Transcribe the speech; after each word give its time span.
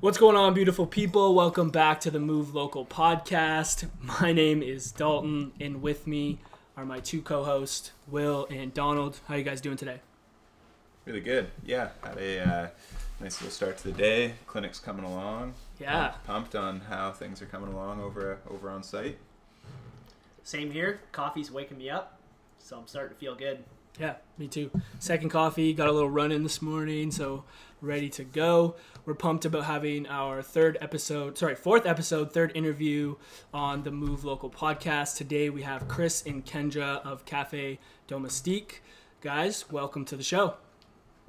What's 0.00 0.16
going 0.16 0.34
on, 0.34 0.54
beautiful 0.54 0.86
people? 0.86 1.34
Welcome 1.34 1.68
back 1.68 2.00
to 2.00 2.10
the 2.10 2.18
Move 2.18 2.54
Local 2.54 2.86
podcast. 2.86 3.86
My 4.00 4.32
name 4.32 4.62
is 4.62 4.92
Dalton, 4.92 5.52
and 5.60 5.82
with 5.82 6.06
me 6.06 6.38
are 6.74 6.86
my 6.86 7.00
two 7.00 7.20
co-hosts, 7.20 7.90
Will 8.08 8.46
and 8.48 8.72
Donald. 8.72 9.20
How 9.28 9.34
you 9.34 9.44
guys 9.44 9.60
doing 9.60 9.76
today? 9.76 10.00
Really 11.04 11.20
good. 11.20 11.48
Yeah, 11.66 11.90
had 12.02 12.16
a 12.16 12.40
uh, 12.40 12.68
nice 13.20 13.42
little 13.42 13.50
start 13.50 13.76
to 13.76 13.84
the 13.84 13.92
day. 13.92 14.36
Clinic's 14.46 14.78
coming 14.78 15.04
along. 15.04 15.52
Yeah. 15.78 16.08
Pumped, 16.08 16.26
pumped 16.26 16.54
on 16.54 16.80
how 16.80 17.12
things 17.12 17.42
are 17.42 17.46
coming 17.46 17.70
along 17.70 18.00
over 18.00 18.38
over 18.48 18.70
on 18.70 18.82
site. 18.82 19.18
Same 20.44 20.70
here. 20.70 21.00
Coffee's 21.12 21.50
waking 21.50 21.76
me 21.76 21.90
up, 21.90 22.18
so 22.58 22.78
I'm 22.78 22.86
starting 22.86 23.14
to 23.14 23.20
feel 23.20 23.34
good. 23.34 23.64
Yeah, 23.98 24.14
me 24.38 24.48
too. 24.48 24.70
Second 24.98 25.28
coffee, 25.28 25.74
got 25.74 25.88
a 25.88 25.92
little 25.92 26.08
run 26.08 26.32
in 26.32 26.42
this 26.42 26.62
morning, 26.62 27.10
so 27.10 27.44
ready 27.80 28.08
to 28.10 28.24
go. 28.24 28.76
We're 29.04 29.14
pumped 29.14 29.44
about 29.44 29.64
having 29.64 30.06
our 30.06 30.42
third 30.42 30.76
episode, 30.80 31.38
sorry, 31.38 31.54
fourth 31.54 31.86
episode, 31.86 32.32
third 32.32 32.52
interview 32.54 33.16
on 33.54 33.82
the 33.82 33.90
Move 33.90 34.24
Local 34.24 34.50
podcast. 34.50 35.16
Today 35.16 35.50
we 35.50 35.62
have 35.62 35.88
Chris 35.88 36.22
and 36.26 36.44
Kendra 36.44 37.04
of 37.04 37.24
Cafe 37.24 37.78
Domestique. 38.06 38.82
Guys, 39.20 39.70
welcome 39.70 40.04
to 40.06 40.16
the 40.16 40.22
show. 40.22 40.54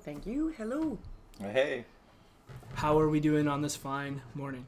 Thank 0.02 0.26
you. 0.26 0.54
Hello. 0.58 0.98
Hey. 1.40 1.86
How 2.74 3.00
are 3.00 3.10
we 3.10 3.20
doing 3.20 3.48
on 3.48 3.62
this 3.62 3.76
fine 3.76 4.22
morning? 4.34 4.68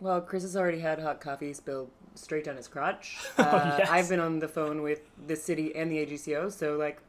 Well, 0.00 0.20
Chris 0.20 0.42
has 0.42 0.56
already 0.56 0.80
had 0.80 0.98
hot 0.98 1.20
coffee 1.20 1.52
spilled 1.52 1.90
straight 2.14 2.44
down 2.44 2.56
his 2.56 2.68
crotch. 2.68 3.18
Uh, 3.38 3.76
yes. 3.78 3.88
I've 3.90 4.08
been 4.08 4.20
on 4.20 4.38
the 4.38 4.48
phone 4.48 4.82
with 4.82 5.00
the 5.26 5.36
city 5.36 5.74
and 5.74 5.90
the 5.90 6.04
AGCO, 6.04 6.52
so 6.52 6.76
like, 6.76 7.00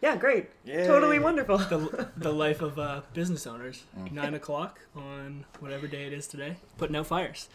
yeah, 0.00 0.16
great, 0.16 0.50
Yay. 0.64 0.86
totally 0.86 1.18
wonderful. 1.18 1.58
The, 1.58 2.08
the 2.16 2.32
life 2.32 2.62
of 2.62 2.78
uh, 2.78 3.00
business 3.14 3.46
owners. 3.46 3.82
Nine 4.12 4.34
o'clock 4.34 4.80
on 4.94 5.44
whatever 5.58 5.88
day 5.88 6.06
it 6.06 6.12
is 6.12 6.26
today, 6.28 6.56
putting 6.76 6.94
out 6.94 7.06
fires. 7.06 7.48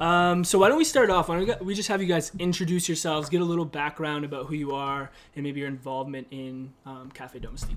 Um, 0.00 0.42
so 0.42 0.58
why 0.58 0.68
don't 0.68 0.78
we 0.78 0.84
start 0.84 1.10
off? 1.10 1.28
Why 1.28 1.38
don't 1.38 1.60
we, 1.60 1.66
we 1.66 1.74
just 1.74 1.88
have 1.88 2.02
you 2.02 2.08
guys 2.08 2.32
introduce 2.38 2.88
yourselves, 2.88 3.28
get 3.28 3.40
a 3.40 3.44
little 3.44 3.64
background 3.64 4.24
about 4.24 4.46
who 4.46 4.54
you 4.56 4.74
are, 4.74 5.10
and 5.36 5.44
maybe 5.44 5.60
your 5.60 5.68
involvement 5.68 6.26
in 6.30 6.72
um, 6.84 7.10
Cafe 7.14 7.38
Domestique. 7.38 7.76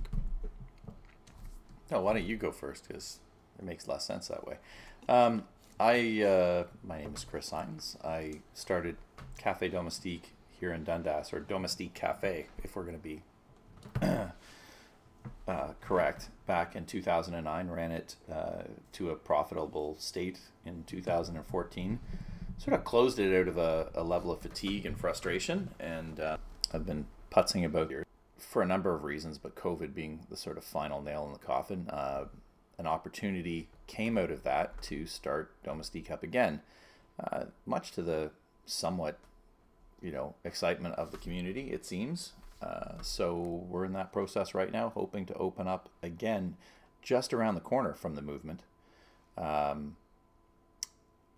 No, 1.92 2.02
why 2.02 2.14
don't 2.14 2.26
you 2.26 2.36
go 2.36 2.52
first? 2.52 2.88
Because 2.88 3.20
it 3.60 3.66
makes 3.66 3.88
less 3.88 4.06
sense 4.06 4.28
that 4.28 4.46
way. 4.46 4.58
Um, 5.08 5.44
I 5.80 6.24
uh, 6.24 6.64
my 6.84 7.00
name 7.00 7.14
is 7.16 7.24
Chris 7.24 7.52
Hines. 7.52 7.96
I 8.04 8.42
started 8.54 8.98
Cafe 9.38 9.70
Domestique 9.70 10.34
here 10.60 10.74
in 10.74 10.84
Dundas, 10.84 11.32
or 11.32 11.40
Domestique 11.40 11.94
Cafe, 11.94 12.48
if 12.64 12.76
we're 12.76 12.84
going 12.84 12.98
to 12.98 13.04
be 13.04 13.22
uh, 14.02 15.74
correct. 15.82 16.30
Back 16.46 16.76
in 16.76 16.86
2009, 16.86 17.70
ran 17.70 17.92
it 17.92 18.16
uh, 18.32 18.64
to 18.94 19.10
a 19.10 19.16
profitable 19.16 19.96
state 20.00 20.40
in 20.66 20.84
2014. 20.86 22.00
Sort 22.58 22.74
of 22.76 22.84
closed 22.84 23.20
it 23.20 23.40
out 23.40 23.48
of 23.48 23.58
a, 23.58 23.90
a 23.96 24.04
level 24.04 24.32
of 24.32 24.42
fatigue 24.42 24.86
and 24.86 25.00
frustration, 25.00 25.70
and 25.80 26.20
uh, 26.20 26.38
I've 26.74 26.86
been 26.86 27.06
putzing 27.32 27.64
about 27.66 27.90
here 27.90 28.06
for 28.38 28.62
a 28.62 28.66
number 28.66 28.94
of 28.94 29.04
reasons, 29.04 29.38
but 29.38 29.56
COVID 29.56 29.94
being 29.94 30.22
the 30.30 30.38
sort 30.38 30.58
of 30.58 30.64
final 30.64 31.02
nail 31.02 31.26
in 31.26 31.34
the 31.34 31.40
coffin, 31.40 31.88
uh, 31.90 32.26
an 32.78 32.88
opportunity 32.88 33.68
came 33.88 34.18
out 34.18 34.32
of 34.32 34.44
that 34.44 34.82
to 34.84 35.06
start 35.06 35.52
Domestique 35.64 36.10
up 36.10 36.24
again, 36.24 36.62
uh, 37.20 37.46
much 37.66 37.92
to 37.92 38.02
the 38.02 38.32
somewhat, 38.66 39.20
you 40.02 40.12
know, 40.12 40.36
excitement 40.44 40.96
of 40.96 41.12
the 41.12 41.18
community. 41.18 41.72
It 41.72 41.86
seems. 41.86 42.34
Uh, 42.62 43.02
so 43.02 43.66
we're 43.70 43.86
in 43.86 43.94
that 43.94 44.12
process 44.12 44.54
right 44.54 44.72
now, 44.72 44.92
hoping 44.94 45.26
to 45.26 45.34
open 45.36 45.68
up 45.68 45.90
again, 46.04 46.58
just 47.02 47.34
around 47.34 47.56
the 47.56 47.62
corner 47.62 47.94
from 47.94 48.16
the 48.16 48.22
movement, 48.22 48.62
um, 49.38 49.96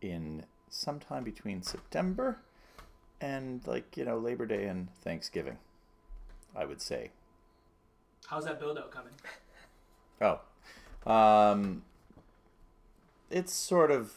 in 0.01 0.43
sometime 0.69 1.23
between 1.23 1.61
September 1.61 2.39
and 3.19 3.61
like 3.67 3.95
you 3.95 4.03
know 4.03 4.17
Labor 4.17 4.47
Day 4.47 4.65
and 4.65 4.93
Thanksgiving. 5.03 5.57
I 6.55 6.65
would 6.65 6.81
say. 6.81 7.11
How's 8.27 8.45
that 8.45 8.59
build 8.59 8.77
out 8.77 8.91
coming? 8.91 9.13
Oh, 10.23 10.39
um, 11.11 11.81
it's 13.31 13.51
sort 13.51 13.89
of 13.89 14.13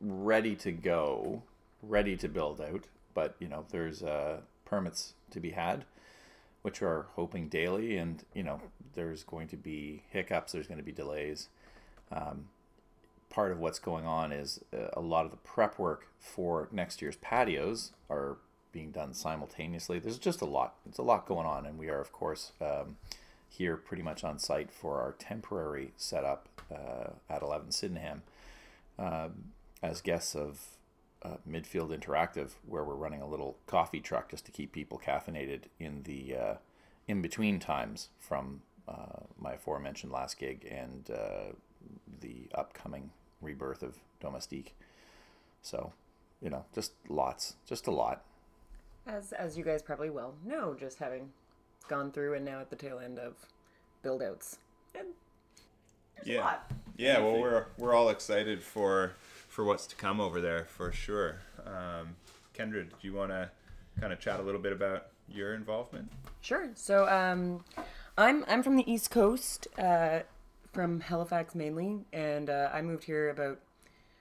ready 0.00 0.56
to 0.56 0.72
go, 0.72 1.44
ready 1.84 2.16
to 2.16 2.28
build 2.28 2.60
out, 2.60 2.86
but 3.14 3.36
you 3.38 3.46
know, 3.46 3.64
there's 3.70 4.02
uh, 4.02 4.38
permits 4.64 5.14
to 5.30 5.40
be 5.40 5.50
had, 5.50 5.84
which 6.62 6.80
we're 6.80 7.02
hoping 7.14 7.48
daily, 7.48 7.96
and 7.96 8.24
you 8.34 8.42
know, 8.42 8.60
there's 8.94 9.22
going 9.22 9.48
to 9.48 9.56
be 9.56 10.02
hiccups, 10.10 10.52
there's 10.52 10.66
going 10.66 10.78
to 10.78 10.84
be 10.84 10.92
delays. 10.92 11.48
Um, 12.10 12.48
part 13.30 13.52
of 13.52 13.58
what's 13.58 13.78
going 13.78 14.06
on 14.06 14.32
is 14.32 14.60
uh, 14.74 14.88
a 14.94 15.00
lot 15.00 15.24
of 15.24 15.30
the 15.30 15.36
prep 15.38 15.78
work 15.78 16.08
for 16.18 16.68
next 16.72 17.02
year's 17.02 17.16
patios 17.16 17.92
are 18.08 18.38
being 18.72 18.90
done 18.90 19.14
simultaneously. 19.14 19.98
There's 19.98 20.18
just 20.18 20.40
a 20.40 20.46
lot. 20.46 20.74
It's 20.88 20.98
a 20.98 21.02
lot 21.02 21.26
going 21.26 21.46
on, 21.46 21.66
and 21.66 21.78
we 21.78 21.88
are, 21.88 22.00
of 22.00 22.12
course, 22.12 22.52
um, 22.60 22.96
here 23.48 23.76
pretty 23.76 24.02
much 24.02 24.24
on 24.24 24.38
site 24.38 24.70
for 24.70 25.00
our 25.00 25.12
temporary 25.18 25.92
setup 25.96 26.48
uh, 26.70 27.10
at 27.30 27.42
11 27.42 27.72
Sydenham 27.72 28.22
um, 28.98 29.52
as 29.82 30.00
guests 30.00 30.34
of 30.34 30.60
uh, 31.22 31.36
Midfield 31.48 31.96
Interactive, 31.96 32.50
where 32.66 32.84
we're 32.84 32.94
running 32.94 33.22
a 33.22 33.26
little 33.28 33.56
coffee 33.66 34.00
truck 34.00 34.30
just 34.30 34.44
to 34.46 34.52
keep 34.52 34.72
people 34.72 35.00
caffeinated 35.04 35.62
in 35.78 36.02
the 36.04 36.36
uh, 36.36 36.54
in 37.06 37.22
between 37.22 37.58
times 37.58 38.08
from 38.18 38.60
uh, 38.86 39.24
my 39.38 39.54
aforementioned 39.54 40.12
last 40.12 40.38
gig 40.38 40.66
and 40.70 41.10
uh, 41.10 41.52
the 42.20 42.48
upcoming 42.54 43.10
rebirth 43.40 43.82
of 43.82 43.96
Domestique. 44.20 44.74
So, 45.62 45.92
you 46.40 46.50
know, 46.50 46.64
just 46.74 46.92
lots, 47.08 47.54
just 47.66 47.86
a 47.86 47.90
lot. 47.90 48.24
As 49.06 49.32
as 49.32 49.56
you 49.56 49.64
guys 49.64 49.82
probably 49.82 50.10
well 50.10 50.34
know, 50.44 50.74
just 50.78 50.98
having 50.98 51.30
gone 51.88 52.12
through 52.12 52.34
and 52.34 52.44
now 52.44 52.60
at 52.60 52.70
the 52.70 52.76
tail 52.76 52.98
end 52.98 53.18
of 53.18 53.34
build 54.02 54.22
outs. 54.22 54.58
And 54.94 55.08
Yeah. 56.24 56.44
lot. 56.44 56.72
Yeah, 56.96 57.20
well, 57.20 57.40
we're 57.40 57.66
we're 57.78 57.94
all 57.94 58.08
excited 58.08 58.62
for 58.62 59.12
for 59.58 59.64
what's 59.64 59.88
to 59.88 59.96
come 59.96 60.20
over 60.20 60.40
there 60.40 60.66
for 60.66 60.92
sure. 60.92 61.40
Um, 61.66 62.14
Kendra, 62.56 62.84
do 62.84 62.94
you 63.00 63.12
want 63.12 63.32
to 63.32 63.50
kind 64.00 64.12
of 64.12 64.20
chat 64.20 64.38
a 64.38 64.42
little 64.44 64.60
bit 64.60 64.70
about 64.70 65.08
your 65.28 65.52
involvement? 65.52 66.12
Sure. 66.42 66.70
So 66.76 67.08
um, 67.08 67.64
I'm 68.16 68.44
I'm 68.46 68.62
from 68.62 68.76
the 68.76 68.88
East 68.88 69.10
Coast, 69.10 69.66
uh, 69.76 70.20
from 70.72 71.00
Halifax 71.00 71.56
mainly, 71.56 72.04
and 72.12 72.48
uh, 72.48 72.70
I 72.72 72.82
moved 72.82 73.02
here 73.02 73.30
about 73.30 73.58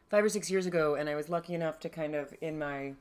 five 0.10 0.26
or 0.26 0.30
six 0.30 0.50
years 0.50 0.66
ago, 0.66 0.96
and 0.96 1.08
I 1.08 1.14
was 1.14 1.30
lucky 1.30 1.54
enough 1.54 1.78
to 1.82 1.90
kind 1.90 2.16
of 2.16 2.34
in 2.42 2.58
my 2.58 2.94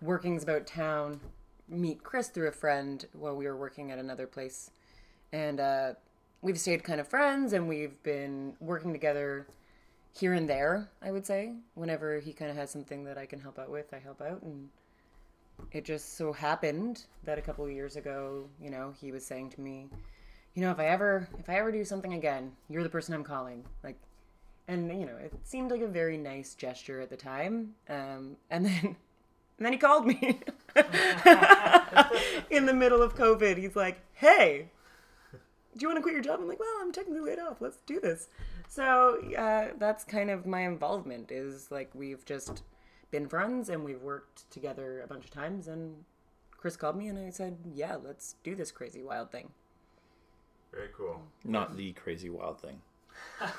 workings 0.00 0.44
about 0.44 0.68
town 0.68 1.20
meet 1.68 2.04
Chris 2.04 2.28
through 2.28 2.46
a 2.46 2.52
friend 2.52 3.06
while 3.12 3.34
we 3.34 3.44
were 3.44 3.56
working 3.56 3.90
at 3.90 3.98
another 3.98 4.28
place, 4.28 4.70
and 5.32 5.58
uh, 5.58 5.94
we've 6.42 6.60
stayed 6.60 6.84
kind 6.84 7.00
of 7.00 7.08
friends, 7.08 7.52
and 7.52 7.68
we've 7.68 8.00
been 8.04 8.54
working 8.60 8.92
together 8.92 9.48
here 10.18 10.32
and 10.32 10.48
there. 10.48 10.88
I 11.02 11.10
would 11.10 11.26
say 11.26 11.54
whenever 11.74 12.18
he 12.20 12.32
kind 12.32 12.50
of 12.50 12.56
has 12.56 12.70
something 12.70 13.04
that 13.04 13.18
I 13.18 13.26
can 13.26 13.40
help 13.40 13.58
out 13.58 13.70
with, 13.70 13.92
I 13.92 13.98
help 13.98 14.22
out, 14.22 14.42
and 14.42 14.68
it 15.72 15.84
just 15.84 16.16
so 16.16 16.32
happened 16.32 17.04
that 17.24 17.38
a 17.38 17.42
couple 17.42 17.64
of 17.64 17.70
years 17.70 17.96
ago, 17.96 18.48
you 18.60 18.70
know, 18.70 18.94
he 19.00 19.12
was 19.12 19.24
saying 19.24 19.50
to 19.50 19.60
me, 19.60 19.88
you 20.54 20.62
know, 20.62 20.70
if 20.70 20.78
I 20.78 20.86
ever 20.86 21.28
if 21.38 21.48
I 21.48 21.56
ever 21.56 21.70
do 21.70 21.84
something 21.84 22.14
again, 22.14 22.52
you're 22.68 22.82
the 22.82 22.88
person 22.88 23.14
I'm 23.14 23.24
calling. 23.24 23.64
Like 23.82 23.96
and 24.68 24.88
you 24.88 25.06
know, 25.06 25.16
it 25.16 25.32
seemed 25.44 25.70
like 25.70 25.82
a 25.82 25.86
very 25.86 26.16
nice 26.16 26.54
gesture 26.54 27.00
at 27.00 27.10
the 27.10 27.16
time. 27.16 27.74
Um, 27.88 28.36
and 28.50 28.66
then 28.66 28.96
and 29.58 29.64
then 29.64 29.72
he 29.72 29.78
called 29.78 30.06
me 30.06 30.40
in 32.50 32.66
the 32.66 32.74
middle 32.74 33.02
of 33.02 33.14
COVID. 33.14 33.56
He's 33.56 33.76
like, 33.76 34.00
"Hey, 34.14 34.70
do 35.32 35.38
you 35.78 35.88
want 35.88 35.98
to 35.98 36.02
quit 36.02 36.14
your 36.14 36.22
job?" 36.22 36.40
I'm 36.40 36.48
like, 36.48 36.60
"Well, 36.60 36.74
I'm 36.80 36.92
technically 36.92 37.20
laid 37.20 37.38
off. 37.38 37.60
Let's 37.60 37.78
do 37.86 38.00
this." 38.00 38.28
So 38.68 39.20
uh, 39.36 39.68
that's 39.78 40.04
kind 40.04 40.30
of 40.30 40.46
my 40.46 40.62
involvement. 40.62 41.30
Is 41.30 41.70
like 41.70 41.90
we've 41.94 42.24
just 42.24 42.62
been 43.10 43.28
friends 43.28 43.68
and 43.68 43.84
we've 43.84 44.02
worked 44.02 44.50
together 44.50 45.00
a 45.02 45.06
bunch 45.06 45.24
of 45.24 45.30
times. 45.30 45.68
And 45.68 46.04
Chris 46.50 46.76
called 46.76 46.96
me 46.96 47.08
and 47.08 47.18
I 47.18 47.30
said, 47.30 47.58
"Yeah, 47.74 47.96
let's 47.96 48.36
do 48.42 48.54
this 48.54 48.70
crazy 48.70 49.02
wild 49.02 49.30
thing." 49.30 49.50
Very 50.72 50.88
cool. 50.96 51.22
Not 51.44 51.76
the 51.76 51.92
crazy 51.92 52.28
wild 52.30 52.60
thing. 52.60 52.80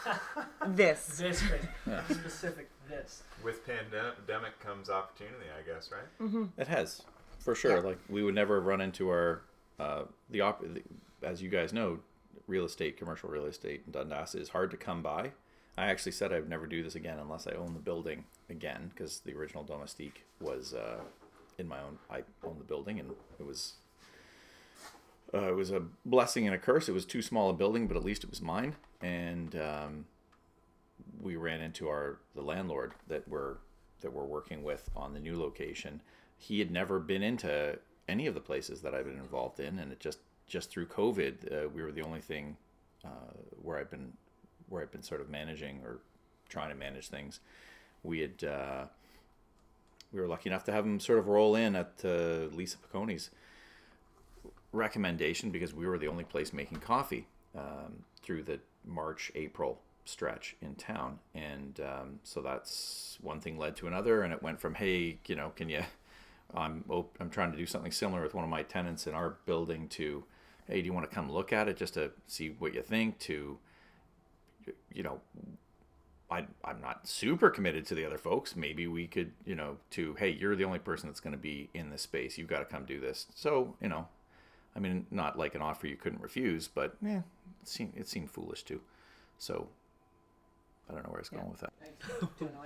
This. 0.68 1.18
This 1.18 1.42
crazy. 1.42 1.68
Specific 2.10 2.70
this. 2.90 3.24
With 3.44 3.66
pandemic 3.66 4.60
comes 4.60 4.90
opportunity, 4.90 5.46
I 5.58 5.62
guess, 5.68 5.90
right? 5.92 6.44
It 6.58 6.68
has, 6.68 7.04
for 7.40 7.56
sure. 7.56 7.82
Like 7.82 8.00
we 8.10 8.24
would 8.24 8.36
never 8.36 8.60
run 8.60 8.82
into 8.82 9.10
our 9.10 9.42
uh, 9.80 10.04
the, 10.30 10.42
op- 10.42 10.62
the 10.62 10.84
as 11.24 11.42
you 11.42 11.50
guys 11.50 11.74
know, 11.74 12.00
real 12.48 12.66
estate, 12.66 12.98
commercial 12.98 13.30
real 13.30 13.46
estate 13.46 13.84
in 13.86 13.92
Dundas 13.92 14.36
is 14.36 14.50
hard 14.50 14.72
to 14.72 14.78
come 14.78 15.02
by. 15.02 15.32
I 15.78 15.88
actually 15.88 16.14
said 16.14 16.34
I 16.34 16.40
would 16.40 16.50
never 16.50 16.66
do 16.66 16.82
this 16.84 16.96
again 16.96 17.20
unless 17.20 17.48
I 17.48 17.52
own 17.52 17.74
the 17.74 17.80
building 17.80 18.26
again 18.50 18.92
because 18.94 19.20
the 19.20 19.34
original 19.36 19.64
Domestique 19.64 20.26
was 20.42 20.74
uh, 20.74 21.02
in 21.58 21.68
my 21.68 21.80
own. 21.80 22.00
I 22.10 22.24
owned 22.44 22.60
the 22.60 22.66
building 22.66 23.00
and 23.00 23.12
it 23.40 23.46
was. 23.46 23.74
Uh, 25.34 25.50
it 25.50 25.56
was 25.56 25.72
a 25.72 25.82
blessing 26.06 26.46
and 26.46 26.56
a 26.56 26.58
curse. 26.58 26.88
It 26.88 26.94
was 26.94 27.06
too 27.06 27.22
small 27.22 27.50
a 27.50 27.54
building, 27.54 27.86
but 27.86 27.98
at 27.98 28.04
least 28.06 28.24
it 28.24 28.30
was 28.30 28.42
mine. 28.42 28.78
And 29.02 29.58
um, 29.58 30.06
we 31.22 31.36
ran 31.36 31.60
into 31.60 31.90
our 31.90 32.20
the 32.34 32.42
landlord 32.42 32.94
that 33.08 33.28
we're 33.28 33.58
that 34.02 34.14
we're 34.14 34.26
working 34.26 34.64
with 34.64 34.90
on 34.96 35.14
the 35.14 35.20
new 35.20 35.40
location. 35.40 36.02
He 36.38 36.60
had 36.60 36.72
never 36.72 37.00
been 37.00 37.24
into 37.24 37.78
any 38.08 38.26
of 38.28 38.34
the 38.34 38.40
places 38.40 38.82
that 38.82 38.94
I've 38.94 39.06
been 39.06 39.18
involved 39.18 39.60
in, 39.60 39.80
and 39.80 39.92
it 39.92 40.00
just 40.00 40.20
just 40.48 40.70
through 40.70 40.88
COVID, 40.88 41.66
uh, 41.66 41.70
we 41.70 41.82
were 41.82 41.92
the 41.92 42.02
only 42.02 42.22
thing 42.22 42.58
uh, 43.04 43.34
where 43.62 43.78
I've 43.78 43.92
been 43.92 44.14
where 44.70 44.82
I've 44.82 44.92
been 44.92 45.04
sort 45.04 45.22
of 45.22 45.30
managing 45.30 45.82
or 45.86 46.00
trying 46.50 46.70
to 46.70 46.76
manage 46.76 47.08
things. 47.08 47.40
We 48.04 48.20
had 48.20 48.44
uh, 48.44 48.86
we 50.12 50.22
were 50.22 50.28
lucky 50.28 50.50
enough 50.50 50.64
to 50.66 50.72
have 50.72 50.84
them 50.84 51.00
sort 51.00 51.20
of 51.20 51.28
roll 51.28 51.56
in 51.56 51.76
at 51.76 51.94
uh, 52.04 52.48
Lisa 52.54 52.78
Picconi's 52.78 53.30
recommendation 54.72 55.52
because 55.52 55.74
we 55.74 55.88
were 55.88 55.98
the 55.98 56.08
only 56.08 56.24
place 56.24 56.54
making 56.54 56.80
coffee 56.80 57.28
um, 57.56 58.04
through 58.22 58.44
the 58.44 58.60
March 58.86 59.32
April 59.36 59.80
stretch 60.06 60.56
in 60.62 60.76
town, 60.76 61.20
and 61.36 61.82
um, 61.82 62.20
so 62.24 62.42
that's 62.42 63.18
one 63.22 63.42
thing 63.42 63.58
led 63.58 63.76
to 63.76 63.88
another, 63.88 64.22
and 64.22 64.34
it 64.34 64.42
went 64.42 64.60
from 64.60 64.76
hey, 64.76 65.18
you 65.28 65.36
know, 65.36 65.52
can 65.56 65.70
you? 65.70 65.84
I'm 66.56 66.86
I'm 67.20 67.30
trying 67.30 67.52
to 67.52 67.58
do 67.58 67.66
something 67.66 67.92
similar 67.92 68.22
with 68.22 68.34
one 68.34 68.46
of 68.46 68.50
my 68.50 68.64
tenants 68.64 69.06
in 69.06 69.14
our 69.14 69.36
building 69.46 69.90
to, 69.90 70.24
hey, 70.68 70.82
do 70.82 70.86
you 70.86 70.94
want 70.94 71.10
to 71.10 71.14
come 71.14 71.32
look 71.32 71.54
at 71.54 71.68
it 71.68 71.78
just 71.78 71.94
to 71.96 72.12
see 72.28 72.56
what 72.60 72.74
you 72.74 72.82
think? 72.82 73.20
To, 73.20 73.58
you 74.94 75.04
know, 75.04 75.22
I 76.30 76.46
I'm 76.64 76.82
not 76.82 77.08
super 77.08 77.50
committed 77.50 77.86
to 77.88 77.96
the 77.96 78.06
other 78.06 78.18
folks. 78.18 78.56
Maybe 78.56 78.88
we 78.88 79.08
could, 79.08 79.32
you 79.46 79.56
know, 79.56 79.78
to 79.92 80.14
hey, 80.16 80.30
you're 80.30 80.56
the 80.56 80.66
only 80.66 80.80
person 80.80 81.10
that's 81.10 81.20
going 81.20 81.34
to 81.34 81.40
be 81.40 81.70
in 81.74 81.90
this 81.90 82.02
space. 82.02 82.38
You've 82.38 82.50
got 82.50 82.60
to 82.60 82.66
come 82.66 82.86
do 82.86 83.00
this. 83.00 83.28
So 83.36 83.76
you 83.82 83.90
know, 83.90 84.08
I 84.76 84.80
mean, 84.80 85.06
not 85.10 85.38
like 85.38 85.56
an 85.56 85.62
offer 85.62 85.88
you 85.88 85.96
couldn't 85.96 86.22
refuse, 86.22 86.68
but 86.68 86.96
yeah, 87.02 87.22
it 87.62 87.68
seemed 87.68 87.94
it 87.96 88.08
seemed 88.08 88.30
foolish 88.30 88.64
too. 88.64 88.82
So 89.38 89.70
I 90.90 90.94
don't 90.94 91.04
know 91.04 91.10
where 91.10 91.20
it's 91.20 91.30
going 91.30 91.50
with 91.50 91.62
that. 91.62 91.74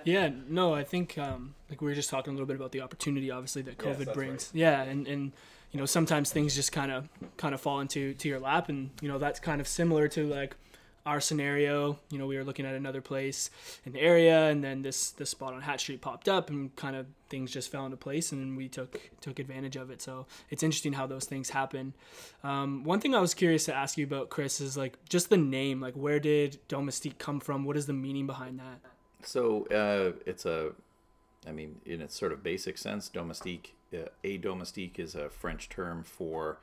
Yeah, 0.03 0.29
no, 0.47 0.73
I 0.73 0.83
think 0.83 1.17
um, 1.17 1.55
like 1.69 1.81
we 1.81 1.87
were 1.87 1.95
just 1.95 2.09
talking 2.09 2.31
a 2.31 2.33
little 2.33 2.47
bit 2.47 2.55
about 2.55 2.71
the 2.71 2.81
opportunity, 2.81 3.29
obviously 3.31 3.61
that 3.63 3.77
COVID 3.77 4.05
that's 4.05 4.13
brings. 4.13 4.51
Yeah, 4.53 4.81
and 4.81 5.07
and 5.07 5.31
you 5.71 5.79
know 5.79 5.85
sometimes 5.85 6.31
things 6.31 6.55
just 6.55 6.71
kind 6.71 6.91
of 6.91 7.09
kind 7.37 7.53
of 7.53 7.61
fall 7.61 7.79
into 7.79 8.13
to 8.15 8.27
your 8.27 8.39
lap, 8.39 8.69
and 8.69 8.91
you 9.01 9.07
know 9.07 9.17
that's 9.17 9.39
kind 9.39 9.61
of 9.61 9.67
similar 9.67 10.07
to 10.09 10.27
like 10.27 10.55
our 11.05 11.19
scenario. 11.19 11.97
You 12.09 12.17
know, 12.17 12.27
we 12.27 12.37
were 12.37 12.43
looking 12.43 12.65
at 12.65 12.75
another 12.75 13.01
place 13.01 13.49
in 13.85 13.93
the 13.93 13.99
area, 13.99 14.49
and 14.49 14.63
then 14.63 14.81
this 14.81 15.11
this 15.11 15.29
spot 15.29 15.53
on 15.53 15.61
Hatt 15.61 15.79
Street 15.79 16.01
popped 16.01 16.27
up, 16.27 16.49
and 16.49 16.75
kind 16.75 16.95
of 16.95 17.07
things 17.29 17.51
just 17.51 17.71
fell 17.71 17.85
into 17.85 17.97
place, 17.97 18.31
and 18.31 18.57
we 18.57 18.67
took 18.67 18.99
took 19.21 19.39
advantage 19.39 19.75
of 19.75 19.89
it. 19.89 20.01
So 20.01 20.27
it's 20.49 20.63
interesting 20.63 20.93
how 20.93 21.07
those 21.07 21.25
things 21.25 21.49
happen. 21.49 21.93
Um, 22.43 22.83
one 22.83 22.99
thing 22.99 23.15
I 23.15 23.19
was 23.19 23.33
curious 23.33 23.65
to 23.65 23.75
ask 23.75 23.97
you 23.97 24.05
about, 24.05 24.29
Chris, 24.29 24.61
is 24.61 24.77
like 24.77 24.97
just 25.07 25.29
the 25.29 25.37
name. 25.37 25.79
Like, 25.81 25.95
where 25.95 26.19
did 26.19 26.59
Domestique 26.67 27.17
come 27.17 27.39
from? 27.39 27.63
What 27.65 27.77
is 27.77 27.85
the 27.85 27.93
meaning 27.93 28.27
behind 28.27 28.59
that? 28.59 28.79
So 29.23 29.67
uh, 29.67 30.17
it's 30.25 30.45
a, 30.45 30.71
I 31.47 31.51
mean, 31.51 31.79
in 31.85 32.01
its 32.01 32.17
sort 32.17 32.31
of 32.31 32.43
basic 32.43 32.77
sense, 32.77 33.07
domestique. 33.07 33.75
Uh, 33.93 34.05
a 34.23 34.37
domestique 34.37 34.99
is 34.99 35.15
a 35.15 35.29
French 35.29 35.69
term 35.69 36.03
for 36.03 36.57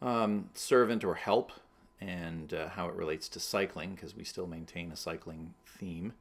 um, 0.00 0.50
servant 0.54 1.04
or 1.04 1.14
help, 1.14 1.52
and 2.00 2.52
uh, 2.52 2.68
how 2.68 2.88
it 2.88 2.94
relates 2.94 3.28
to 3.28 3.40
cycling, 3.40 3.94
because 3.94 4.16
we 4.16 4.24
still 4.24 4.46
maintain 4.46 4.92
a 4.92 4.96
cycling 4.96 5.54
theme, 5.66 6.12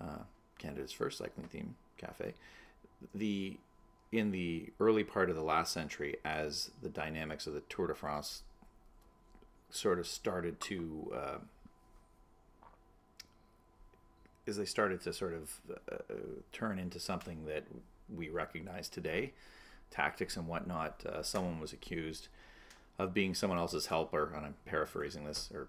uh, 0.00 0.24
Canada's 0.58 0.92
first 0.92 1.18
cycling 1.18 1.48
theme 1.48 1.74
cafe. 1.98 2.34
The 3.14 3.56
in 4.12 4.30
the 4.30 4.72
early 4.78 5.02
part 5.02 5.28
of 5.28 5.34
the 5.34 5.42
last 5.42 5.72
century, 5.72 6.16
as 6.24 6.70
the 6.82 6.88
dynamics 6.88 7.48
of 7.48 7.54
the 7.54 7.62
Tour 7.62 7.88
de 7.88 7.94
France 7.94 8.42
sort 9.70 9.98
of 9.98 10.06
started 10.06 10.60
to 10.60 11.12
uh, 11.12 11.38
is 14.46 14.56
they 14.56 14.64
started 14.64 15.00
to 15.00 15.12
sort 15.12 15.34
of 15.34 15.60
uh, 15.90 16.14
turn 16.52 16.78
into 16.78 17.00
something 17.00 17.46
that 17.46 17.64
we 18.14 18.28
recognize 18.28 18.88
today, 18.88 19.32
tactics 19.94 20.36
and 20.36 20.48
whatnot. 20.48 21.04
Uh, 21.06 21.22
someone 21.22 21.60
was 21.60 21.72
accused 21.72 22.28
of 22.98 23.14
being 23.14 23.34
someone 23.34 23.58
else's 23.58 23.86
helper, 23.86 24.32
and 24.36 24.44
I'm 24.44 24.54
paraphrasing 24.66 25.24
this, 25.24 25.50
or 25.54 25.68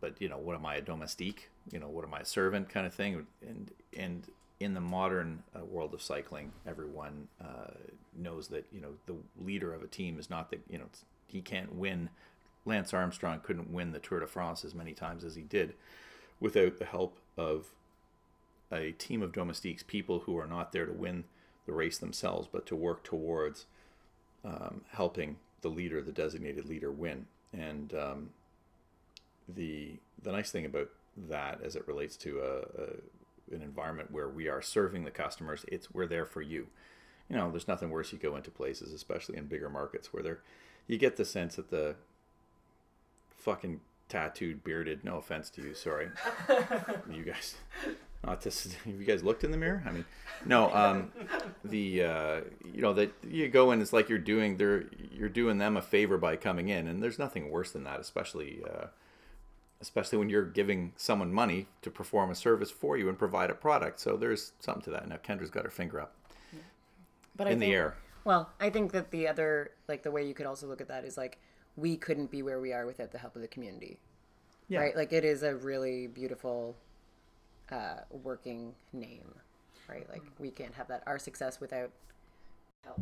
but 0.00 0.20
you 0.20 0.28
know, 0.28 0.38
what 0.38 0.56
am 0.56 0.66
I 0.66 0.76
a 0.76 0.80
domestique? 0.80 1.50
You 1.70 1.78
know, 1.78 1.88
what 1.88 2.04
am 2.04 2.14
I 2.14 2.20
a 2.20 2.24
servant? 2.24 2.68
Kind 2.68 2.86
of 2.86 2.94
thing. 2.94 3.26
And 3.46 3.70
and 3.96 4.26
in 4.58 4.74
the 4.74 4.80
modern 4.80 5.42
uh, 5.56 5.64
world 5.64 5.94
of 5.94 6.02
cycling, 6.02 6.52
everyone 6.66 7.28
uh, 7.40 7.72
knows 8.16 8.48
that 8.48 8.66
you 8.72 8.80
know 8.80 8.92
the 9.06 9.14
leader 9.42 9.72
of 9.72 9.82
a 9.82 9.86
team 9.86 10.18
is 10.18 10.28
not 10.28 10.50
the 10.50 10.58
you 10.68 10.78
know 10.78 10.86
he 11.26 11.40
can't 11.40 11.74
win. 11.74 12.10
Lance 12.66 12.92
Armstrong 12.92 13.40
couldn't 13.42 13.72
win 13.72 13.92
the 13.92 13.98
Tour 13.98 14.20
de 14.20 14.26
France 14.26 14.64
as 14.64 14.74
many 14.74 14.92
times 14.92 15.24
as 15.24 15.34
he 15.34 15.42
did 15.42 15.74
without 16.40 16.78
the 16.78 16.84
help 16.84 17.18
of 17.36 17.68
a 18.70 18.92
team 18.92 19.22
of 19.22 19.32
domestiques, 19.32 19.82
people 19.82 20.20
who 20.20 20.38
are 20.38 20.46
not 20.46 20.72
there 20.72 20.86
to 20.86 20.92
win 20.92 21.24
the 21.70 21.76
race 21.76 21.98
themselves, 21.98 22.48
but 22.50 22.66
to 22.66 22.74
work 22.74 23.04
towards 23.04 23.66
um, 24.44 24.80
helping 24.90 25.36
the 25.60 25.68
leader, 25.68 26.02
the 26.02 26.10
designated 26.10 26.64
leader, 26.64 26.90
win. 26.90 27.26
And 27.52 27.94
um, 27.94 28.30
the 29.48 29.92
the 30.20 30.32
nice 30.32 30.50
thing 30.50 30.66
about 30.66 30.88
that, 31.28 31.60
as 31.62 31.76
it 31.76 31.86
relates 31.86 32.16
to 32.18 32.40
a, 32.40 32.82
a 32.82 33.54
an 33.54 33.62
environment 33.62 34.10
where 34.10 34.28
we 34.28 34.48
are 34.48 34.60
serving 34.60 35.04
the 35.04 35.12
customers, 35.12 35.64
it's 35.68 35.92
we're 35.92 36.06
there 36.06 36.26
for 36.26 36.42
you. 36.42 36.66
You 37.28 37.36
know, 37.36 37.52
there's 37.52 37.68
nothing 37.68 37.90
worse. 37.90 38.12
You 38.12 38.18
go 38.18 38.34
into 38.34 38.50
places, 38.50 38.92
especially 38.92 39.36
in 39.36 39.46
bigger 39.46 39.70
markets, 39.70 40.12
where 40.12 40.24
they're 40.24 40.40
you 40.88 40.98
get 40.98 41.16
the 41.16 41.24
sense 41.24 41.54
that 41.54 41.70
the 41.70 41.94
fucking 43.36 43.80
tattooed, 44.08 44.64
bearded. 44.64 45.04
No 45.04 45.18
offense 45.18 45.50
to 45.50 45.62
you, 45.62 45.74
sorry, 45.74 46.08
you 47.10 47.22
guys. 47.22 47.54
Not 48.24 48.42
to, 48.42 48.50
have 48.84 49.00
you 49.00 49.04
guys 49.04 49.22
looked 49.22 49.44
in 49.44 49.50
the 49.50 49.56
mirror? 49.56 49.82
I 49.86 49.92
mean, 49.92 50.04
no. 50.44 50.72
Um, 50.74 51.10
the 51.64 52.04
uh, 52.04 52.40
you 52.72 52.82
know 52.82 52.92
that 52.94 53.12
you 53.28 53.48
go 53.48 53.72
in, 53.72 53.80
it's 53.80 53.92
like 53.92 54.08
you're 54.08 54.18
doing 54.18 54.56
they're 54.56 54.84
you're 55.12 55.28
doing 55.28 55.58
them 55.58 55.76
a 55.76 55.82
favor 55.82 56.18
by 56.18 56.36
coming 56.36 56.68
in, 56.68 56.86
and 56.86 57.02
there's 57.02 57.18
nothing 57.18 57.50
worse 57.50 57.70
than 57.70 57.84
that, 57.84 58.00
especially 58.00 58.62
uh, 58.70 58.86
especially 59.80 60.18
when 60.18 60.28
you're 60.28 60.44
giving 60.44 60.92
someone 60.96 61.32
money 61.32 61.66
to 61.82 61.90
perform 61.90 62.30
a 62.30 62.34
service 62.34 62.70
for 62.70 62.96
you 62.96 63.08
and 63.08 63.18
provide 63.18 63.50
a 63.50 63.54
product. 63.54 64.00
So 64.00 64.16
there's 64.16 64.52
something 64.60 64.82
to 64.84 64.90
that. 64.90 65.08
Now 65.08 65.16
Kendra's 65.16 65.50
got 65.50 65.64
her 65.64 65.70
finger 65.70 66.00
up 66.00 66.14
But 67.36 67.48
I 67.48 67.50
in 67.50 67.58
the 67.58 67.72
air. 67.72 67.96
Well, 68.24 68.50
I 68.60 68.70
think 68.70 68.92
that 68.92 69.10
the 69.10 69.28
other, 69.28 69.72
like 69.88 70.02
the 70.02 70.10
way 70.10 70.26
you 70.26 70.34
could 70.34 70.46
also 70.46 70.66
look 70.66 70.80
at 70.80 70.88
that 70.88 71.04
is 71.04 71.16
like 71.16 71.38
we 71.76 71.96
couldn't 71.96 72.30
be 72.30 72.42
where 72.42 72.60
we 72.60 72.72
are 72.72 72.84
without 72.86 73.12
the 73.12 73.18
help 73.18 73.34
of 73.36 73.42
the 73.42 73.48
community, 73.48 73.98
Yeah. 74.68 74.80
right? 74.80 74.96
Like 74.96 75.12
it 75.12 75.24
is 75.24 75.42
a 75.42 75.56
really 75.56 76.06
beautiful 76.06 76.76
uh, 77.72 78.00
working 78.10 78.74
name, 78.92 79.34
right? 79.88 80.08
Like 80.10 80.22
we 80.38 80.50
can't 80.50 80.74
have 80.74 80.88
that 80.88 81.02
our 81.06 81.18
success 81.18 81.60
without 81.60 81.90
help. 82.84 83.00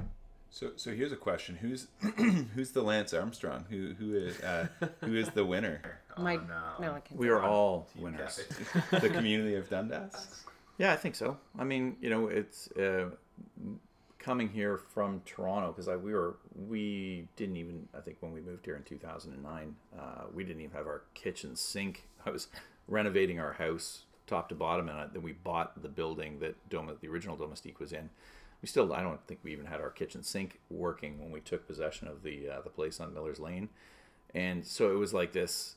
So, 0.50 0.70
so 0.76 0.92
here's 0.92 1.12
a 1.12 1.16
question: 1.16 1.56
Who's 1.56 1.88
who's 2.54 2.72
the 2.72 2.82
Lance 2.82 3.12
Armstrong? 3.12 3.64
Who 3.70 3.94
who 3.98 4.14
is 4.14 4.40
uh, 4.40 4.68
who 5.00 5.14
is 5.14 5.28
the 5.30 5.44
winner? 5.44 6.00
My 6.18 6.36
on, 6.36 6.50
uh, 6.50 6.80
no, 6.80 6.92
I 6.94 7.00
can't. 7.00 7.20
We 7.20 7.28
are 7.28 7.42
all 7.42 7.88
Team 7.94 8.04
winners. 8.04 8.40
The 8.90 9.10
community 9.10 9.54
of 9.54 9.68
Dundas. 9.68 10.44
Yeah, 10.78 10.92
I 10.92 10.96
think 10.96 11.16
so. 11.16 11.36
I 11.58 11.64
mean, 11.64 11.96
you 12.00 12.08
know, 12.08 12.28
it's 12.28 12.70
uh, 12.72 13.10
coming 14.18 14.48
here 14.48 14.76
from 14.76 15.22
Toronto 15.24 15.72
because 15.72 15.88
we 16.02 16.12
were 16.12 16.36
we 16.68 17.28
didn't 17.36 17.56
even 17.56 17.88
I 17.96 18.00
think 18.00 18.18
when 18.20 18.32
we 18.32 18.40
moved 18.40 18.64
here 18.64 18.76
in 18.76 18.82
2009 18.82 19.74
uh, 19.98 20.02
we 20.34 20.44
didn't 20.44 20.60
even 20.60 20.76
have 20.76 20.86
our 20.86 21.02
kitchen 21.14 21.56
sink. 21.56 22.08
I 22.26 22.30
was 22.30 22.48
renovating 22.86 23.38
our 23.38 23.54
house 23.54 24.04
top 24.28 24.48
to 24.50 24.54
bottom, 24.54 24.88
and 24.88 24.98
I, 24.98 25.06
then 25.12 25.22
we 25.22 25.32
bought 25.32 25.82
the 25.82 25.88
building 25.88 26.38
that 26.40 26.68
Doma, 26.70 26.98
the 27.00 27.08
original 27.08 27.36
Domestique 27.36 27.80
was 27.80 27.92
in. 27.92 28.10
We 28.62 28.68
still 28.68 28.92
I 28.92 29.02
don't 29.02 29.24
think 29.26 29.40
we 29.42 29.52
even 29.52 29.66
had 29.66 29.80
our 29.80 29.90
kitchen 29.90 30.22
sink 30.22 30.58
working 30.70 31.20
when 31.20 31.30
we 31.30 31.40
took 31.40 31.66
possession 31.66 32.08
of 32.08 32.22
the 32.22 32.48
uh, 32.48 32.60
the 32.62 32.70
place 32.70 33.00
on 33.00 33.14
Miller's 33.14 33.40
Lane, 33.40 33.68
and 34.34 34.64
so 34.64 34.90
it 34.90 34.98
was 34.98 35.14
like 35.14 35.32
this 35.32 35.76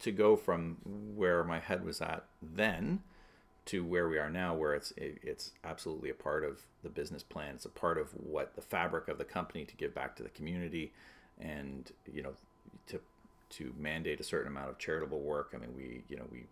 to 0.00 0.12
go 0.12 0.36
from 0.36 0.76
where 0.84 1.42
my 1.42 1.58
head 1.58 1.84
was 1.84 2.00
at 2.00 2.24
then 2.42 3.00
to 3.66 3.84
where 3.84 4.08
we 4.08 4.18
are 4.18 4.30
now, 4.30 4.54
where 4.54 4.74
it's 4.74 4.92
it, 4.92 5.18
it's 5.22 5.52
absolutely 5.64 6.08
a 6.08 6.14
part 6.14 6.44
of 6.44 6.62
the 6.82 6.88
business 6.88 7.22
plan. 7.22 7.56
It's 7.56 7.64
a 7.64 7.70
part 7.70 7.98
of 7.98 8.10
what 8.10 8.54
the 8.54 8.62
fabric 8.62 9.08
of 9.08 9.18
the 9.18 9.24
company 9.24 9.64
to 9.64 9.76
give 9.76 9.94
back 9.94 10.16
to 10.16 10.22
the 10.22 10.28
community, 10.30 10.92
and 11.40 11.90
you 12.10 12.22
know, 12.22 12.32
to 12.86 13.00
to 13.48 13.74
mandate 13.78 14.20
a 14.20 14.24
certain 14.24 14.48
amount 14.48 14.70
of 14.70 14.78
charitable 14.78 15.20
work. 15.20 15.52
I 15.54 15.58
mean, 15.58 15.74
we 15.76 16.02
you 16.08 16.16
know 16.16 16.26
we 16.30 16.44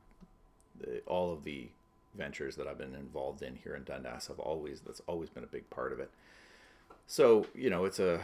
all 1.07 1.33
of 1.33 1.45
the 1.45 1.69
ventures 2.15 2.57
that 2.57 2.67
I've 2.67 2.79
been 2.79 2.95
involved 2.95 3.43
in 3.43 3.57
here 3.57 3.75
in 3.75 3.85
Dundas 3.85 4.29
have 4.29 4.39
always 4.39 4.81
that's 4.81 5.03
always 5.07 5.31
been 5.31 5.45
a 5.45 5.49
big 5.49 5.69
part 5.71 5.93
of 5.93 6.01
it. 6.01 6.11
So 7.07 7.47
you 7.55 7.71
know, 7.71 7.85
it's 7.85 7.99
a 7.99 8.21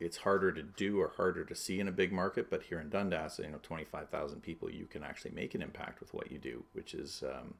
it's 0.00 0.18
harder 0.18 0.52
to 0.52 0.62
do 0.62 1.00
or 1.00 1.12
harder 1.16 1.44
to 1.44 1.54
see 1.54 1.80
in 1.80 1.88
a 1.88 1.92
big 1.92 2.12
market, 2.12 2.50
but 2.50 2.64
here 2.64 2.80
in 2.80 2.88
Dundas, 2.88 3.38
you 3.42 3.50
know, 3.50 3.58
twenty 3.62 3.84
five 3.84 4.08
thousand 4.08 4.42
people, 4.42 4.70
you 4.70 4.86
can 4.86 5.02
actually 5.02 5.32
make 5.32 5.54
an 5.54 5.62
impact 5.62 6.00
with 6.00 6.14
what 6.14 6.30
you 6.30 6.38
do, 6.38 6.64
which 6.72 6.94
is, 6.94 7.22
um, 7.26 7.54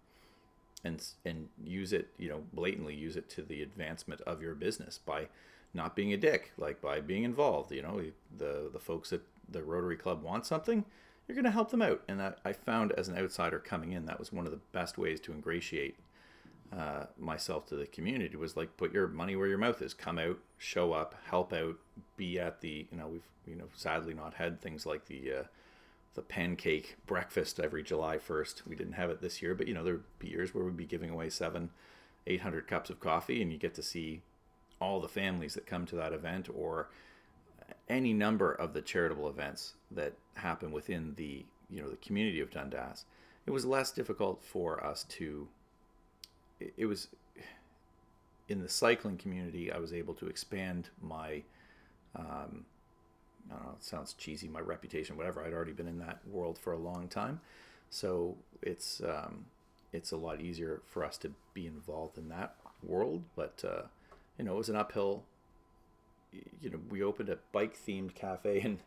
and 0.85 1.03
and 1.25 1.49
use 1.65 1.93
it, 1.93 2.09
you 2.19 2.29
know, 2.29 2.43
blatantly 2.53 2.95
use 2.95 3.17
it 3.17 3.29
to 3.31 3.43
the 3.43 3.63
advancement 3.63 4.21
of 4.23 4.43
your 4.43 4.55
business 4.55 4.99
by 5.05 5.29
not 5.75 5.97
being 5.97 6.13
a 6.13 6.17
dick, 6.17 6.53
like 6.57 6.81
by 6.81 7.01
being 7.01 7.25
involved. 7.25 7.73
You 7.73 7.83
know, 7.83 8.03
the 8.37 8.71
the 8.73 8.81
folks 8.81 9.13
at 9.13 9.21
the 9.49 9.63
Rotary 9.63 9.97
Club 9.97 10.23
want 10.23 10.47
something, 10.47 10.85
you're 11.27 11.35
going 11.35 11.45
to 11.45 11.51
help 11.51 11.71
them 11.71 11.83
out, 11.83 12.03
and 12.09 12.23
I, 12.23 12.35
I 12.45 12.53
found 12.53 12.93
as 12.93 13.09
an 13.09 13.19
outsider 13.19 13.59
coming 13.59 13.93
in, 13.93 14.07
that 14.07 14.19
was 14.19 14.33
one 14.33 14.47
of 14.47 14.53
the 14.53 14.61
best 14.73 14.97
ways 14.97 15.21
to 15.21 15.33
ingratiate 15.33 15.97
uh, 16.77 17.05
myself 17.19 17.67
to 17.67 17.77
the 17.77 17.87
community 17.87 18.37
was 18.37 18.57
like 18.57 18.77
put 18.77 18.93
your 18.93 19.07
money 19.09 19.37
where 19.37 19.47
your 19.47 19.59
mouth 19.59 19.81
is. 19.83 19.95
Come 19.95 20.19
out 20.19 20.39
show 20.59 20.93
up 20.93 21.15
help 21.27 21.53
out 21.53 21.77
be 22.17 22.39
at 22.39 22.61
the 22.61 22.87
you 22.91 22.99
know 22.99 23.09
we've 23.09 23.29
you 23.47 23.55
know 23.55 23.67
sadly 23.75 24.15
not 24.15 24.35
had 24.35 24.61
things 24.61 24.87
like 24.87 25.07
the 25.07 25.33
uh, 25.33 25.43
the 26.15 26.23
pancake 26.23 26.97
breakfast 27.07 27.61
every 27.61 27.83
july 27.83 28.17
1st 28.17 28.67
we 28.67 28.75
didn't 28.75 28.95
have 28.95 29.11
it 29.11 29.21
this 29.21 29.43
year 29.43 29.55
but 29.55 29.69
you 29.69 29.75
know 29.75 29.85
there'd 29.85 30.03
be 30.19 30.29
years 30.29 30.55
where 30.55 30.65
we'd 30.65 30.77
be 30.77 30.87
giving 30.87 31.11
away 31.11 31.29
seven 31.29 31.71
eight 32.27 32.41
hundred 32.41 32.67
cups 32.67 32.89
of 32.89 33.01
coffee 33.01 33.43
and 33.43 33.53
you 33.53 33.59
get 33.59 33.75
to 33.75 33.83
see 33.83 34.23
all 34.81 35.01
the 35.01 35.09
families 35.09 35.55
that 35.55 35.67
come 35.67 35.85
to 35.85 35.97
that 35.97 36.13
event 36.13 36.49
or 36.55 36.89
any 37.89 38.13
number 38.13 38.51
of 38.51 38.73
the 38.73 38.81
charitable 38.81 39.29
events 39.29 39.75
that 39.91 40.15
happen 40.35 40.73
within 40.73 41.15
the 41.17 41.45
you 41.71 41.83
know 41.83 41.89
the 41.89 41.97
community 41.97 42.41
of 42.41 42.51
dundas 42.51 43.05
it 43.47 43.51
was 43.51 43.65
less 43.65 43.91
difficult 43.91 44.43
for 44.43 44.85
us 44.85 45.05
to 45.05 45.49
it, 46.61 46.87
was 46.87 47.09
in 48.49 48.63
the 48.63 48.69
cycling 48.69 49.17
community 49.17 49.71
i 49.71 49.79
was 49.79 49.93
able 49.93 50.15
to 50.15 50.27
expand 50.27 50.89
my 51.01 51.43
um, 52.15 52.65
i 53.51 53.55
don't 53.55 53.65
know 53.65 53.73
it 53.77 53.85
sounds 53.85 54.15
cheesy 54.15 54.49
my 54.49 54.61
reputation 54.61 55.17
whatever 55.17 55.43
i'd 55.45 55.53
already 55.53 55.73
been 55.73 55.89
in 55.89 55.99
that 55.99 56.21
world 56.27 56.59
for 56.59 56.73
a 56.73 56.79
long 56.79 57.09
time. 57.09 57.41
So 57.91 58.37
it's 58.63 59.01
um, 59.01 59.47
it's 59.93 60.13
a 60.13 60.17
lot 60.17 60.41
easier 60.41 60.83
for 60.87 61.05
us 61.05 61.17
to 61.19 61.33
be 61.55 61.67
involved 61.67 62.19
in 62.19 62.29
that 62.29 62.57
world 62.83 63.23
but 63.35 63.65
uh, 63.67 63.83
you 64.39 64.45
know 64.45 64.55
it 64.55 64.59
was 64.59 64.69
an 64.69 64.77
uphill 64.77 65.25
you 66.61 66.71
know 66.71 66.79
we 66.91 67.03
opened 67.03 67.29
a 67.29 67.39
bike 67.53 67.77
themed 67.87 68.15
cafe 68.15 68.61
in 68.61 68.79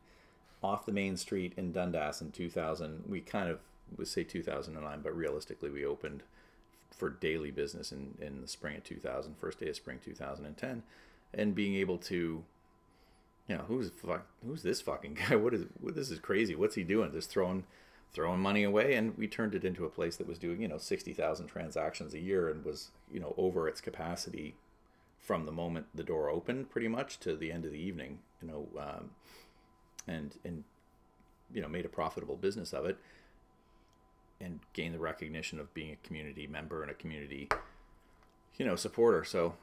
off 0.61 0.85
the 0.85 0.91
main 0.91 1.15
street 1.15 1.53
in 1.57 1.71
dundas 1.71 2.21
in 2.21 2.31
2000 2.31 3.03
we 3.07 3.21
kind 3.21 3.49
of 3.49 3.59
would 3.97 4.07
say 4.07 4.23
2009 4.23 5.01
but 5.01 5.15
realistically 5.15 5.69
we 5.69 5.85
opened 5.85 6.23
for 6.95 7.09
daily 7.09 7.51
business 7.51 7.91
in, 7.91 8.17
in 8.21 8.41
the 8.41 8.47
spring 8.47 8.77
of 8.77 8.83
2000, 8.83 9.35
first 9.37 9.59
day 9.59 9.69
of 9.69 9.75
spring 9.75 9.99
2010, 10.03 10.83
and 11.33 11.55
being 11.55 11.75
able 11.75 11.97
to, 11.97 12.43
you 13.47 13.55
know, 13.55 13.63
who's 13.67 13.89
fuck, 13.89 14.25
who's 14.45 14.63
this 14.63 14.81
fucking 14.81 15.17
guy? 15.29 15.35
What 15.35 15.53
is 15.53 15.65
what, 15.79 15.95
this 15.95 16.11
is 16.11 16.19
crazy? 16.19 16.55
What's 16.55 16.75
he 16.75 16.83
doing? 16.83 17.11
Just 17.11 17.29
throwing 17.29 17.65
throwing 18.11 18.39
money 18.39 18.63
away, 18.63 18.95
and 18.95 19.17
we 19.17 19.27
turned 19.27 19.53
it 19.53 19.63
into 19.63 19.85
a 19.85 19.89
place 19.89 20.15
that 20.17 20.27
was 20.27 20.39
doing 20.39 20.61
you 20.61 20.67
know 20.67 20.77
60,000 20.77 21.47
transactions 21.47 22.13
a 22.13 22.19
year 22.19 22.49
and 22.49 22.65
was 22.65 22.89
you 23.11 23.19
know 23.19 23.33
over 23.37 23.67
its 23.67 23.81
capacity 23.81 24.55
from 25.19 25.45
the 25.45 25.51
moment 25.51 25.87
the 25.93 26.03
door 26.03 26.29
opened, 26.29 26.69
pretty 26.69 26.87
much 26.87 27.19
to 27.19 27.35
the 27.35 27.51
end 27.51 27.65
of 27.65 27.71
the 27.71 27.79
evening. 27.79 28.19
You 28.41 28.47
know, 28.47 28.67
um, 28.79 29.11
and 30.09 30.37
and 30.43 30.63
you 31.53 31.61
know 31.61 31.67
made 31.67 31.85
a 31.85 31.89
profitable 31.89 32.35
business 32.35 32.73
of 32.73 32.85
it 32.85 32.97
and 34.41 34.59
gain 34.73 34.91
the 34.91 34.99
recognition 34.99 35.59
of 35.59 35.73
being 35.73 35.91
a 35.91 36.07
community 36.07 36.47
member 36.47 36.81
and 36.81 36.91
a 36.91 36.93
community 36.93 37.49
you 38.57 38.65
know 38.65 38.75
supporter 38.75 39.23
so 39.23 39.53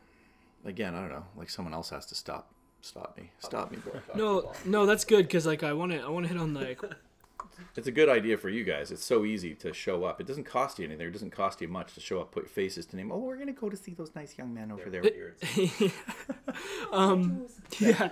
again 0.64 0.94
i 0.94 1.00
don't 1.00 1.10
know 1.10 1.24
like 1.36 1.50
someone 1.50 1.74
else 1.74 1.90
has 1.90 2.06
to 2.06 2.14
stop 2.14 2.50
stop 2.80 3.16
me 3.16 3.30
stop 3.40 3.70
me 3.70 3.78
bro. 3.78 3.94
No, 4.14 4.52
no, 4.64 4.86
that's 4.86 5.04
good 5.04 5.26
because 5.26 5.46
like 5.46 5.62
I 5.62 5.72
want 5.72 5.92
to 5.92 6.00
I 6.00 6.08
want 6.08 6.26
to 6.26 6.32
hit 6.32 6.40
on 6.40 6.54
like 6.54 6.80
it's 7.76 7.86
a 7.86 7.92
good 7.92 8.08
idea 8.08 8.36
for 8.36 8.48
you 8.48 8.64
guys. 8.64 8.90
It's 8.90 9.04
so 9.04 9.24
easy 9.24 9.54
to 9.56 9.72
show 9.72 10.04
up. 10.04 10.20
It 10.20 10.26
doesn't 10.26 10.44
cost 10.44 10.78
you 10.78 10.86
anything. 10.86 11.06
It 11.06 11.12
doesn't 11.12 11.30
cost 11.30 11.60
you 11.60 11.68
much 11.68 11.94
to 11.94 12.00
show 12.00 12.20
up 12.20 12.32
put 12.32 12.44
your 12.44 12.50
faces 12.50 12.86
to 12.86 12.96
name 12.96 13.10
oh 13.12 13.18
we're 13.18 13.36
gonna 13.36 13.52
go 13.52 13.68
to 13.68 13.76
see 13.76 13.94
those 13.94 14.14
nice 14.14 14.36
young 14.38 14.52
men 14.52 14.70
over 14.72 14.90
there. 14.90 15.02
With 15.02 15.14
ears. 15.80 15.92
um 16.92 17.46
yeah. 17.78 18.10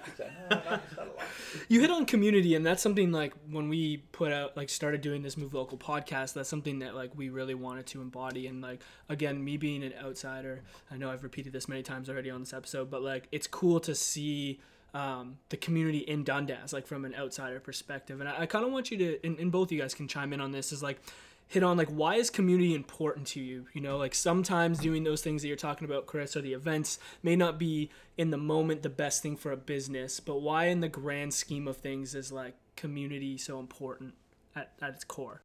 You 1.69 1.81
hit 1.81 1.91
on 1.91 2.07
community 2.07 2.55
and 2.55 2.65
that's 2.65 2.83
something 2.83 3.13
like 3.13 3.35
when 3.51 3.69
we 3.69 3.99
put 4.13 4.33
out 4.33 4.57
like 4.57 4.69
started 4.69 5.01
doing 5.01 5.23
this 5.23 5.37
move 5.37 5.55
local 5.55 5.79
podcast 5.79 6.35
that's 6.35 6.49
something 6.49 6.81
that 6.81 6.95
like 6.95 7.11
we 7.15 7.29
really 7.29 7.55
wanted 7.55 7.87
to 7.89 8.01
embody. 8.01 8.47
And 8.47 8.61
like 8.61 8.83
again 9.09 9.45
me 9.45 9.57
being 9.57 9.83
an 9.83 9.93
outsider 10.03 10.63
i 10.91 10.97
know 10.97 11.11
i've 11.11 11.23
repeated 11.23 11.53
this 11.53 11.69
many 11.69 11.83
times 11.83 12.09
already 12.09 12.31
on 12.31 12.41
this 12.41 12.53
episode 12.53 12.91
but 12.91 13.03
like 13.03 13.29
it's 13.33 13.47
cool 13.47 13.81
to 13.81 13.95
see 13.95 14.61
um, 14.95 15.39
the 15.49 15.57
community 15.57 15.99
in 15.99 16.25
Dundas, 16.25 16.73
like 16.73 16.87
from 16.87 17.05
an 17.05 17.15
outsider 17.15 17.61
perspective. 17.61 18.21
And 18.21 18.29
I, 18.29 18.43
I 18.43 18.47
kind 18.47 18.65
of 18.65 18.73
want 18.73 18.91
you 18.91 18.99
to, 18.99 19.27
and, 19.27 19.39
and 19.39 19.53
both 19.53 19.69
of 19.69 19.73
you 19.73 19.81
guys 19.81 19.93
can 19.93 20.09
chime 20.09 20.33
in 20.33 20.41
on 20.41 20.53
this, 20.53 20.73
is 20.73 20.83
like 20.83 21.01
hit 21.49 21.63
on 21.63 21.77
like 21.77 21.89
why 21.89 22.15
is 22.15 22.31
community 22.31 22.75
important 22.75 23.27
to 23.29 23.41
you? 23.41 23.67
You 23.75 23.81
know, 23.81 23.97
like 23.97 24.15
sometimes 24.15 24.79
doing 24.79 25.05
those 25.05 25.21
things 25.21 25.43
that 25.43 25.49
you're 25.49 25.57
talking 25.57 25.85
about, 25.85 26.07
Chris, 26.07 26.37
or 26.37 26.41
the 26.41 26.53
events 26.53 26.99
may 27.23 27.37
not 27.37 27.59
be 27.59 27.91
in 28.17 28.31
the 28.31 28.39
moment 28.39 28.83
the 28.83 28.89
best 28.89 29.23
thing 29.23 29.37
for 29.37 29.53
a 29.53 29.57
business, 29.57 30.21
but 30.21 30.41
why 30.41 30.67
in 30.67 30.81
the 30.81 30.89
grand 30.89 31.35
scheme 31.35 31.69
of 31.69 31.77
things 31.77 32.15
is 32.15 32.31
like 32.33 32.55
community 32.77 33.37
so 33.37 33.59
important 33.59 34.15
at, 34.55 34.73
at 34.81 34.91
its 34.91 35.05
core? 35.05 35.43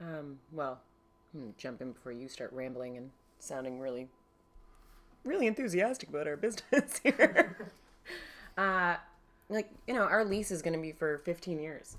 Um, 0.00 0.38
well, 0.52 0.80
jump 1.58 1.80
in 1.80 1.92
before 1.92 2.12
you 2.12 2.28
start 2.28 2.52
rambling 2.52 2.96
and 2.96 3.10
sounding 3.38 3.78
really, 3.78 4.08
really 5.24 5.46
enthusiastic 5.46 6.08
about 6.08 6.26
our 6.26 6.36
business 6.36 7.00
here. 7.02 7.70
Uh, 8.56 8.96
like 9.48 9.70
you 9.86 9.94
know, 9.94 10.02
our 10.02 10.24
lease 10.24 10.50
is 10.50 10.62
going 10.62 10.74
to 10.74 10.80
be 10.80 10.92
for 10.92 11.18
15 11.18 11.58
years. 11.58 11.96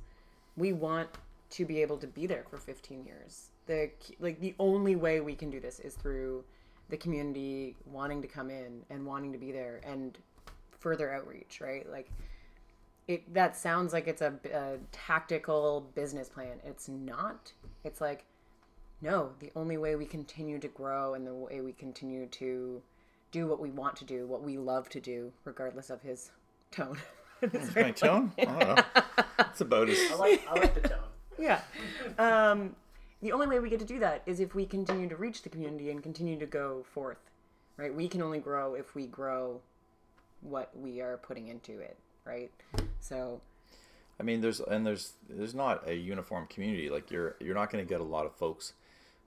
We 0.57 0.73
want 0.73 1.09
to 1.51 1.65
be 1.65 1.81
able 1.81 1.97
to 1.97 2.07
be 2.07 2.25
there 2.25 2.45
for 2.49 2.57
15 2.57 3.05
years. 3.05 3.51
The 3.67 3.91
like 4.19 4.39
the 4.39 4.55
only 4.59 4.95
way 4.95 5.19
we 5.19 5.35
can 5.35 5.49
do 5.49 5.59
this 5.59 5.79
is 5.79 5.95
through 5.95 6.43
the 6.89 6.97
community 6.97 7.75
wanting 7.85 8.21
to 8.21 8.27
come 8.27 8.49
in 8.49 8.81
and 8.89 9.05
wanting 9.05 9.31
to 9.31 9.37
be 9.37 9.51
there 9.51 9.81
and 9.83 10.17
further 10.79 11.13
outreach, 11.13 11.61
right? 11.61 11.89
Like 11.89 12.09
it 13.07 13.33
that 13.33 13.55
sounds 13.55 13.93
like 13.93 14.07
it's 14.07 14.21
a, 14.21 14.33
a 14.53 14.77
tactical 14.91 15.89
business 15.93 16.29
plan. 16.29 16.59
It's 16.63 16.87
not. 16.87 17.51
It's 17.83 18.01
like 18.01 18.25
no, 19.01 19.31
the 19.39 19.51
only 19.55 19.77
way 19.77 19.95
we 19.95 20.05
continue 20.05 20.59
to 20.59 20.67
grow 20.67 21.15
and 21.15 21.25
the 21.25 21.33
way 21.33 21.61
we 21.61 21.73
continue 21.73 22.27
to 22.27 22.81
do 23.31 23.47
what 23.47 23.59
we 23.59 23.71
want 23.71 23.95
to 23.95 24.05
do, 24.05 24.27
what 24.27 24.43
we 24.43 24.57
love 24.57 24.89
to 24.89 24.99
do, 24.99 25.31
regardless 25.43 25.89
of 25.89 26.01
his 26.01 26.31
tone. 26.71 26.97
my 27.75 27.89
tone 27.89 28.31
i 28.37 28.45
don't 28.45 28.59
know 28.59 28.75
it's 29.51 29.61
about 29.61 29.89
as 29.89 29.99
I 30.11 30.15
like 30.15 30.47
I 30.47 30.59
like 30.59 30.81
the 30.81 30.89
tone. 30.89 30.99
yeah. 31.39 31.61
Um, 32.17 32.75
the 33.21 33.31
only 33.31 33.47
way 33.47 33.59
we 33.59 33.69
get 33.69 33.79
to 33.79 33.85
do 33.85 33.99
that 33.99 34.23
is 34.25 34.39
if 34.39 34.55
we 34.55 34.65
continue 34.65 35.07
to 35.09 35.15
reach 35.15 35.43
the 35.43 35.49
community 35.49 35.91
and 35.91 36.01
continue 36.01 36.39
to 36.39 36.45
go 36.45 36.83
forth, 36.93 37.19
right? 37.77 37.93
We 37.93 38.07
can 38.07 38.21
only 38.21 38.39
grow 38.39 38.73
if 38.73 38.95
we 38.95 39.05
grow 39.05 39.61
what 40.41 40.71
we 40.75 41.01
are 41.01 41.17
putting 41.17 41.47
into 41.47 41.79
it, 41.79 41.97
right? 42.25 42.51
So, 42.99 43.41
I 44.19 44.23
mean, 44.23 44.41
there's 44.41 44.59
and 44.59 44.85
there's 44.85 45.13
there's 45.29 45.53
not 45.53 45.87
a 45.87 45.95
uniform 45.95 46.47
community. 46.47 46.89
Like 46.89 47.11
you're 47.11 47.35
you're 47.39 47.55
not 47.55 47.69
going 47.69 47.85
to 47.85 47.89
get 47.89 48.01
a 48.01 48.05
lot 48.05 48.25
of 48.25 48.35
folks 48.35 48.73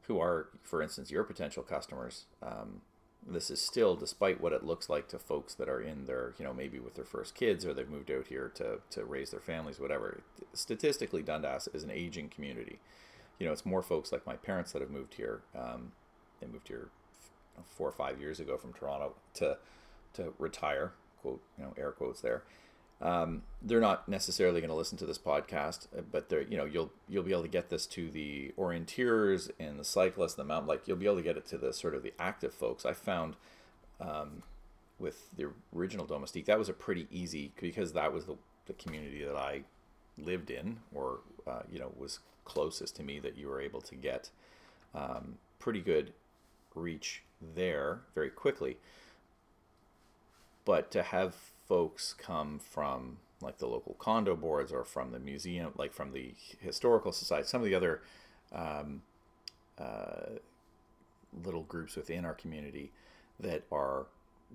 who 0.03 0.21
are, 0.21 0.49
for 0.63 0.83
instance, 0.83 1.11
your 1.11 1.25
potential 1.25 1.63
customers. 1.63 2.25
Um, 2.43 2.81
this 3.27 3.51
is 3.51 3.61
still, 3.61 3.97
despite 3.97 4.41
what 4.41 4.53
it 4.53 4.65
looks 4.65 4.89
like 4.89 5.09
to 5.09 5.19
folks 5.19 5.55
that 5.55 5.69
are 5.69 5.81
in 5.81 6.05
their, 6.05 6.35
you 6.39 6.45
know, 6.45 6.53
maybe 6.53 6.79
with 6.79 6.95
their 6.95 7.05
first 7.05 7.35
kids 7.35 7.65
or 7.65 7.73
they've 7.73 7.89
moved 7.89 8.11
out 8.11 8.27
here 8.27 8.51
to 8.57 8.81
to 8.91 9.05
raise 9.05 9.31
their 9.31 9.41
families, 9.41 9.81
whatever. 9.81 10.21
Statistically, 10.53 11.23
Dundas 11.23 11.69
is 11.73 11.83
an 11.85 11.91
aging 11.91 12.29
community. 12.29 12.79
You 13.39 13.47
know, 13.47 13.53
it's 13.53 13.67
more 13.67 13.83
folks 13.83 14.13
like 14.13 14.27
my 14.27 14.37
parents 14.37 14.73
that 14.73 14.83
have 14.83 14.91
moved 14.91 15.15
here. 15.15 15.41
Um, 15.59 15.93
they 16.41 16.47
moved 16.47 16.69
here 16.69 16.89
four 17.65 17.89
or 17.89 17.93
five 17.93 18.21
years 18.21 18.41
ago 18.41 18.57
from 18.57 18.73
Toronto 18.73 19.15
to 19.35 19.59
to 20.15 20.35
retire. 20.39 20.93
Quote, 21.23 21.41
you 21.59 21.65
know, 21.65 21.73
air 21.79 21.93
quotes 21.93 22.21
there 22.21 22.43
um, 23.05 23.43
they're 23.63 23.81
not 23.81 24.09
necessarily 24.09 24.61
going 24.61 24.71
to 24.71 24.77
listen 24.77 24.97
to 24.99 25.07
this 25.07 25.19
podcast, 25.19 25.87
but 26.11 26.31
they're 26.31 26.43
you 26.43 26.57
know 26.57 26.65
you'll 26.65 26.91
you'll 27.07 27.23
be 27.23 27.33
able 27.33 27.43
to 27.43 27.49
get 27.49 27.69
this 27.69 27.87
to 27.87 28.11
the 28.11 28.53
orienteers 28.59 29.51
and 29.61 29.79
the 29.79 29.85
cyclists, 29.85 30.39
and 30.39 30.49
the 30.49 30.53
mountain 30.53 30.67
like 30.67 30.89
you'll 30.89 30.97
be 30.97 31.05
able 31.05 31.17
to 31.17 31.23
get 31.23 31.37
it 31.37 31.45
to 31.47 31.59
the 31.59 31.73
sort 31.73 31.95
of 31.95 32.03
the 32.03 32.15
active 32.19 32.55
folks. 32.55 32.87
I 32.87 32.95
found 32.95 33.37
um, 34.01 34.43
with 34.99 35.27
the 35.37 35.51
original 35.77 36.07
Domestique 36.07 36.47
that 36.47 36.59
was 36.59 36.71
a 36.71 36.73
pretty 36.73 37.07
easy 37.11 37.53
because 37.61 37.93
that 37.93 38.13
was 38.13 38.25
the, 38.25 38.37
the 38.67 38.73
community 38.73 39.23
that 39.23 39.37
I 39.37 39.63
lived 40.17 40.51
in 40.51 40.79
or 40.95 41.21
uh, 41.47 41.63
you 41.71 41.79
know 41.79 41.93
was 41.99 42.21
closest 42.47 42.97
to 42.97 43.03
me 43.03 43.19
that 43.19 43.37
you 43.37 43.49
were 43.49 43.61
able 43.61 43.83
to 43.83 43.95
get 43.95 44.31
um, 44.95 45.37
pretty 45.59 45.81
good 45.81 46.15
reach 46.75 47.23
there 47.55 48.01
very 48.15 48.31
quickly. 48.31 48.79
But 50.65 50.91
to 50.93 51.03
have 51.03 51.35
folks 51.69 52.15
come 52.15 52.59
from 52.59 53.19
like 53.41 53.59
the 53.59 53.67
local 53.67 53.95
condo 53.95 54.35
boards 54.35 54.73
or 54.73 54.85
from 54.85 55.13
the 55.13 55.19
museum, 55.19 55.73
like 55.77 55.93
from 55.93 56.13
the 56.13 56.35
historical 56.61 57.13
society, 57.13 57.47
some 57.47 57.61
of 57.61 57.67
the 57.67 57.75
other 57.75 58.01
um, 58.53 59.03
uh, 59.79 60.39
little 61.45 61.63
groups 61.63 61.97
within 61.97 62.25
our 62.25 62.35
community 62.35 62.93
that 63.41 63.65
are 63.73 64.07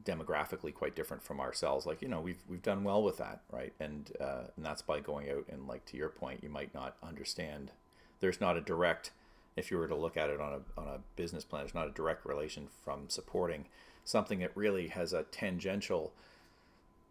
demographically 0.04 0.74
quite 0.74 0.96
different 0.96 1.22
from 1.22 1.40
ourselves. 1.40 1.86
Like 1.86 2.02
you 2.02 2.08
know, 2.08 2.22
we've 2.22 2.42
we've 2.48 2.62
done 2.62 2.84
well 2.84 3.04
with 3.04 3.18
that, 3.18 3.42
right? 3.52 3.74
And 3.80 4.12
uh, 4.20 4.44
and 4.56 4.66
that's 4.66 4.82
by 4.82 5.00
going 5.00 5.30
out 5.30 5.46
and 5.50 5.68
like 5.68 5.86
to 5.88 5.98
your 5.98 6.10
point, 6.10 6.44
you 6.44 6.50
might 6.50 6.74
not 6.74 6.96
understand. 7.04 7.72
There's 8.20 8.42
not 8.42 8.58
a 8.58 8.62
direct, 8.62 9.12
if 9.56 9.72
you 9.72 9.78
were 9.78 9.88
to 9.88 9.96
look 9.96 10.18
at 10.18 10.30
it 10.30 10.42
on 10.42 10.54
a 10.54 10.80
on 10.80 10.88
a 10.88 11.00
business 11.16 11.44
plan, 11.44 11.64
there's 11.64 11.76
not 11.76 11.88
a 11.88 11.92
direct 11.92 12.26
relation 12.26 12.68
from 12.84 13.10
supporting 13.10 13.66
something 14.06 14.40
that 14.40 14.52
really 14.56 14.88
has 14.88 15.14
a 15.14 15.24
tangential 15.24 16.14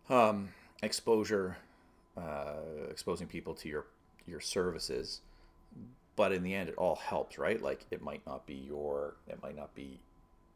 um, 0.09 0.51
exposure, 0.83 1.57
uh, 2.17 2.89
exposing 2.91 3.27
people 3.27 3.55
to 3.55 3.69
your 3.69 3.87
your 4.27 4.41
services. 4.41 5.21
But 6.17 6.33
in 6.33 6.43
the 6.43 6.55
end, 6.55 6.69
it 6.69 6.75
all 6.77 6.97
helps, 6.97 7.39
right? 7.39 7.63
Like 7.63 7.87
it 7.91 8.03
might 8.03 8.27
not 8.27 8.47
be 8.47 8.55
your, 8.55 9.15
it 9.29 9.41
might 9.41 9.57
not 9.57 9.75
be 9.75 10.01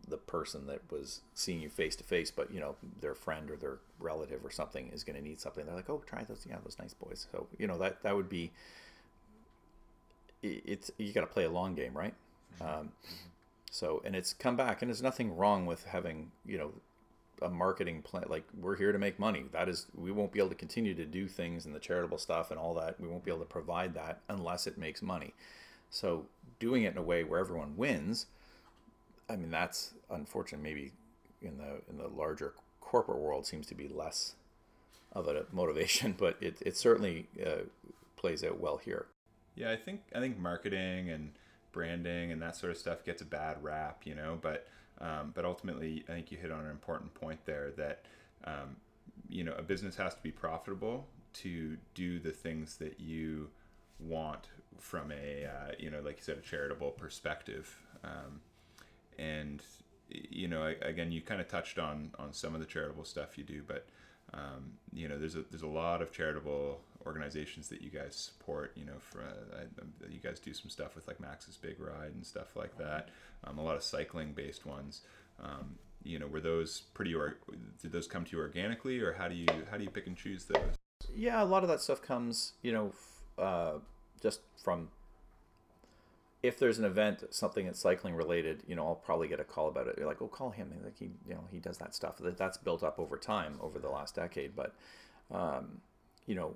the 0.08 0.16
person 0.16 0.66
that 0.66 0.80
was 0.90 1.20
seeing 1.34 1.60
you 1.60 1.68
face 1.68 1.94
to 1.96 2.04
face, 2.04 2.30
but 2.30 2.52
you 2.52 2.60
know 2.60 2.74
their 3.00 3.14
friend 3.14 3.50
or 3.50 3.56
their 3.56 3.78
relative 4.00 4.44
or 4.44 4.50
something 4.50 4.90
is 4.92 5.04
going 5.04 5.16
to 5.16 5.22
need 5.22 5.40
something. 5.40 5.64
They're 5.64 5.74
like, 5.74 5.88
oh, 5.88 6.02
try 6.06 6.24
those, 6.24 6.44
yeah, 6.48 6.56
those 6.64 6.76
nice 6.78 6.94
boys. 6.94 7.26
So 7.30 7.46
you 7.58 7.66
know 7.66 7.78
that 7.78 8.02
that 8.02 8.16
would 8.16 8.28
be. 8.28 8.50
It's 10.42 10.90
you 10.98 11.12
got 11.12 11.20
to 11.20 11.28
play 11.28 11.44
a 11.44 11.50
long 11.50 11.76
game, 11.76 11.96
right? 11.96 12.14
Mm-hmm. 12.60 12.80
Um, 12.80 12.92
so 13.70 14.02
and 14.04 14.16
it's 14.16 14.32
come 14.32 14.56
back, 14.56 14.82
and 14.82 14.90
there's 14.90 15.02
nothing 15.02 15.36
wrong 15.36 15.66
with 15.66 15.84
having 15.84 16.32
you 16.44 16.58
know 16.58 16.72
a 17.42 17.48
marketing 17.48 18.02
plan. 18.02 18.24
Like 18.28 18.44
we're 18.58 18.76
here 18.76 18.92
to 18.92 18.98
make 18.98 19.18
money. 19.18 19.44
That 19.52 19.68
is, 19.68 19.86
we 19.94 20.12
won't 20.12 20.32
be 20.32 20.38
able 20.38 20.50
to 20.50 20.54
continue 20.54 20.94
to 20.94 21.04
do 21.04 21.28
things 21.28 21.66
and 21.66 21.74
the 21.74 21.80
charitable 21.80 22.18
stuff 22.18 22.50
and 22.50 22.58
all 22.58 22.74
that. 22.74 23.00
We 23.00 23.08
won't 23.08 23.24
be 23.24 23.30
able 23.30 23.40
to 23.40 23.46
provide 23.46 23.94
that 23.94 24.20
unless 24.28 24.66
it 24.66 24.78
makes 24.78 25.02
money. 25.02 25.34
So 25.90 26.26
doing 26.58 26.84
it 26.84 26.92
in 26.92 26.98
a 26.98 27.02
way 27.02 27.24
where 27.24 27.40
everyone 27.40 27.76
wins, 27.76 28.26
I 29.28 29.36
mean, 29.36 29.50
that's 29.50 29.92
unfortunate. 30.10 30.62
Maybe 30.62 30.92
in 31.40 31.58
the 31.58 31.82
in 31.90 31.98
the 31.98 32.08
larger 32.08 32.54
corporate 32.80 33.18
world 33.18 33.46
seems 33.46 33.66
to 33.68 33.74
be 33.74 33.88
less 33.88 34.34
of 35.12 35.28
a 35.28 35.44
motivation, 35.52 36.12
but 36.18 36.36
it 36.40 36.56
it 36.60 36.76
certainly 36.76 37.28
uh, 37.44 37.64
plays 38.16 38.42
out 38.42 38.60
well 38.60 38.78
here. 38.78 39.06
Yeah, 39.54 39.70
I 39.70 39.76
think 39.76 40.00
I 40.14 40.20
think 40.20 40.38
marketing 40.38 41.10
and 41.10 41.32
branding 41.72 42.30
and 42.32 42.40
that 42.42 42.56
sort 42.56 42.70
of 42.70 42.78
stuff 42.78 43.04
gets 43.04 43.22
a 43.22 43.24
bad 43.26 43.62
rap, 43.62 44.02
you 44.04 44.14
know, 44.14 44.38
but 44.40 44.66
um, 45.02 45.32
but 45.34 45.44
ultimately, 45.44 46.04
I 46.08 46.12
think 46.12 46.30
you 46.30 46.38
hit 46.38 46.50
on 46.50 46.64
an 46.64 46.70
important 46.70 47.12
point 47.14 47.44
there 47.44 47.72
that 47.76 48.04
um, 48.44 48.76
you 49.28 49.44
know 49.44 49.54
a 49.58 49.62
business 49.62 49.96
has 49.96 50.14
to 50.14 50.22
be 50.22 50.30
profitable 50.30 51.06
to 51.34 51.76
do 51.94 52.18
the 52.18 52.30
things 52.30 52.76
that 52.76 53.00
you 53.00 53.48
want 53.98 54.48
from 54.78 55.12
a 55.12 55.46
uh, 55.46 55.72
you 55.78 55.90
know 55.90 56.00
like 56.00 56.16
you 56.16 56.22
said 56.22 56.38
a 56.38 56.40
charitable 56.40 56.92
perspective. 56.92 57.76
Um, 58.04 58.40
and 59.18 59.62
you 60.08 60.48
know 60.48 60.74
again 60.82 61.10
you 61.10 61.20
kind 61.20 61.40
of 61.40 61.48
touched 61.48 61.78
on 61.78 62.10
on 62.18 62.32
some 62.32 62.54
of 62.54 62.60
the 62.60 62.66
charitable 62.66 63.04
stuff 63.04 63.38
you 63.38 63.44
do 63.44 63.62
but 63.66 63.86
um, 64.34 64.72
you 64.92 65.08
know 65.08 65.18
there's 65.18 65.36
a 65.36 65.44
there's 65.50 65.62
a 65.62 65.66
lot 65.66 66.00
of 66.02 66.12
charitable 66.12 66.80
organizations 67.06 67.68
that 67.68 67.82
you 67.82 67.90
guys 67.90 68.14
support. 68.16 68.72
You 68.76 68.86
know, 68.86 68.98
for 68.98 69.20
uh, 69.20 69.64
you 70.10 70.20
guys 70.20 70.38
do 70.40 70.52
some 70.54 70.70
stuff 70.70 70.94
with 70.94 71.06
like 71.06 71.20
Max's 71.20 71.56
Big 71.56 71.78
Ride 71.78 72.12
and 72.14 72.24
stuff 72.24 72.56
like 72.56 72.76
that. 72.78 73.08
Um, 73.44 73.58
a 73.58 73.62
lot 73.62 73.76
of 73.76 73.82
cycling 73.82 74.32
based 74.32 74.66
ones. 74.66 75.02
Um, 75.42 75.76
you 76.04 76.18
know, 76.18 76.26
were 76.26 76.40
those 76.40 76.82
pretty 76.94 77.14
or 77.14 77.36
did 77.80 77.92
those 77.92 78.06
come 78.06 78.24
to 78.24 78.36
you 78.36 78.42
organically, 78.42 79.00
or 79.00 79.12
how 79.12 79.28
do 79.28 79.34
you 79.34 79.46
how 79.70 79.76
do 79.76 79.84
you 79.84 79.90
pick 79.90 80.06
and 80.06 80.16
choose 80.16 80.44
those? 80.44 80.62
Yeah, 81.14 81.42
a 81.42 81.44
lot 81.44 81.62
of 81.62 81.68
that 81.68 81.80
stuff 81.80 82.00
comes, 82.00 82.52
you 82.62 82.72
know, 82.72 82.92
uh, 83.38 83.78
just 84.20 84.40
from 84.62 84.88
if 86.42 86.58
there's 86.58 86.78
an 86.78 86.84
event, 86.84 87.22
something 87.30 87.66
that's 87.66 87.80
cycling 87.80 88.14
related, 88.14 88.62
you 88.66 88.74
know, 88.74 88.86
I'll 88.86 88.96
probably 88.96 89.28
get 89.28 89.38
a 89.38 89.44
call 89.44 89.68
about 89.68 89.86
it. 89.86 89.94
You're 89.96 90.08
like, 90.08 90.20
oh, 90.20 90.26
call 90.26 90.50
him. 90.50 90.72
Like 90.82 90.98
he, 90.98 91.10
you 91.26 91.34
know, 91.34 91.44
he 91.52 91.58
does 91.58 91.78
that 91.78 91.94
stuff. 91.94 92.16
That's 92.20 92.58
built 92.58 92.82
up 92.82 92.98
over 92.98 93.16
time, 93.16 93.58
over 93.60 93.78
the 93.78 93.88
last 93.88 94.16
decade. 94.16 94.56
But, 94.56 94.74
um, 95.30 95.80
you 96.26 96.34
know, 96.34 96.54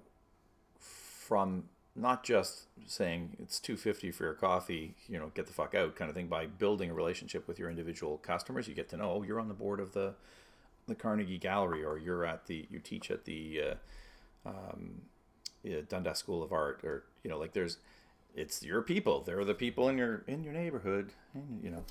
from 1.26 1.64
not 1.94 2.22
just 2.22 2.66
saying 2.86 3.36
it's 3.42 3.58
250 3.58 4.10
for 4.10 4.24
your 4.24 4.34
coffee 4.34 4.94
you 5.08 5.18
know 5.18 5.30
get 5.34 5.46
the 5.46 5.52
fuck 5.52 5.74
out 5.74 5.96
kind 5.96 6.08
of 6.08 6.14
thing 6.14 6.26
by 6.26 6.46
building 6.46 6.90
a 6.90 6.94
relationship 6.94 7.48
with 7.48 7.58
your 7.58 7.70
individual 7.70 8.18
customers 8.18 8.68
you 8.68 8.74
get 8.74 8.88
to 8.88 8.96
know 8.96 9.12
oh, 9.12 9.22
you're 9.22 9.40
on 9.40 9.48
the 9.48 9.54
board 9.54 9.80
of 9.80 9.92
the 9.92 10.14
the 10.86 10.94
carnegie 10.94 11.38
gallery 11.38 11.84
or 11.84 11.98
you're 11.98 12.24
at 12.24 12.46
the 12.46 12.66
you 12.70 12.78
teach 12.78 13.10
at 13.10 13.24
the 13.24 13.60
uh, 14.44 14.48
um, 14.48 15.02
dundas 15.88 16.18
school 16.18 16.42
of 16.42 16.52
art 16.52 16.80
or 16.84 17.04
you 17.24 17.30
know 17.30 17.38
like 17.38 17.52
there's 17.52 17.78
it's 18.36 18.62
your 18.62 18.82
people. 18.82 19.22
They're 19.22 19.44
the 19.44 19.54
people 19.54 19.88
in 19.88 19.98
your 19.98 20.22
in 20.28 20.44
your 20.44 20.52
neighborhood. 20.52 21.10
And, 21.34 21.60
you 21.62 21.70
know 21.70 21.82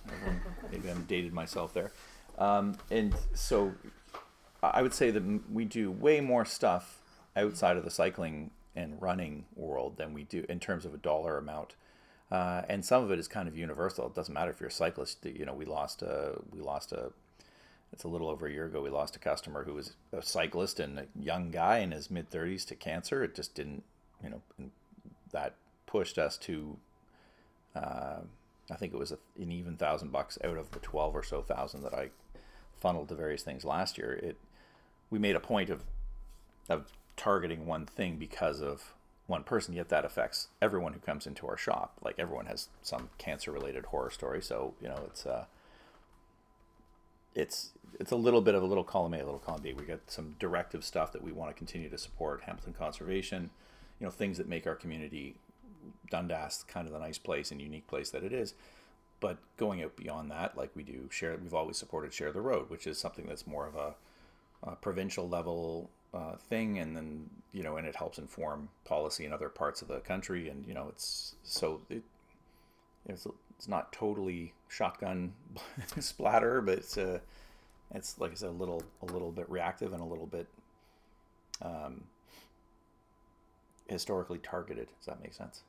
maybe 0.72 0.90
i'm 0.90 1.04
dated 1.06 1.34
myself 1.34 1.74
there. 1.74 1.92
Um, 2.38 2.78
and 2.92 3.16
so 3.34 3.74
i 4.64 4.82
would 4.82 4.94
say 4.94 5.12
that 5.12 5.24
we 5.52 5.66
do 5.66 5.92
way 5.92 6.20
more 6.22 6.44
stuff 6.44 7.02
outside 7.36 7.78
of 7.78 7.84
the 7.84 7.92
cycling 7.92 8.52
and 8.76 9.02
running 9.02 9.46
world 9.56 9.98
than 9.98 10.14
we 10.14 10.24
do 10.24 10.46
in 10.50 10.60
terms 10.60 10.86
of 10.86 10.94
a 10.94 10.98
dollar 10.98 11.38
amount. 11.38 11.76
Uh, 12.32 12.64
and 12.68 12.84
some 12.84 13.04
of 13.04 13.12
it 13.12 13.20
is 13.20 13.28
kind 13.28 13.48
of 13.48 13.58
universal. 13.58 14.08
It 14.08 14.16
doesn't 14.16 14.34
matter 14.34 14.52
if 14.52 14.60
you're 14.60 14.70
a 14.70 14.72
cyclist. 14.72 15.26
You 15.26 15.46
know, 15.46 15.54
we 15.54 15.66
lost 15.66 16.02
a 16.02 16.40
we 16.52 16.60
lost 16.60 16.92
a. 16.92 17.12
It's 17.94 18.04
a 18.04 18.08
little 18.08 18.30
over 18.30 18.48
a 18.48 18.52
year 18.52 18.66
ago. 18.66 18.82
We 18.82 18.90
lost 18.90 19.16
a 19.16 19.20
customer 19.20 19.64
who 19.64 19.76
was 19.76 19.94
a 20.12 20.22
cyclist 20.22 20.80
and 20.80 21.00
a 21.00 21.06
young 21.18 21.52
guy 21.52 21.78
in 21.78 21.92
his 21.92 22.10
mid 22.10 22.30
thirties 22.30 22.66
to 22.66 22.76
cancer. 22.76 23.24
It 23.24 23.36
just 23.36 23.54
didn't, 23.54 23.84
you 24.24 24.30
know, 24.32 24.42
that 25.32 25.56
pushed 25.86 26.18
us 26.18 26.38
to. 26.40 26.78
Uh, 27.76 28.22
I 28.72 28.76
think 28.76 28.94
it 28.94 28.98
was 28.98 29.12
a, 29.12 29.20
an 29.40 29.52
even 29.52 29.78
thousand 29.78 30.12
bucks 30.12 30.38
out 30.44 30.58
of 30.58 30.72
the 30.72 30.80
twelve 30.80 31.16
or 31.16 31.24
so 31.24 31.42
thousand 31.42 31.84
that 31.84 31.94
I 31.94 32.10
funneled 32.80 33.10
to 33.10 33.16
various 33.16 33.44
things 33.44 33.64
last 33.64 33.98
year. 33.98 34.14
It 34.14 34.38
we 35.10 35.20
made 35.20 35.36
a 35.36 35.40
point 35.40 35.70
of 35.70 35.84
of 36.68 36.92
targeting 37.18 37.66
one 37.66 37.86
thing 37.86 38.18
because 38.18 38.62
of 38.62 38.94
one 39.28 39.44
person, 39.44 39.74
yet 39.74 39.90
that 39.90 40.06
affects 40.06 40.50
everyone 40.62 40.94
who 40.94 41.00
comes 41.00 41.26
into 41.26 41.48
our 41.48 41.58
shop. 41.58 41.98
Like 42.04 42.16
everyone 42.20 42.46
has 42.46 42.70
some 42.82 43.10
cancer 43.18 43.52
related 43.52 43.86
horror 43.86 44.12
story. 44.12 44.42
So, 44.42 44.74
you 44.82 44.88
know, 44.88 45.04
it's 45.08 45.26
uh 45.26 45.46
it's 47.34 47.72
it's 48.00 48.12
a 48.12 48.16
little 48.16 48.42
bit 48.42 48.56
of 48.56 48.64
a 48.64 48.66
little 48.66 48.84
column 48.84 49.14
A, 49.14 49.18
a 49.18 49.26
little 49.26 49.40
column 49.40 49.62
B. 49.62 49.74
We 49.74 49.86
got 49.86 50.00
some 50.08 50.36
directive 50.40 50.84
stuff 50.84 51.12
that 51.14 51.24
we 51.24 51.32
want 51.32 51.50
to 51.50 51.58
continue 51.58 51.90
to 51.90 51.98
support, 51.98 52.42
Hamilton 52.44 52.74
Conservation, 52.74 53.50
you 54.00 54.06
know, 54.06 54.12
things 54.12 54.38
that 54.38 54.48
make 54.48 54.68
our 54.68 54.76
community 54.76 55.36
Dundas 56.10 56.66
kind 56.68 56.88
of 56.88 56.94
the 56.94 57.00
nice 57.00 57.18
place 57.18 57.52
and 57.52 57.62
unique 57.62 57.88
place 57.88 58.10
that 58.12 58.24
it 58.24 58.34
is. 58.34 58.54
But 59.20 59.38
going 59.58 59.82
out 59.82 59.96
beyond 59.96 60.30
that, 60.32 60.58
like 60.58 60.72
we 60.76 60.84
do 60.84 61.08
share, 61.10 61.38
we've 61.42 61.54
always 61.54 61.78
supported 61.78 62.14
Share 62.14 62.32
the 62.32 62.42
Road, 62.42 62.70
which 62.70 62.86
is 62.86 62.98
something 62.98 63.26
that's 63.28 63.48
more 63.48 63.66
of 63.66 63.76
a, 63.76 63.96
a 64.64 64.76
provincial 64.76 65.28
level 65.28 65.90
uh, 66.16 66.38
thing, 66.50 66.80
and 66.80 66.96
then 66.96 67.30
you 67.52 67.64
know, 67.64 67.78
and 67.78 67.88
it 67.88 67.96
helps 67.96 68.18
inform 68.18 68.70
policy 68.86 69.26
in 69.26 69.34
other 69.34 69.50
parts 69.50 69.82
of 69.82 69.88
the 69.88 70.00
country, 70.00 70.50
and 70.50 70.66
you 70.68 70.74
know, 70.74 70.88
it's 70.90 71.36
so 71.44 71.82
it 71.90 72.04
it's 73.06 73.28
it's 73.58 73.68
not 73.68 73.92
totally 73.92 74.54
shotgun 74.68 75.34
splatter, 76.00 76.62
but 76.62 76.78
it's 76.78 76.98
a 76.98 77.22
it's 77.94 78.20
like 78.20 78.32
I 78.32 78.36
said, 78.36 78.50
a 78.50 78.52
little 78.52 78.84
a 79.02 79.06
little 79.06 79.32
bit 79.32 79.50
reactive 79.50 79.94
and 79.94 80.02
a 80.02 80.06
little 80.06 80.26
bit 80.26 80.48
um, 81.62 82.04
historically 83.88 84.40
targeted. 84.40 84.88
Does 85.00 85.06
that 85.08 85.22
make 85.22 85.34
sense? 85.34 85.64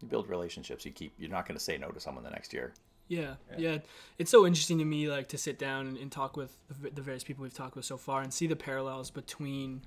You 0.00 0.08
build 0.08 0.28
relationships. 0.28 0.84
You 0.84 0.92
keep. 0.92 1.12
You're 1.18 1.30
not 1.30 1.46
going 1.46 1.56
to 1.56 1.62
say 1.62 1.78
no 1.78 1.88
to 1.88 2.00
someone 2.00 2.24
the 2.24 2.30
next 2.30 2.52
year. 2.52 2.72
Yeah, 3.06 3.34
yeah, 3.58 3.78
It's 4.18 4.30
so 4.30 4.46
interesting 4.46 4.78
to 4.78 4.84
me, 4.84 5.08
like 5.08 5.28
to 5.28 5.38
sit 5.38 5.58
down 5.58 5.86
and, 5.86 5.98
and 5.98 6.10
talk 6.10 6.36
with 6.36 6.56
the, 6.80 6.90
the 6.90 7.02
various 7.02 7.22
people 7.22 7.42
we've 7.42 7.54
talked 7.54 7.76
with 7.76 7.84
so 7.84 7.96
far 7.96 8.22
and 8.22 8.32
see 8.32 8.46
the 8.46 8.56
parallels 8.56 9.10
between 9.10 9.82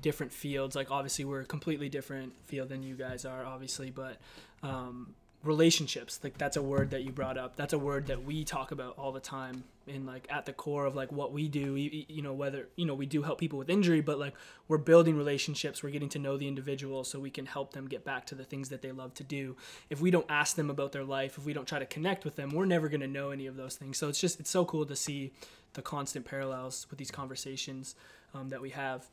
different 0.00 0.32
fields. 0.32 0.76
Like 0.76 0.90
obviously 0.90 1.24
we're 1.24 1.40
a 1.40 1.46
completely 1.46 1.88
different 1.88 2.32
field 2.44 2.68
than 2.68 2.82
you 2.82 2.94
guys 2.94 3.24
are, 3.24 3.44
obviously, 3.44 3.90
but 3.90 4.18
um, 4.62 5.14
relationships 5.42 6.20
like 6.22 6.36
that's 6.36 6.58
a 6.58 6.62
word 6.62 6.90
that 6.90 7.02
you 7.02 7.12
brought 7.12 7.38
up. 7.38 7.56
That's 7.56 7.72
a 7.72 7.78
word 7.78 8.06
that 8.08 8.24
we 8.24 8.44
talk 8.44 8.72
about 8.72 8.98
all 8.98 9.10
the 9.10 9.20
time 9.20 9.64
and 9.88 10.06
like 10.06 10.26
at 10.30 10.44
the 10.44 10.52
core 10.52 10.84
of 10.84 10.94
like 10.94 11.10
what 11.10 11.32
we 11.32 11.48
do. 11.48 11.76
You 11.76 12.22
know 12.22 12.34
whether 12.34 12.68
you 12.76 12.84
know 12.84 12.94
we 12.94 13.06
do 13.06 13.22
help 13.22 13.38
people 13.38 13.58
with 13.58 13.70
injury 13.70 14.02
but 14.02 14.18
like 14.18 14.34
we're 14.68 14.78
building 14.78 15.16
relationships. 15.16 15.82
We're 15.82 15.90
getting 15.90 16.10
to 16.10 16.18
know 16.18 16.36
the 16.36 16.46
individual 16.46 17.04
so 17.04 17.18
we 17.18 17.30
can 17.30 17.46
help 17.46 17.72
them 17.72 17.88
get 17.88 18.04
back 18.04 18.26
to 18.26 18.34
the 18.34 18.44
things 18.44 18.68
that 18.68 18.82
they 18.82 18.92
love 18.92 19.14
to 19.14 19.24
do. 19.24 19.56
If 19.88 20.00
we 20.00 20.10
don't 20.10 20.26
ask 20.28 20.56
them 20.56 20.68
about 20.68 20.92
their 20.92 21.04
life 21.04 21.38
if 21.38 21.46
we 21.46 21.54
don't 21.54 21.66
try 21.66 21.78
to 21.78 21.86
connect 21.86 22.24
with 22.24 22.36
them 22.36 22.50
we're 22.50 22.66
never 22.66 22.88
going 22.88 23.00
to 23.00 23.08
know 23.08 23.30
any 23.30 23.46
of 23.46 23.56
those 23.56 23.76
things. 23.76 23.96
So 23.96 24.08
it's 24.08 24.20
just 24.20 24.40
it's 24.40 24.50
so 24.50 24.66
cool 24.66 24.84
to 24.84 24.96
see 24.96 25.32
the 25.72 25.82
constant 25.82 26.26
parallels 26.26 26.86
with 26.90 26.98
these 26.98 27.10
conversations 27.10 27.94
um, 28.34 28.50
that 28.50 28.60
we 28.60 28.70
have. 28.70 29.06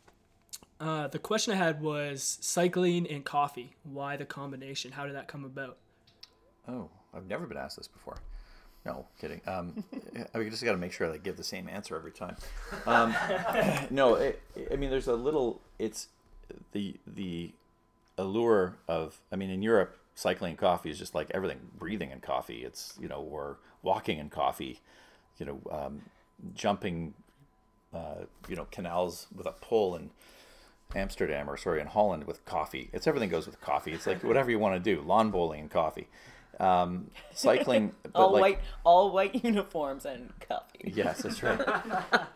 Uh, 0.80 1.08
the 1.08 1.20
question 1.20 1.54
i 1.54 1.56
had 1.56 1.82
was 1.82 2.38
cycling 2.42 3.08
and 3.08 3.24
coffee. 3.24 3.76
Why 3.84 4.18
the 4.18 4.26
combination? 4.26 4.92
How 4.92 5.06
did 5.06 5.16
that 5.16 5.28
come 5.28 5.46
about 5.46 5.78
Oh, 6.68 6.90
I've 7.14 7.28
never 7.28 7.46
been 7.46 7.58
asked 7.58 7.78
this 7.78 7.88
before. 7.88 8.18
No, 8.86 9.06
kidding. 9.20 9.42
Um, 9.48 9.84
I 10.34 10.44
just 10.44 10.64
got 10.64 10.72
to 10.72 10.78
make 10.78 10.94
sure 10.94 11.12
I 11.12 11.18
give 11.18 11.38
the 11.38 11.44
same 11.44 11.68
answer 11.68 11.96
every 11.96 12.12
time. 12.12 12.38
Um, 12.86 13.16
no, 13.90 14.16
it, 14.16 14.42
I 14.72 14.76
mean, 14.76 14.90
there's 14.90 15.08
a 15.08 15.16
little. 15.16 15.62
It's 15.80 16.08
the 16.72 16.96
the 17.06 17.52
allure 18.18 18.78
of. 18.88 19.20
I 19.32 19.36
mean, 19.36 19.50
in 19.50 19.62
Europe, 19.62 19.98
cycling 20.16 20.52
and 20.52 20.60
coffee 20.60 20.90
is 20.90 20.98
just 20.98 21.14
like 21.16 21.30
everything. 21.34 21.60
Breathing 21.78 22.12
and 22.12 22.22
coffee. 22.22 22.64
It's 22.64 22.94
you 23.00 23.08
know, 23.08 23.22
or 23.22 23.58
walking 23.82 24.20
and 24.20 24.32
coffee. 24.32 24.80
You 25.38 25.46
know, 25.46 25.62
um, 25.72 26.02
jumping. 26.54 27.14
Uh, 27.94 28.26
you 28.50 28.56
know, 28.56 28.68
canals 28.70 29.28
with 29.34 29.48
a 29.48 29.54
pole 29.54 29.96
in 29.96 30.10
Amsterdam 30.96 31.50
or 31.50 31.58
sorry 31.58 31.82
in 31.82 31.88
Holland 31.88 32.26
with 32.26 32.46
coffee. 32.46 32.90
It's 32.94 33.08
everything 33.08 33.30
goes 33.30 33.46
with 33.46 33.60
coffee. 33.62 33.94
It's 33.94 34.06
like 34.06 34.24
whatever 34.24 34.52
you 34.52 34.60
want 34.60 34.82
to 34.82 34.96
do. 34.96 35.02
Lawn 35.02 35.32
bowling 35.32 35.62
and 35.62 35.72
coffee. 35.72 36.08
Um, 36.60 37.12
cycling, 37.34 37.94
all 38.16 38.32
like, 38.32 38.42
white, 38.42 38.60
all 38.84 39.12
white 39.12 39.44
uniforms 39.44 40.06
and 40.06 40.34
coffee. 40.40 40.92
Yes, 40.96 41.22
that's 41.22 41.44
right. 41.44 41.62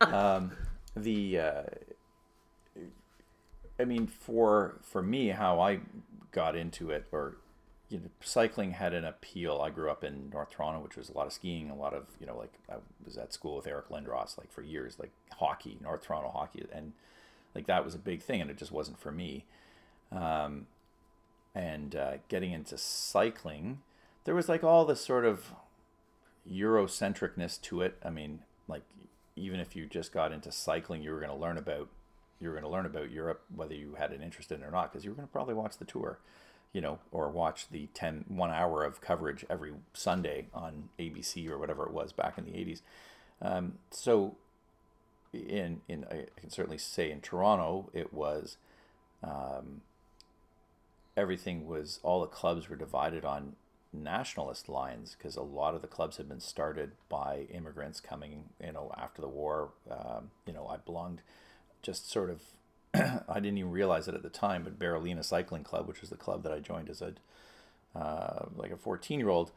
um, 0.00 0.52
the, 0.96 1.38
uh, 1.38 1.62
I 3.80 3.84
mean, 3.84 4.06
for 4.06 4.76
for 4.82 5.02
me, 5.02 5.28
how 5.28 5.60
I 5.60 5.80
got 6.30 6.54
into 6.54 6.90
it, 6.90 7.06
or 7.10 7.36
you 7.88 7.98
know, 7.98 8.04
cycling 8.20 8.72
had 8.72 8.94
an 8.94 9.04
appeal. 9.04 9.60
I 9.60 9.70
grew 9.70 9.90
up 9.90 10.04
in 10.04 10.30
North 10.30 10.50
Toronto, 10.50 10.80
which 10.80 10.96
was 10.96 11.08
a 11.08 11.12
lot 11.12 11.26
of 11.26 11.32
skiing, 11.32 11.68
a 11.68 11.74
lot 11.74 11.92
of 11.92 12.06
you 12.20 12.26
know, 12.26 12.36
like 12.36 12.52
I 12.70 12.76
was 13.04 13.16
at 13.16 13.32
school 13.32 13.56
with 13.56 13.66
Eric 13.66 13.88
Lindros, 13.88 14.38
like 14.38 14.52
for 14.52 14.62
years, 14.62 14.98
like 14.98 15.10
hockey, 15.32 15.78
North 15.82 16.02
Toronto 16.02 16.30
hockey, 16.30 16.64
and 16.72 16.92
like 17.54 17.66
that 17.66 17.84
was 17.84 17.94
a 17.94 17.98
big 17.98 18.22
thing, 18.22 18.40
and 18.40 18.50
it 18.50 18.56
just 18.56 18.72
wasn't 18.72 18.98
for 19.00 19.12
me. 19.12 19.44
Um, 20.10 20.66
and 21.54 21.94
uh, 21.94 22.12
getting 22.28 22.52
into 22.52 22.78
cycling 22.78 23.80
there 24.24 24.34
was 24.34 24.48
like 24.48 24.64
all 24.64 24.84
this 24.84 25.00
sort 25.00 25.24
of 25.24 25.52
Eurocentricness 26.50 27.60
to 27.62 27.82
it. 27.82 27.98
I 28.04 28.10
mean, 28.10 28.40
like 28.68 28.82
even 29.36 29.60
if 29.60 29.76
you 29.76 29.86
just 29.86 30.12
got 30.12 30.32
into 30.32 30.52
cycling, 30.52 31.02
you 31.02 31.10
were 31.10 31.20
going 31.20 31.32
to 31.32 31.36
learn 31.36 31.58
about 31.58 31.88
you 32.40 32.48
were 32.48 32.54
going 32.54 32.64
to 32.64 32.70
learn 32.70 32.86
about 32.86 33.10
Europe, 33.10 33.42
whether 33.54 33.74
you 33.74 33.94
had 33.98 34.10
an 34.10 34.20
interest 34.20 34.50
in 34.50 34.62
it 34.62 34.66
or 34.66 34.70
not, 34.72 34.90
because 34.90 35.04
you 35.04 35.10
were 35.12 35.14
going 35.14 35.28
to 35.28 35.32
probably 35.32 35.54
watch 35.54 35.78
the 35.78 35.84
tour, 35.84 36.18
you 36.72 36.80
know, 36.80 36.98
or 37.12 37.30
watch 37.30 37.68
the 37.70 37.88
10, 37.94 38.24
one 38.26 38.50
hour 38.50 38.82
of 38.82 39.00
coverage 39.00 39.46
every 39.48 39.72
Sunday 39.92 40.46
on 40.52 40.88
ABC 40.98 41.48
or 41.48 41.56
whatever 41.56 41.86
it 41.86 41.92
was 41.92 42.12
back 42.12 42.36
in 42.36 42.44
the 42.44 42.50
80s. 42.50 42.80
Um, 43.40 43.74
so, 43.92 44.34
in, 45.32 45.82
in 45.88 46.04
I 46.10 46.26
can 46.36 46.50
certainly 46.50 46.78
say 46.78 47.12
in 47.12 47.20
Toronto, 47.20 47.90
it 47.92 48.12
was 48.12 48.56
um, 49.22 49.82
everything 51.16 51.66
was 51.66 52.00
all 52.02 52.20
the 52.20 52.26
clubs 52.26 52.68
were 52.68 52.76
divided 52.76 53.24
on 53.24 53.54
nationalist 53.92 54.68
lines 54.68 55.16
because 55.16 55.36
a 55.36 55.42
lot 55.42 55.74
of 55.74 55.82
the 55.82 55.88
clubs 55.88 56.16
had 56.16 56.28
been 56.28 56.40
started 56.40 56.92
by 57.08 57.46
immigrants 57.52 58.00
coming, 58.00 58.44
you 58.64 58.72
know, 58.72 58.92
after 58.96 59.20
the 59.20 59.28
war. 59.28 59.70
Um, 59.90 60.30
you 60.46 60.52
know, 60.52 60.66
I 60.66 60.76
belonged 60.76 61.22
just 61.82 62.10
sort 62.10 62.30
of, 62.30 62.42
I 63.28 63.34
didn't 63.34 63.58
even 63.58 63.70
realize 63.70 64.08
it 64.08 64.14
at 64.14 64.22
the 64.22 64.30
time, 64.30 64.64
but 64.64 64.78
Berolina 64.78 65.24
Cycling 65.24 65.64
Club, 65.64 65.86
which 65.86 66.00
was 66.00 66.10
the 66.10 66.16
club 66.16 66.42
that 66.44 66.52
I 66.52 66.58
joined 66.58 66.88
as 66.88 67.02
a, 67.02 67.14
uh, 67.98 68.46
like 68.56 68.70
a 68.70 68.76
14 68.76 69.18
year 69.18 69.28
old, 69.28 69.52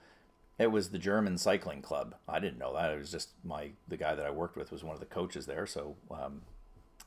it 0.57 0.71
was 0.71 0.89
the 0.89 0.99
German 0.99 1.37
cycling 1.37 1.81
club. 1.81 2.15
I 2.29 2.39
didn't 2.39 2.59
know 2.59 2.73
that. 2.73 2.91
It 2.91 2.97
was 2.97 3.11
just 3.11 3.29
my, 3.43 3.71
the 3.87 3.97
guy 3.97 4.15
that 4.15 4.25
I 4.25 4.31
worked 4.31 4.55
with 4.55 4.71
was 4.71 4.83
one 4.83 4.93
of 4.93 5.01
the 5.01 5.05
coaches 5.05 5.45
there. 5.45 5.65
So, 5.65 5.95
um, 6.09 6.41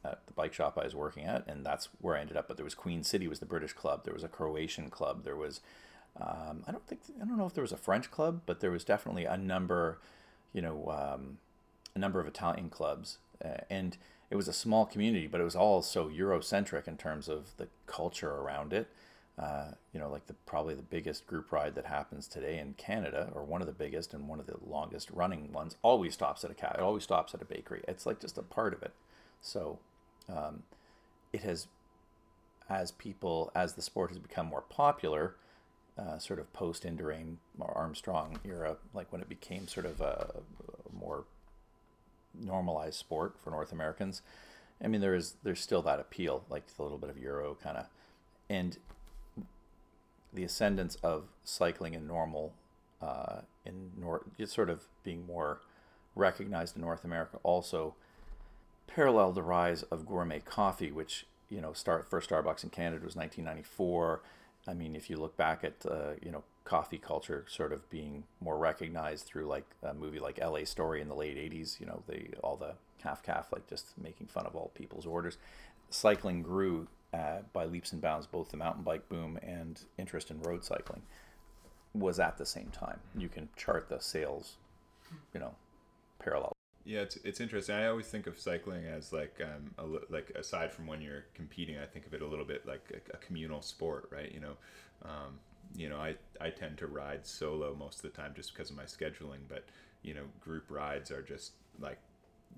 at 0.05 0.27
the 0.27 0.33
bike 0.33 0.55
shop 0.55 0.79
I 0.79 0.85
was 0.85 0.95
working 0.95 1.25
at, 1.25 1.47
and 1.49 1.65
that's 1.65 1.89
where 2.01 2.17
I 2.17 2.21
ended 2.21 2.37
up. 2.37 2.49
But 2.49 2.57
there 2.57 2.65
was 2.65 2.75
Queen 2.75 3.03
City 3.03 3.27
was 3.27 3.41
the 3.41 3.47
British 3.47 3.73
club. 3.73 4.05
There 4.05 4.15
was 4.15 4.25
a 4.25 4.29
Croatian 4.29 4.91
club. 4.91 5.25
There 5.25 5.37
was 5.37 5.61
um, 6.21 6.65
I 6.67 6.73
don't 6.73 6.87
think 6.87 7.01
I 7.21 7.25
don't 7.25 7.39
know 7.39 7.47
if 7.47 7.55
there 7.55 7.63
was 7.63 7.73
a 7.73 7.77
French 7.77 8.11
club, 8.11 8.43
but 8.47 8.61
there 8.61 8.71
was 8.71 8.85
definitely 8.85 9.25
a 9.25 9.37
number, 9.37 9.99
you 10.53 10.63
know, 10.63 10.89
um, 10.91 11.39
a 11.95 11.99
number 11.99 12.21
of 12.21 12.27
Italian 12.27 12.71
clubs, 12.71 13.19
uh, 13.45 13.59
and 13.71 13.97
it 14.31 14.37
was 14.37 14.49
a 14.49 14.53
small 14.53 14.85
community, 14.85 15.27
but 15.27 15.41
it 15.41 15.45
was 15.45 15.57
all 15.57 15.81
so 15.83 16.09
Eurocentric 16.09 16.87
in 16.87 16.97
terms 16.97 17.29
of 17.29 17.57
the 17.57 17.69
culture 17.87 18.31
around 18.31 18.73
it. 18.73 18.89
Uh, 19.39 19.71
you 19.93 20.01
know, 20.01 20.11
like 20.11 20.27
the 20.27 20.35
probably 20.47 20.75
the 20.75 20.83
biggest 20.83 21.25
group 21.29 21.53
ride 21.53 21.77
that 21.77 21.87
happens 21.87 22.27
today 22.27 22.59
in 22.59 22.75
Canada, 22.75 23.31
or 23.33 23.45
one 23.45 23.61
of 23.61 23.69
the 23.69 23.73
biggest 23.73 24.13
and 24.13 24.27
one 24.27 24.41
of 24.41 24.47
the 24.47 24.57
longest 24.67 25.11
running 25.13 25.53
ones, 25.53 25.77
always 25.83 26.15
stops 26.15 26.43
at 26.43 26.51
a 26.51 26.55
cat. 26.55 26.75
It 26.77 26.83
always 26.83 27.05
stops 27.05 27.35
at 27.35 27.43
a 27.43 27.45
bakery. 27.45 27.83
It's 27.87 28.05
like 28.05 28.19
just 28.21 28.37
a 28.37 28.43
part 28.43 28.75
of 28.75 28.83
it. 28.83 28.93
So, 29.41 29.79
um, 30.29 30.65
it 31.33 31.43
has, 31.43 31.69
as 32.69 32.91
people 32.91 33.53
as 33.55 33.75
the 33.75 33.83
sport 33.83 34.11
has 34.11 34.19
become 34.19 34.47
more 34.47 34.63
popular, 34.63 35.37
uh, 35.99 36.19
sort 36.19 36.39
of 36.39 36.53
post 36.53 36.85
Indurain 36.85 37.37
Armstrong 37.61 38.39
era, 38.45 38.77
like 38.95 39.11
when 39.13 39.21
it 39.21 39.29
became 39.29 39.67
sort 39.67 39.87
of 39.87 40.01
a, 40.01 40.33
a, 40.37 40.97
more 40.97 41.25
normalized 42.39 42.97
sport 42.97 43.35
for 43.43 43.51
North 43.51 43.73
Americans. 43.73 44.23
I 44.83 44.87
mean, 44.87 45.01
there 45.01 45.15
is 45.15 45.35
there's 45.43 45.61
still 45.61 45.83
that 45.83 45.99
appeal, 45.99 46.45
like 46.49 46.65
a 46.79 46.83
little 46.83 46.99
bit 46.99 47.11
of 47.11 47.19
Euro 47.19 47.57
kind 47.61 47.77
of, 47.77 47.87
and 48.49 48.79
the 50.33 50.45
ascendance 50.45 50.97
of 51.03 51.25
cycling 51.43 51.95
in 51.95 52.07
normal 52.07 52.53
uh, 53.03 53.41
in 53.65 53.91
North, 53.99 54.23
it's 54.39 54.55
sort 54.55 54.71
of 54.71 54.85
being 55.03 55.27
more 55.27 55.61
recognized 56.15 56.77
in 56.77 56.83
North 56.83 57.05
America. 57.05 57.39
Also, 57.43 57.95
paralleled 58.87 59.35
the 59.35 59.43
rise 59.43 59.83
of 59.85 60.07
gourmet 60.07 60.41
coffee, 60.41 60.93
which 60.93 61.27
you 61.49 61.61
know 61.61 61.73
start 61.73 62.09
first 62.09 62.31
Starbucks 62.31 62.63
in 62.63 62.71
Canada 62.71 63.05
was 63.05 63.17
1994 63.17 64.21
I 64.69 64.75
mean, 64.75 64.95
if 64.95 65.09
you 65.09 65.17
look 65.17 65.37
back 65.37 65.65
at 65.65 65.87
uh, 65.91 66.13
you 66.23 66.31
know 66.31 66.45
coffee 66.65 66.99
culture 66.99 67.47
sort 67.49 67.73
of 67.73 67.89
being 67.89 68.25
more 68.41 68.59
recognized 68.59 69.25
through 69.25 69.47
like 69.47 69.65
a 69.83 69.95
movie 69.95 70.21
like 70.21 70.39
L.A. 70.41 70.67
Story 70.67 71.01
in 71.01 71.09
the 71.09 71.15
late 71.15 71.37
'80s, 71.37 71.81
you 71.81 71.87
know, 71.87 72.03
the 72.07 72.35
all 72.43 72.57
the 72.57 72.75
half 73.03 73.23
calf 73.23 73.49
like 73.53 73.67
just 73.69 73.97
making 73.97 74.27
fun 74.27 74.47
of 74.47 74.55
all 74.55 74.71
people's 74.75 75.07
orders. 75.07 75.39
Cycling 75.91 76.43
grew 76.43 76.87
uh, 77.15 77.39
by 77.55 77.65
leaps 77.65 77.93
and 77.93 78.03
bounds. 78.03 78.27
Both 78.27 78.51
the 78.51 78.59
mountain 78.59 78.83
bike 78.83 79.09
boom 79.09 79.39
and 79.43 79.81
interest 79.97 80.31
in 80.31 80.43
road 80.43 80.63
cycling 80.63 81.03
was 81.95 82.21
at 82.21 82.37
the 82.37 82.47
same 82.47 82.69
time. 82.69 83.01
You 83.17 83.31
can 83.31 83.49
chart 83.57 83.89
the 83.89 83.99
sales, 84.01 84.57
you 85.33 85.41
know, 85.41 85.55
parallel. 86.19 86.58
Yeah, 86.89 87.01
it's, 87.01 87.17
it's 87.17 87.39
interesting. 87.41 87.75
I 87.75 87.89
always 87.89 88.07
think 88.07 88.27
of 88.27 88.39
cycling 88.39 88.87
as 88.87 89.13
like 89.13 89.43
um, 89.43 89.75
a, 89.77 89.85
like 90.11 90.31
aside 90.31 90.73
from 90.73 90.87
when 90.87 91.03
you're 91.03 91.27
competing, 91.35 91.77
I 91.79 91.85
think 91.85 92.07
of 92.07 92.15
it 92.15 92.23
a 92.23 92.27
little 92.27 92.47
bit 92.47 92.67
like 92.67 92.81
a, 92.91 93.15
a 93.15 93.19
communal 93.19 93.61
sport, 93.61 94.09
right? 94.11 94.33
You 94.33 94.41
know, 94.41 94.57
um, 95.05 95.39
you 95.77 95.91
know, 95.91 95.99
I, 95.99 96.15
I 96.41 96.49
tend 96.49 96.79
to 96.79 96.87
ride 96.87 97.27
solo 97.27 97.75
most 97.79 97.97
of 97.97 98.03
the 98.11 98.17
time 98.17 98.33
just 98.35 98.55
because 98.55 98.71
of 98.71 98.77
my 98.77 98.85
scheduling, 98.85 99.41
but 99.51 99.67
you 100.03 100.15
know, 100.15 100.23
group 100.41 100.65
rides 100.71 101.11
are 101.11 101.21
just 101.21 101.53
like 101.79 101.99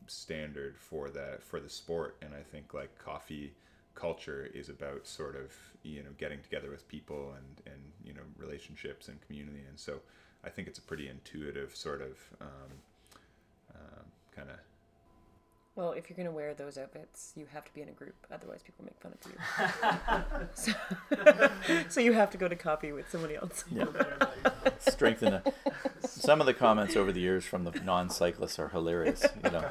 standard 0.06 0.76
for 0.78 1.10
the 1.10 1.38
for 1.40 1.58
the 1.58 1.68
sport, 1.68 2.16
and 2.22 2.32
I 2.32 2.42
think 2.42 2.72
like 2.72 2.96
coffee 2.98 3.52
culture 3.96 4.48
is 4.54 4.68
about 4.68 5.08
sort 5.08 5.34
of 5.34 5.52
you 5.82 6.04
know 6.04 6.10
getting 6.18 6.40
together 6.40 6.70
with 6.70 6.86
people 6.86 7.34
and 7.36 7.72
and 7.74 7.82
you 8.04 8.12
know 8.12 8.22
relationships 8.38 9.08
and 9.08 9.20
community, 9.26 9.64
and 9.68 9.76
so 9.76 10.00
I 10.44 10.50
think 10.50 10.68
it's 10.68 10.78
a 10.78 10.82
pretty 10.82 11.08
intuitive 11.08 11.74
sort 11.74 12.00
of 12.00 12.16
um, 12.40 12.70
um, 13.74 14.04
kind 14.34 14.50
of 14.50 14.56
Well, 15.74 15.92
if 15.92 16.08
you're 16.08 16.16
gonna 16.16 16.30
wear 16.30 16.54
those 16.54 16.76
outfits, 16.78 17.32
you 17.36 17.46
have 17.52 17.64
to 17.64 17.74
be 17.74 17.82
in 17.82 17.88
a 17.88 17.92
group. 17.92 18.14
Otherwise, 18.32 18.62
people 18.62 18.84
make 18.84 19.00
fun 19.00 19.12
of 19.12 19.20
you. 19.30 19.38
so, 21.74 21.84
so 21.88 22.00
you 22.00 22.12
have 22.12 22.30
to 22.30 22.38
go 22.38 22.48
to 22.48 22.56
coffee 22.56 22.92
with 22.92 23.10
somebody 23.10 23.36
else. 23.36 23.64
Yeah. 23.70 23.86
Strengthen 24.78 25.32
the, 25.32 25.52
some 26.06 26.40
of 26.40 26.46
the 26.46 26.54
comments 26.54 26.96
over 26.96 27.12
the 27.12 27.20
years 27.20 27.44
from 27.44 27.64
the 27.64 27.72
non-cyclists 27.80 28.58
are 28.58 28.68
hilarious. 28.68 29.24
You 29.44 29.50
know, 29.50 29.70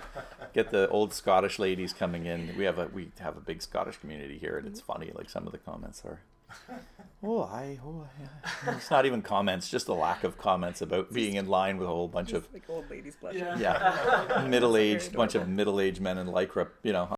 get 0.54 0.72
the 0.72 0.88
old 0.90 1.14
Scottish 1.14 1.60
ladies 1.60 1.94
coming 1.94 2.26
in. 2.26 2.56
We 2.58 2.64
have 2.66 2.78
a 2.78 2.88
we 2.88 3.12
have 3.20 3.38
a 3.38 3.42
big 3.42 3.62
Scottish 3.62 3.98
community 3.98 4.38
here, 4.38 4.58
and 4.58 4.68
it's 4.68 4.82
mm-hmm. 4.82 4.92
funny. 4.92 5.12
Like 5.14 5.30
some 5.30 5.46
of 5.46 5.52
the 5.52 5.58
comments 5.58 6.04
are, 6.06 6.22
oh, 7.24 7.42
I, 7.44 7.80
oh, 7.86 8.08
yeah. 8.20 8.76
It's 8.76 8.90
not 8.90 9.06
even 9.06 9.22
comments, 9.22 9.70
just 9.70 9.88
a 9.88 9.94
lack 9.94 10.24
of 10.24 10.38
comments 10.38 10.82
about 10.82 11.12
being 11.14 11.36
in 11.36 11.48
line 11.48 11.78
with 11.78 11.88
a 11.88 11.92
whole 11.92 12.08
bunch 12.08 12.34
of 12.34 12.48
like 12.54 12.64
old 12.70 12.90
ladies 12.90 13.16
blushing. 13.20 13.46
yeah, 13.58 14.46
middle-aged 14.50 15.14
bunch 15.14 15.36
of 15.36 15.48
middle-aged 15.48 16.02
men 16.02 16.18
in 16.18 16.28
lycra. 16.28 16.68
You 16.84 16.94
know, 16.94 17.16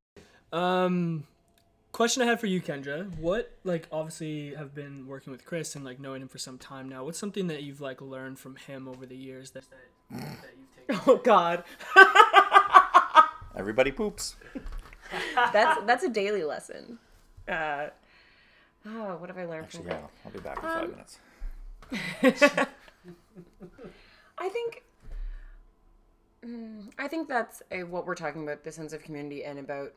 Um, 0.52 1.26
question 1.92 2.24
I 2.24 2.26
had 2.26 2.40
for 2.40 2.48
you, 2.48 2.62
Kendra. 2.62 3.14
What 3.18 3.58
like 3.64 3.88
obviously 3.92 4.54
have 4.56 4.74
been 4.74 5.08
working 5.08 5.32
with 5.32 5.46
Chris 5.46 5.76
and 5.76 5.86
like 5.86 6.00
knowing 6.00 6.22
him 6.22 6.28
for 6.28 6.38
some 6.40 6.58
time 6.58 6.90
now. 6.90 7.04
What's 7.06 7.20
something 7.20 7.48
that 7.48 7.64
you've 7.64 7.82
like 7.82 8.02
learned 8.02 8.40
from 8.40 8.56
him 8.56 8.88
over 8.88 9.06
the 9.06 9.16
years 9.18 9.52
that 9.52 9.64
that, 10.10 10.20
that 10.20 10.26
you've 10.28 10.42
taken? 10.42 11.02
Oh 11.08 11.16
God, 11.24 11.64
everybody 13.56 13.92
poops. 13.92 14.36
that's 15.54 15.82
that's 15.86 16.04
a 16.04 16.10
daily 16.10 16.44
lesson. 16.44 16.98
Uh, 17.48 17.88
oh, 18.86 19.16
what 19.18 19.30
have 19.30 19.38
I 19.38 19.46
learned 19.46 19.66
Actually, 19.66 19.84
from 19.84 19.92
yeah? 19.92 20.08
I'll 20.26 20.32
be 20.32 20.40
back 20.40 20.58
in 20.58 20.64
five 20.64 20.84
Um, 20.84 20.92
minutes. 20.92 21.20
I 24.38 24.50
think 24.50 24.84
mm, 26.46 26.90
I 26.98 27.08
think 27.08 27.28
that's 27.28 27.62
a, 27.72 27.84
what 27.84 28.06
we're 28.06 28.16
talking 28.16 28.44
about 28.44 28.64
the 28.64 28.72
sense 28.72 28.94
of 28.94 29.02
community 29.04 29.44
and 29.44 29.60
about 29.60 29.94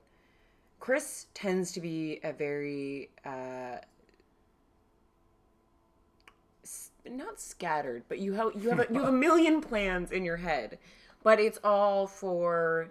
Chris 0.80 1.26
tends 1.34 1.72
to 1.72 1.80
be 1.80 2.20
a 2.24 2.32
very 2.32 3.08
uh, 3.24 3.76
s- 6.62 6.90
not 7.08 7.40
scattered, 7.40 8.02
but 8.08 8.18
you 8.18 8.34
have 8.34 8.50
you 8.60 8.68
have 8.70 8.80
a, 8.80 8.86
you 8.92 9.00
have 9.00 9.08
a 9.08 9.12
million 9.26 9.60
plans 9.60 10.10
in 10.12 10.24
your 10.24 10.36
head, 10.38 10.78
but 11.22 11.40
it's 11.40 11.58
all 11.64 12.06
for 12.06 12.88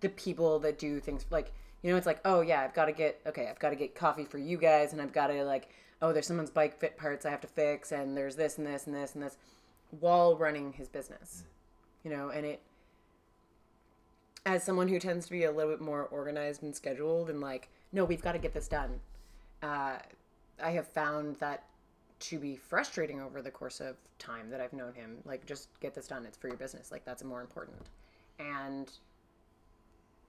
the 0.00 0.08
people 0.08 0.58
that 0.60 0.78
do 0.78 0.98
things 1.00 1.26
like 1.30 1.52
you 1.82 1.90
know 1.90 1.96
it's 1.96 2.06
like 2.06 2.20
oh 2.24 2.40
yeah 2.40 2.60
I've 2.62 2.74
got 2.74 2.86
to 2.86 2.92
get 2.92 3.20
okay 3.26 3.48
I've 3.48 3.58
got 3.58 3.70
to 3.70 3.76
get 3.76 3.94
coffee 3.94 4.24
for 4.24 4.38
you 4.38 4.56
guys 4.56 4.92
and 4.92 5.00
I've 5.00 5.12
got 5.12 5.28
to 5.28 5.44
like 5.44 5.68
oh 6.02 6.12
there's 6.12 6.26
someone's 6.26 6.50
bike 6.50 6.78
fit 6.78 6.96
parts 6.96 7.26
I 7.26 7.30
have 7.30 7.40
to 7.42 7.46
fix 7.46 7.92
and 7.92 8.16
there's 8.16 8.36
this 8.36 8.58
and 8.58 8.66
this 8.66 8.86
and 8.86 8.94
this 8.94 9.14
and 9.14 9.22
this 9.22 9.36
while 9.98 10.36
running 10.36 10.72
his 10.72 10.88
business. 10.88 11.44
You 12.04 12.10
know 12.10 12.30
and 12.30 12.46
it 12.46 12.62
as 14.46 14.64
someone 14.64 14.88
who 14.88 14.98
tends 14.98 15.26
to 15.26 15.32
be 15.32 15.44
a 15.44 15.52
little 15.52 15.70
bit 15.70 15.80
more 15.80 16.04
organized 16.04 16.62
and 16.62 16.74
scheduled 16.74 17.28
and 17.28 17.40
like 17.40 17.68
no 17.92 18.04
we've 18.04 18.22
got 18.22 18.32
to 18.32 18.38
get 18.38 18.54
this 18.54 18.68
done 18.68 18.98
uh, 19.62 19.98
i 20.62 20.70
have 20.70 20.86
found 20.86 21.36
that 21.36 21.64
to 22.20 22.38
be 22.38 22.56
frustrating 22.56 23.20
over 23.20 23.42
the 23.42 23.50
course 23.50 23.80
of 23.80 23.96
time 24.18 24.48
that 24.48 24.58
i've 24.58 24.72
known 24.72 24.94
him 24.94 25.18
like 25.26 25.44
just 25.44 25.68
get 25.80 25.94
this 25.94 26.06
done 26.06 26.24
it's 26.24 26.38
for 26.38 26.48
your 26.48 26.56
business 26.56 26.90
like 26.90 27.04
that's 27.04 27.22
more 27.24 27.40
important. 27.40 27.88
And 28.38 28.90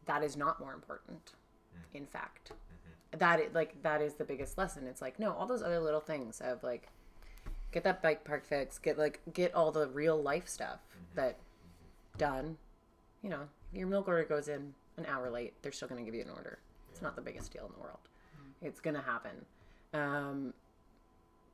that 0.06 0.24
is 0.24 0.36
not 0.36 0.60
more 0.60 0.74
important 0.74 1.32
Mm-hmm. 1.74 1.98
in 1.98 2.06
fact. 2.06 2.52
Mm-hmm. 2.52 3.18
That 3.20 3.40
is 3.40 3.54
like 3.54 3.82
that 3.84 4.02
is 4.02 4.16
the 4.16 4.24
biggest 4.24 4.58
lesson. 4.58 4.88
It's 4.88 5.02
like 5.02 5.20
no 5.20 5.34
all 5.34 5.46
those 5.46 5.64
other 5.64 5.80
little 5.80 6.00
things 6.00 6.42
of 6.42 6.64
like 6.64 6.88
get 7.72 7.84
that 7.84 8.02
bike 8.02 8.24
park 8.26 8.46
fixed 8.46 8.84
get 8.84 8.98
like 8.98 9.22
get 9.34 9.54
all 9.54 9.72
the 9.72 9.88
real 9.88 10.22
life 10.22 10.48
stuff 10.48 10.80
mm-hmm. 10.90 11.16
that 11.16 11.38
done. 12.18 12.58
You 13.22 13.30
know 13.30 13.48
your 13.74 13.88
milk 13.88 14.08
order 14.08 14.24
goes 14.24 14.48
in 14.48 14.74
an 14.98 15.06
hour 15.08 15.30
late 15.30 15.54
they're 15.62 15.72
still 15.72 15.88
going 15.88 16.04
to 16.04 16.06
give 16.06 16.16
you 16.16 16.24
an 16.24 16.30
order. 16.36 16.60
It's 16.92 17.02
not 17.02 17.16
the 17.16 17.22
biggest 17.22 17.54
deal 17.54 17.66
in 17.66 17.72
the 17.72 17.80
world. 17.80 18.00
It's 18.62 18.80
going 18.80 18.96
to 18.96 19.02
happen. 19.02 19.46
Um, 19.94 20.54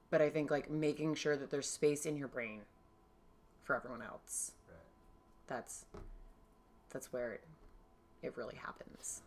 but 0.10 0.22
i 0.22 0.30
think 0.30 0.52
like 0.52 0.70
making 0.70 1.16
sure 1.16 1.36
that 1.36 1.50
there's 1.50 1.70
space 1.70 2.06
in 2.06 2.16
your 2.16 2.28
brain 2.28 2.62
for 3.64 3.76
everyone 3.76 4.02
else. 4.02 4.54
That's 5.48 5.86
that's 6.90 7.12
where 7.12 7.34
it, 7.34 7.44
it 8.24 8.38
really 8.38 8.56
happens 8.56 9.22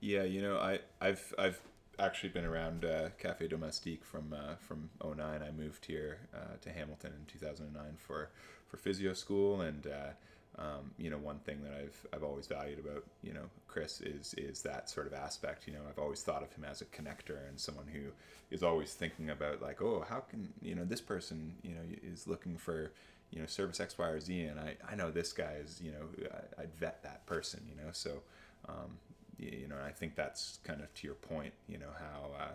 Yeah, 0.00 0.24
you 0.24 0.42
know, 0.42 0.58
I, 0.58 0.80
I've 1.00 1.34
I've 1.38 1.60
actually 1.98 2.28
been 2.28 2.44
around 2.44 2.84
uh, 2.84 3.08
Cafe 3.18 3.48
Domestique 3.48 4.04
from 4.04 4.32
uh, 4.32 4.56
from 4.56 4.90
09. 5.02 5.18
I 5.42 5.50
moved 5.50 5.86
here 5.86 6.18
uh, 6.34 6.56
to 6.60 6.70
Hamilton 6.70 7.12
in 7.18 7.24
2009 7.32 7.96
for 7.96 8.30
for 8.68 8.76
physio 8.76 9.14
school, 9.14 9.62
and 9.62 9.86
uh, 9.86 10.60
um, 10.60 10.90
you 10.98 11.10
know, 11.10 11.18
one 11.18 11.38
thing 11.40 11.62
that 11.62 11.72
I've 11.72 12.06
I've 12.12 12.22
always 12.22 12.46
valued 12.46 12.78
about 12.78 13.04
you 13.22 13.32
know 13.32 13.48
Chris 13.68 14.00
is 14.02 14.34
is 14.36 14.62
that 14.62 14.90
sort 14.90 15.06
of 15.06 15.14
aspect. 15.14 15.66
You 15.66 15.74
know, 15.74 15.80
I've 15.88 15.98
always 15.98 16.22
thought 16.22 16.42
of 16.42 16.52
him 16.52 16.64
as 16.64 16.82
a 16.82 16.86
connector 16.86 17.48
and 17.48 17.58
someone 17.58 17.86
who 17.90 18.10
is 18.50 18.62
always 18.62 18.92
thinking 18.92 19.30
about 19.30 19.62
like, 19.62 19.80
oh, 19.80 20.04
how 20.08 20.20
can 20.20 20.52
you 20.60 20.74
know 20.74 20.84
this 20.84 21.00
person 21.00 21.54
you 21.62 21.74
know 21.74 21.82
is 22.02 22.26
looking 22.26 22.58
for 22.58 22.92
you 23.30 23.40
know 23.40 23.46
service 23.46 23.80
X, 23.80 23.96
Y, 23.96 24.06
or 24.06 24.20
Z, 24.20 24.42
and 24.44 24.60
I 24.60 24.76
I 24.90 24.94
know 24.94 25.10
this 25.10 25.32
guy 25.32 25.54
is 25.64 25.80
you 25.82 25.92
know 25.92 26.28
I, 26.58 26.62
I'd 26.62 26.74
vet 26.74 27.02
that 27.02 27.24
person. 27.26 27.62
You 27.66 27.82
know, 27.82 27.90
so. 27.92 28.22
Um, 28.68 28.98
you 29.38 29.68
know, 29.68 29.76
and 29.76 29.84
I 29.84 29.90
think 29.90 30.14
that's 30.14 30.58
kind 30.64 30.80
of 30.80 30.92
to 30.94 31.06
your 31.06 31.16
point, 31.16 31.52
you 31.68 31.78
know, 31.78 31.90
how 31.98 32.30
uh, 32.38 32.54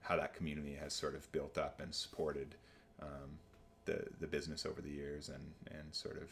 how 0.00 0.16
that 0.16 0.34
community 0.34 0.74
has 0.74 0.92
sort 0.92 1.14
of 1.14 1.30
built 1.32 1.58
up 1.58 1.80
and 1.80 1.94
supported 1.94 2.54
um, 3.02 3.38
the 3.84 4.04
the 4.20 4.26
business 4.26 4.66
over 4.66 4.80
the 4.80 4.90
years, 4.90 5.28
and 5.28 5.52
and 5.70 5.94
sort 5.94 6.16
of 6.16 6.30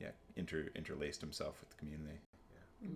yeah, 0.00 0.10
inter 0.36 0.68
interlaced 0.74 1.20
himself 1.20 1.60
with 1.60 1.70
the 1.70 1.76
community. 1.76 2.18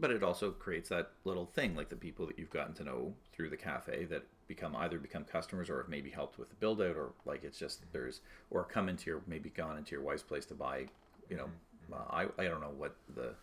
But 0.01 0.11
it 0.11 0.23
also 0.23 0.51
creates 0.51 0.89
that 0.89 1.11
little 1.25 1.45
thing, 1.45 1.77
like 1.77 1.91
the 1.91 1.97
people 1.97 2.27
that 2.27 2.39
you've 2.39 2.51
gotten 2.51 2.73
to 2.75 2.85
know 2.85 3.13
through 3.33 3.51
the 3.51 3.57
cafe 3.57 4.07
that 4.07 4.23
become 4.49 4.75
either 4.77 4.99
become 4.99 5.25
customers 5.25 5.69
or 5.69 5.79
have 5.79 5.89
maybe 5.91 6.09
helped 6.09 6.39
with 6.39 6.49
the 6.49 6.55
build 6.55 6.81
out, 6.81 6.97
or 6.97 7.13
like 7.27 7.45
it's 7.45 7.59
just 7.59 7.81
there's 7.93 8.21
or 8.51 8.65
come 8.65 8.89
into 8.89 9.11
your 9.11 9.21
maybe 9.27 9.51
gone 9.51 9.77
into 9.77 9.93
your 9.93 10.03
wife's 10.03 10.23
place 10.23 10.47
to 10.47 10.55
buy, 10.55 10.87
you 11.29 11.37
know, 11.37 11.49
uh, 11.93 11.97
I 12.11 12.23
I 12.39 12.45
don't 12.45 12.61
know 12.61 12.73
what 12.77 12.97
the, 13.15 13.35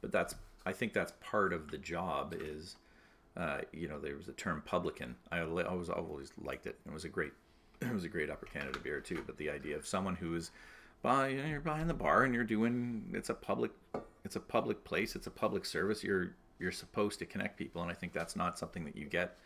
but 0.00 0.12
that's 0.12 0.34
I 0.68 0.72
think 0.72 0.92
that's 0.92 1.14
part 1.20 1.54
of 1.54 1.70
the 1.70 1.78
job 1.78 2.34
is, 2.38 2.76
uh, 3.38 3.58
you 3.72 3.88
know, 3.88 3.98
there 3.98 4.16
was 4.16 4.28
a 4.28 4.32
term 4.32 4.62
publican. 4.66 5.16
I 5.32 5.40
always 5.40 5.88
always 5.88 6.30
liked 6.42 6.66
it. 6.66 6.78
It 6.86 6.92
was 6.92 7.04
a 7.04 7.08
great 7.08 7.32
it 7.80 7.92
was 7.92 8.04
a 8.04 8.08
great 8.08 8.28
Upper 8.28 8.46
Canada 8.46 8.78
beer 8.78 9.00
too. 9.00 9.22
But 9.26 9.38
the 9.38 9.48
idea 9.48 9.76
of 9.76 9.86
someone 9.86 10.14
who 10.16 10.34
is 10.36 10.50
buy 11.00 11.28
you 11.28 11.42
know, 11.42 11.48
you're 11.48 11.60
buying 11.60 11.86
the 11.86 11.94
bar 11.94 12.24
and 12.24 12.34
you're 12.34 12.44
doing 12.44 13.04
it's 13.14 13.30
a 13.30 13.34
public 13.34 13.70
it's 14.24 14.36
a 14.36 14.40
public 14.40 14.82
place 14.84 15.14
it's 15.14 15.26
a 15.26 15.30
public 15.30 15.64
service 15.64 16.02
you're 16.02 16.32
you're 16.58 16.72
supposed 16.72 17.18
to 17.20 17.24
connect 17.24 17.56
people 17.56 17.80
and 17.82 17.90
i 17.90 17.94
think 17.94 18.12
that's 18.12 18.34
not 18.34 18.58
something 18.58 18.84
that 18.84 18.96
you 18.96 19.04
get 19.04 19.36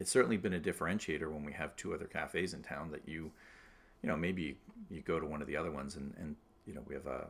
it's 0.00 0.10
certainly 0.10 0.38
been 0.38 0.54
a 0.54 0.58
differentiator 0.58 1.30
when 1.30 1.44
we 1.44 1.52
have 1.52 1.76
two 1.76 1.92
other 1.92 2.06
cafes 2.06 2.54
in 2.54 2.62
town 2.62 2.90
that 2.90 3.02
you 3.06 3.30
you 4.02 4.08
know 4.08 4.16
maybe 4.16 4.56
you 4.88 5.02
go 5.02 5.20
to 5.20 5.26
one 5.26 5.42
of 5.42 5.46
the 5.46 5.56
other 5.56 5.70
ones 5.70 5.96
and 5.96 6.14
and 6.18 6.34
you 6.66 6.72
know 6.72 6.80
we 6.88 6.94
have 6.94 7.06
a 7.06 7.26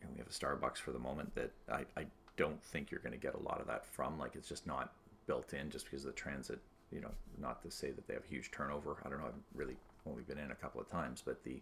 you 0.00 0.06
know, 0.06 0.12
we 0.12 0.18
have 0.18 0.28
a 0.28 0.30
starbucks 0.30 0.76
for 0.76 0.92
the 0.92 0.98
moment 0.98 1.34
that 1.34 1.52
i 1.72 1.84
i 1.96 2.04
don't 2.40 2.62
think 2.64 2.90
you're 2.90 3.00
going 3.00 3.12
to 3.12 3.18
get 3.18 3.34
a 3.34 3.42
lot 3.42 3.60
of 3.60 3.66
that 3.66 3.84
from 3.84 4.18
like 4.18 4.34
it's 4.34 4.48
just 4.48 4.66
not 4.66 4.94
built 5.26 5.52
in 5.52 5.68
just 5.68 5.84
because 5.84 6.06
of 6.06 6.14
the 6.14 6.18
transit 6.18 6.58
you 6.90 7.00
know 7.00 7.10
not 7.38 7.62
to 7.62 7.70
say 7.70 7.90
that 7.90 8.08
they 8.08 8.14
have 8.14 8.24
huge 8.24 8.50
turnover. 8.50 8.96
I 9.04 9.10
don't 9.10 9.20
know 9.20 9.26
i've 9.26 9.34
really 9.54 9.76
only 10.08 10.22
been 10.22 10.38
in 10.38 10.50
a 10.50 10.54
couple 10.54 10.80
of 10.80 10.88
times 10.88 11.22
but 11.24 11.44
the 11.44 11.60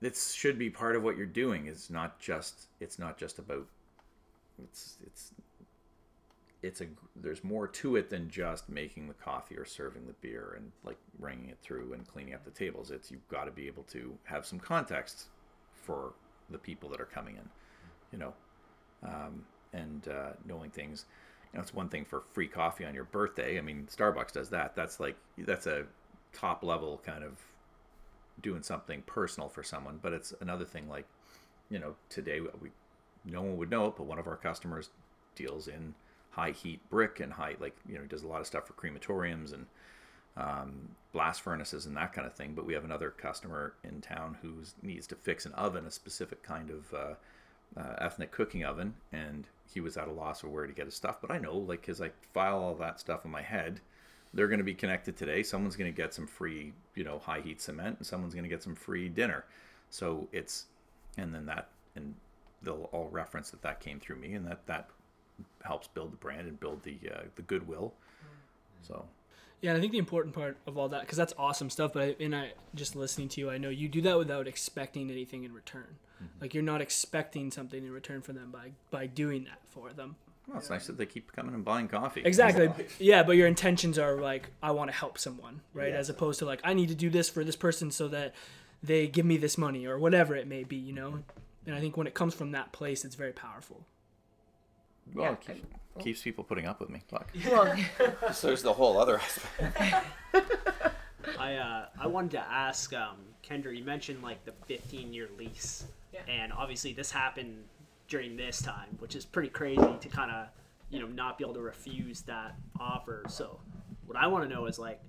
it 0.00 0.16
should 0.16 0.58
be 0.58 0.68
part 0.68 0.96
of 0.96 1.04
what 1.04 1.16
you're 1.16 1.26
doing. 1.26 1.66
It's 1.66 1.88
not 1.88 2.18
just 2.18 2.66
it's 2.80 2.98
not 2.98 3.16
just 3.18 3.38
about 3.38 3.66
it's 4.62 4.96
it's 5.06 5.32
it's 6.62 6.80
a 6.80 6.86
there's 7.16 7.42
more 7.44 7.66
to 7.68 7.96
it 7.96 8.10
than 8.10 8.28
just 8.28 8.68
making 8.68 9.08
the 9.08 9.14
coffee 9.14 9.56
or 9.56 9.64
serving 9.64 10.06
the 10.06 10.14
beer 10.14 10.54
and 10.56 10.72
like 10.84 10.98
bringing 11.20 11.50
it 11.50 11.58
through 11.62 11.92
and 11.92 12.06
cleaning 12.06 12.34
up 12.34 12.44
the 12.44 12.50
tables. 12.50 12.90
It's 12.90 13.10
you've 13.12 13.28
got 13.28 13.44
to 13.44 13.52
be 13.52 13.68
able 13.68 13.84
to 13.84 14.12
have 14.24 14.44
some 14.44 14.58
context 14.58 15.26
for 15.72 16.14
the 16.50 16.58
people 16.58 16.88
that 16.88 17.00
are 17.00 17.06
coming 17.06 17.36
in 17.36 17.48
you 18.12 18.18
know 18.18 18.32
um, 19.04 19.44
and 19.72 20.08
uh, 20.08 20.30
knowing 20.46 20.70
things. 20.70 21.06
It's 21.54 21.74
one 21.74 21.88
thing 21.88 22.04
for 22.04 22.22
free 22.32 22.48
coffee 22.48 22.84
on 22.84 22.94
your 22.94 23.04
birthday. 23.04 23.58
I 23.58 23.60
mean 23.60 23.88
starbucks 23.94 24.32
does 24.32 24.50
that. 24.50 24.74
That's 24.74 25.00
like 25.00 25.16
that's 25.38 25.66
a 25.66 25.84
top 26.32 26.64
level 26.64 27.00
kind 27.04 27.22
of 27.22 27.38
doing 28.40 28.62
something 28.62 29.02
personal 29.02 29.48
for 29.48 29.62
someone. 29.62 29.98
But 30.02 30.12
it's 30.14 30.32
another 30.40 30.64
thing 30.64 30.88
like 30.88 31.06
you 31.70 31.78
know 31.78 31.94
today 32.08 32.40
we 32.40 32.70
no 33.24 33.42
one 33.42 33.56
would 33.56 33.70
know 33.70 33.86
it 33.86 33.94
but 33.96 34.04
one 34.04 34.18
of 34.18 34.26
our 34.26 34.36
customers 34.36 34.90
deals 35.36 35.68
in 35.68 35.94
high 36.30 36.50
heat 36.50 36.80
brick 36.90 37.20
and 37.20 37.32
high 37.32 37.54
like 37.60 37.76
you 37.88 37.96
know 37.96 38.04
does 38.04 38.24
a 38.24 38.26
lot 38.26 38.40
of 38.40 38.46
stuff 38.46 38.66
for 38.66 38.72
crematoriums 38.72 39.52
and 39.52 39.66
um, 40.36 40.88
blast 41.12 41.42
furnaces 41.42 41.86
and 41.86 41.96
that 41.96 42.12
kind 42.12 42.26
of 42.26 42.34
thing. 42.34 42.54
But 42.54 42.66
we 42.66 42.74
have 42.74 42.84
another 42.84 43.10
customer 43.10 43.74
in 43.84 44.00
town 44.00 44.38
who 44.42 44.54
needs 44.82 45.06
to 45.08 45.16
fix 45.16 45.46
an 45.46 45.52
oven 45.52 45.86
a 45.86 45.90
specific 45.90 46.42
kind 46.42 46.70
of 46.70 46.94
uh, 46.94 47.14
uh, 47.76 47.94
ethnic 47.98 48.30
cooking 48.30 48.64
oven 48.64 48.94
and 49.12 49.48
he 49.72 49.80
was 49.80 49.96
at 49.96 50.08
a 50.08 50.12
loss 50.12 50.42
of 50.42 50.50
where 50.50 50.66
to 50.66 50.72
get 50.72 50.86
his 50.86 50.94
stuff 50.94 51.20
but 51.20 51.30
i 51.30 51.38
know 51.38 51.56
like 51.56 51.80
because 51.80 52.00
i 52.00 52.10
file 52.32 52.58
all 52.58 52.74
that 52.74 53.00
stuff 53.00 53.24
in 53.24 53.30
my 53.30 53.42
head 53.42 53.80
they're 54.34 54.48
going 54.48 54.58
to 54.58 54.64
be 54.64 54.74
connected 54.74 55.16
today. 55.16 55.42
Someone's 55.42 55.76
going 55.76 55.92
to 55.92 55.96
get 55.96 56.14
some 56.14 56.26
free, 56.26 56.72
you 56.94 57.04
know, 57.04 57.18
high 57.18 57.40
heat 57.40 57.60
cement, 57.60 57.98
and 57.98 58.06
someone's 58.06 58.34
going 58.34 58.44
to 58.44 58.48
get 58.48 58.62
some 58.62 58.74
free 58.74 59.08
dinner. 59.08 59.44
So 59.90 60.28
it's, 60.32 60.66
and 61.18 61.34
then 61.34 61.46
that, 61.46 61.68
and 61.96 62.14
they'll 62.62 62.88
all 62.92 63.08
reference 63.10 63.50
that 63.50 63.62
that 63.62 63.80
came 63.80 64.00
through 64.00 64.16
me, 64.16 64.32
and 64.32 64.46
that 64.46 64.66
that 64.66 64.88
helps 65.64 65.86
build 65.88 66.12
the 66.12 66.16
brand 66.16 66.48
and 66.48 66.58
build 66.58 66.82
the 66.82 66.98
uh, 67.14 67.22
the 67.34 67.42
goodwill. 67.42 67.92
So 68.80 69.04
Yeah, 69.62 69.70
and 69.70 69.78
I 69.78 69.80
think 69.80 69.92
the 69.92 69.98
important 69.98 70.34
part 70.34 70.58
of 70.66 70.76
all 70.76 70.88
that, 70.90 71.02
because 71.02 71.16
that's 71.16 71.32
awesome 71.38 71.70
stuff. 71.70 71.92
But 71.94 72.02
I, 72.02 72.16
and 72.20 72.36
I 72.36 72.52
just 72.74 72.94
listening 72.96 73.28
to 73.30 73.40
you, 73.40 73.48
I 73.50 73.58
know 73.58 73.70
you 73.70 73.88
do 73.88 74.02
that 74.02 74.18
without 74.18 74.46
expecting 74.46 75.10
anything 75.10 75.44
in 75.44 75.54
return. 75.54 75.96
Mm-hmm. 76.16 76.40
Like 76.40 76.52
you're 76.52 76.62
not 76.64 76.80
expecting 76.82 77.50
something 77.50 77.82
in 77.82 77.90
return 77.92 78.20
for 78.22 78.32
them 78.32 78.50
by 78.50 78.72
by 78.90 79.06
doing 79.06 79.44
that 79.44 79.60
for 79.70 79.92
them. 79.92 80.16
well, 80.48 80.58
it's 80.58 80.68
nice 80.68 80.88
that 80.88 80.98
they 80.98 81.06
keep 81.06 81.32
coming 81.32 81.54
and 81.54 81.64
buying 81.64 81.88
coffee. 81.88 82.22
Exactly. 82.24 82.68
Yeah, 82.98 83.22
but 83.22 83.36
your 83.36 83.46
intentions 83.46 83.98
are 83.98 84.16
like 84.20 84.50
I 84.62 84.72
want 84.72 84.90
to 84.90 84.96
help 84.96 85.16
someone, 85.16 85.60
right? 85.74 85.90
Yeah. 85.92 85.98
As 85.98 86.10
opposed 86.10 86.40
to 86.40 86.44
like 86.44 86.60
I 86.64 86.74
need 86.74 86.88
to 86.88 86.96
do 86.96 87.08
this 87.08 87.28
for 87.30 87.44
this 87.44 87.56
person 87.56 87.90
so 87.92 88.08
that 88.08 88.34
they 88.82 89.06
give 89.06 89.24
me 89.24 89.36
this 89.36 89.56
money 89.56 89.86
or 89.86 89.96
whatever 89.98 90.34
it 90.34 90.48
may 90.48 90.64
be, 90.64 90.76
you 90.76 90.92
know. 90.92 91.10
Mm-hmm. 91.10 91.66
And 91.66 91.76
I 91.76 91.80
think 91.80 91.96
when 91.96 92.08
it 92.08 92.14
comes 92.14 92.34
from 92.34 92.50
that 92.50 92.72
place, 92.72 93.04
it's 93.04 93.14
very 93.14 93.32
powerful. 93.32 93.86
Well, 95.14 95.38
Yeah, 95.46 95.54
it 95.54 95.62
keeps, 95.94 96.04
keeps 96.04 96.22
people 96.22 96.44
putting 96.44 96.66
up 96.66 96.80
with 96.80 96.90
me. 96.90 97.02
Look. 97.10 97.26
Well, 97.50 97.76
so 98.32 98.46
there's 98.48 98.62
the 98.62 98.72
whole 98.72 98.98
other 99.00 99.18
aspect. 99.18 100.04
I 101.38 101.54
uh, 101.56 101.86
I 102.00 102.06
wanted 102.06 102.32
to 102.32 102.40
ask 102.40 102.92
um, 102.94 103.16
Kendra. 103.48 103.76
You 103.76 103.84
mentioned 103.84 104.22
like 104.22 104.44
the 104.44 104.52
15 104.66 105.12
year 105.12 105.28
lease, 105.38 105.84
Yeah. 106.12 106.20
and 106.28 106.52
obviously 106.52 106.92
this 106.92 107.10
happened 107.10 107.64
during 108.08 108.36
this 108.36 108.60
time, 108.60 108.88
which 108.98 109.14
is 109.16 109.24
pretty 109.24 109.48
crazy 109.48 109.94
to 110.00 110.08
kind 110.08 110.30
of 110.30 110.48
you 110.90 111.00
know 111.00 111.06
not 111.06 111.38
be 111.38 111.44
able 111.44 111.54
to 111.54 111.60
refuse 111.62 112.22
that 112.22 112.54
offer. 112.80 113.24
So 113.28 113.58
what 114.06 114.16
I 114.18 114.26
want 114.26 114.48
to 114.48 114.54
know 114.54 114.66
is 114.66 114.78
like, 114.78 115.00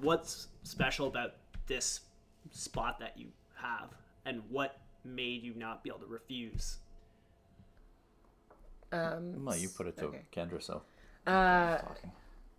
what's 0.00 0.48
special 0.64 1.06
about 1.06 1.32
this 1.66 2.00
spot 2.50 2.98
that 3.00 3.16
you 3.16 3.26
have, 3.54 3.88
and 4.24 4.42
what 4.50 4.78
made 5.04 5.42
you 5.42 5.54
not 5.54 5.82
be 5.84 5.90
able 5.90 6.00
to 6.00 6.06
refuse? 6.06 6.78
Um, 8.92 9.44
Well, 9.44 9.56
you 9.56 9.68
put 9.68 9.86
it 9.86 9.96
to 9.98 10.06
Okay. 10.06 10.22
Kendra, 10.34 10.62
so 10.62 10.82
uh, 11.26 11.78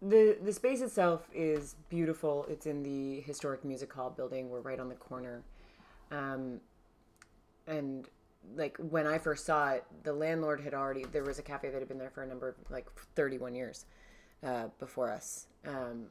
the 0.02 0.38
the 0.44 0.54
space 0.54 0.82
itself 0.82 1.28
is 1.34 1.76
beautiful. 1.90 2.46
It's 2.50 2.66
in 2.66 2.84
the 2.84 3.22
historic 3.22 3.64
music 3.64 3.92
hall 3.94 4.10
building. 4.10 4.50
We're 4.50 4.62
right 4.62 4.80
on 4.80 4.90
the 4.90 4.96
corner, 4.96 5.44
um, 6.12 6.60
and 7.66 8.08
like 8.56 8.78
when 8.78 9.08
I 9.08 9.18
first 9.18 9.46
saw 9.46 9.72
it, 9.72 9.86
the 10.04 10.14
landlord 10.14 10.62
had 10.62 10.74
already 10.74 11.06
there 11.06 11.24
was 11.24 11.40
a 11.40 11.44
cafe 11.44 11.70
that 11.70 11.80
had 11.80 11.88
been 11.88 11.98
there 11.98 12.10
for 12.10 12.24
a 12.24 12.28
number 12.28 12.50
of 12.50 12.56
like 12.70 12.88
thirty 13.16 13.38
one 13.38 13.56
years 13.56 13.86
uh, 14.44 14.68
before 14.80 15.12
us. 15.12 15.48
Um, 15.66 16.08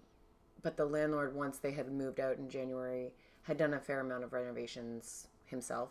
but 0.62 0.76
the 0.76 0.86
landlord, 0.86 1.34
once 1.34 1.58
they 1.58 1.70
had 1.72 1.90
moved 1.92 2.18
out 2.18 2.38
in 2.38 2.48
January, 2.48 3.12
had 3.42 3.56
done 3.56 3.74
a 3.74 3.80
fair 3.80 4.00
amount 4.00 4.24
of 4.24 4.32
renovations 4.32 5.28
himself 5.44 5.90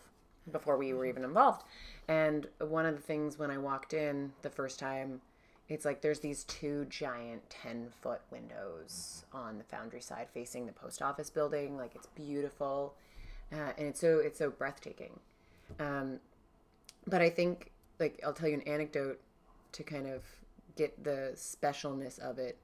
before 0.52 0.78
we 0.78 0.94
were 0.94 1.06
even 1.06 1.24
involved. 1.24 1.64
And 2.08 2.48
one 2.60 2.86
of 2.86 2.96
the 2.96 3.02
things 3.02 3.38
when 3.40 3.52
I 3.52 3.58
walked 3.58 3.94
in 3.94 4.34
the 4.42 4.50
first 4.50 4.80
time, 4.80 5.22
it's 5.68 5.86
like 5.86 6.02
there's 6.02 6.20
these 6.20 6.44
two 6.44 6.86
giant 6.86 7.50
10 7.50 7.90
foot 8.02 8.22
windows 8.32 9.26
on 9.34 9.58
the 9.58 9.64
foundry 9.64 10.02
side 10.02 10.28
facing 10.34 10.66
the 10.66 10.72
post 10.72 11.02
office 11.02 11.30
building. 11.30 11.78
Like 11.78 11.96
it's 11.96 12.08
beautiful. 12.08 12.96
Uh, 13.52 13.72
and 13.78 13.88
it's 13.88 14.00
so, 14.00 14.20
it's 14.20 14.40
so 14.40 14.50
breathtaking. 14.50 15.20
Um, 15.80 16.20
but 17.08 17.22
I 17.22 17.30
think, 17.30 17.72
like, 18.00 18.20
I'll 18.26 18.34
tell 18.34 18.50
you 18.50 18.56
an 18.56 18.62
anecdote 18.62 19.20
to 19.74 19.84
kind 19.84 20.08
of 20.08 20.24
get 20.76 21.04
the 21.04 21.32
specialness 21.36 22.20
of 22.20 22.40
it. 22.40 22.58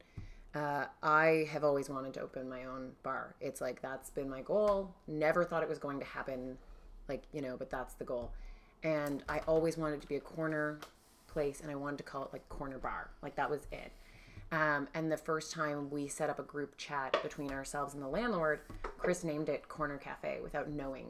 Uh, 0.53 0.85
I 1.01 1.47
have 1.51 1.63
always 1.63 1.89
wanted 1.89 2.13
to 2.15 2.21
open 2.21 2.49
my 2.49 2.65
own 2.65 2.91
bar. 3.03 3.35
It's 3.39 3.61
like 3.61 3.81
that's 3.81 4.09
been 4.09 4.29
my 4.29 4.41
goal. 4.41 4.93
Never 5.07 5.45
thought 5.45 5.63
it 5.63 5.69
was 5.69 5.79
going 5.79 5.99
to 5.99 6.05
happen, 6.05 6.57
like, 7.11 7.23
you 7.33 7.41
know, 7.41 7.57
but 7.57 7.69
that's 7.69 7.93
the 7.95 8.05
goal. 8.05 8.31
And 8.83 9.23
I 9.27 9.39
always 9.39 9.77
wanted 9.77 10.01
to 10.01 10.07
be 10.07 10.15
a 10.15 10.21
corner 10.21 10.79
place 11.27 11.59
and 11.61 11.69
I 11.69 11.75
wanted 11.75 11.97
to 11.97 12.03
call 12.03 12.23
it 12.23 12.29
like 12.31 12.47
corner 12.47 12.77
bar. 12.77 13.09
Like 13.21 13.35
that 13.35 13.49
was 13.49 13.67
it. 13.71 13.91
Um, 14.53 14.87
and 14.93 15.11
the 15.11 15.17
first 15.17 15.51
time 15.53 15.89
we 15.89 16.07
set 16.07 16.29
up 16.29 16.39
a 16.39 16.43
group 16.43 16.77
chat 16.77 17.17
between 17.21 17.51
ourselves 17.51 17.93
and 17.93 18.01
the 18.01 18.07
landlord, 18.07 18.61
Chris 18.97 19.23
named 19.23 19.49
it 19.49 19.67
Corner 19.67 19.97
Cafe 19.97 20.39
without 20.41 20.69
knowing 20.69 21.07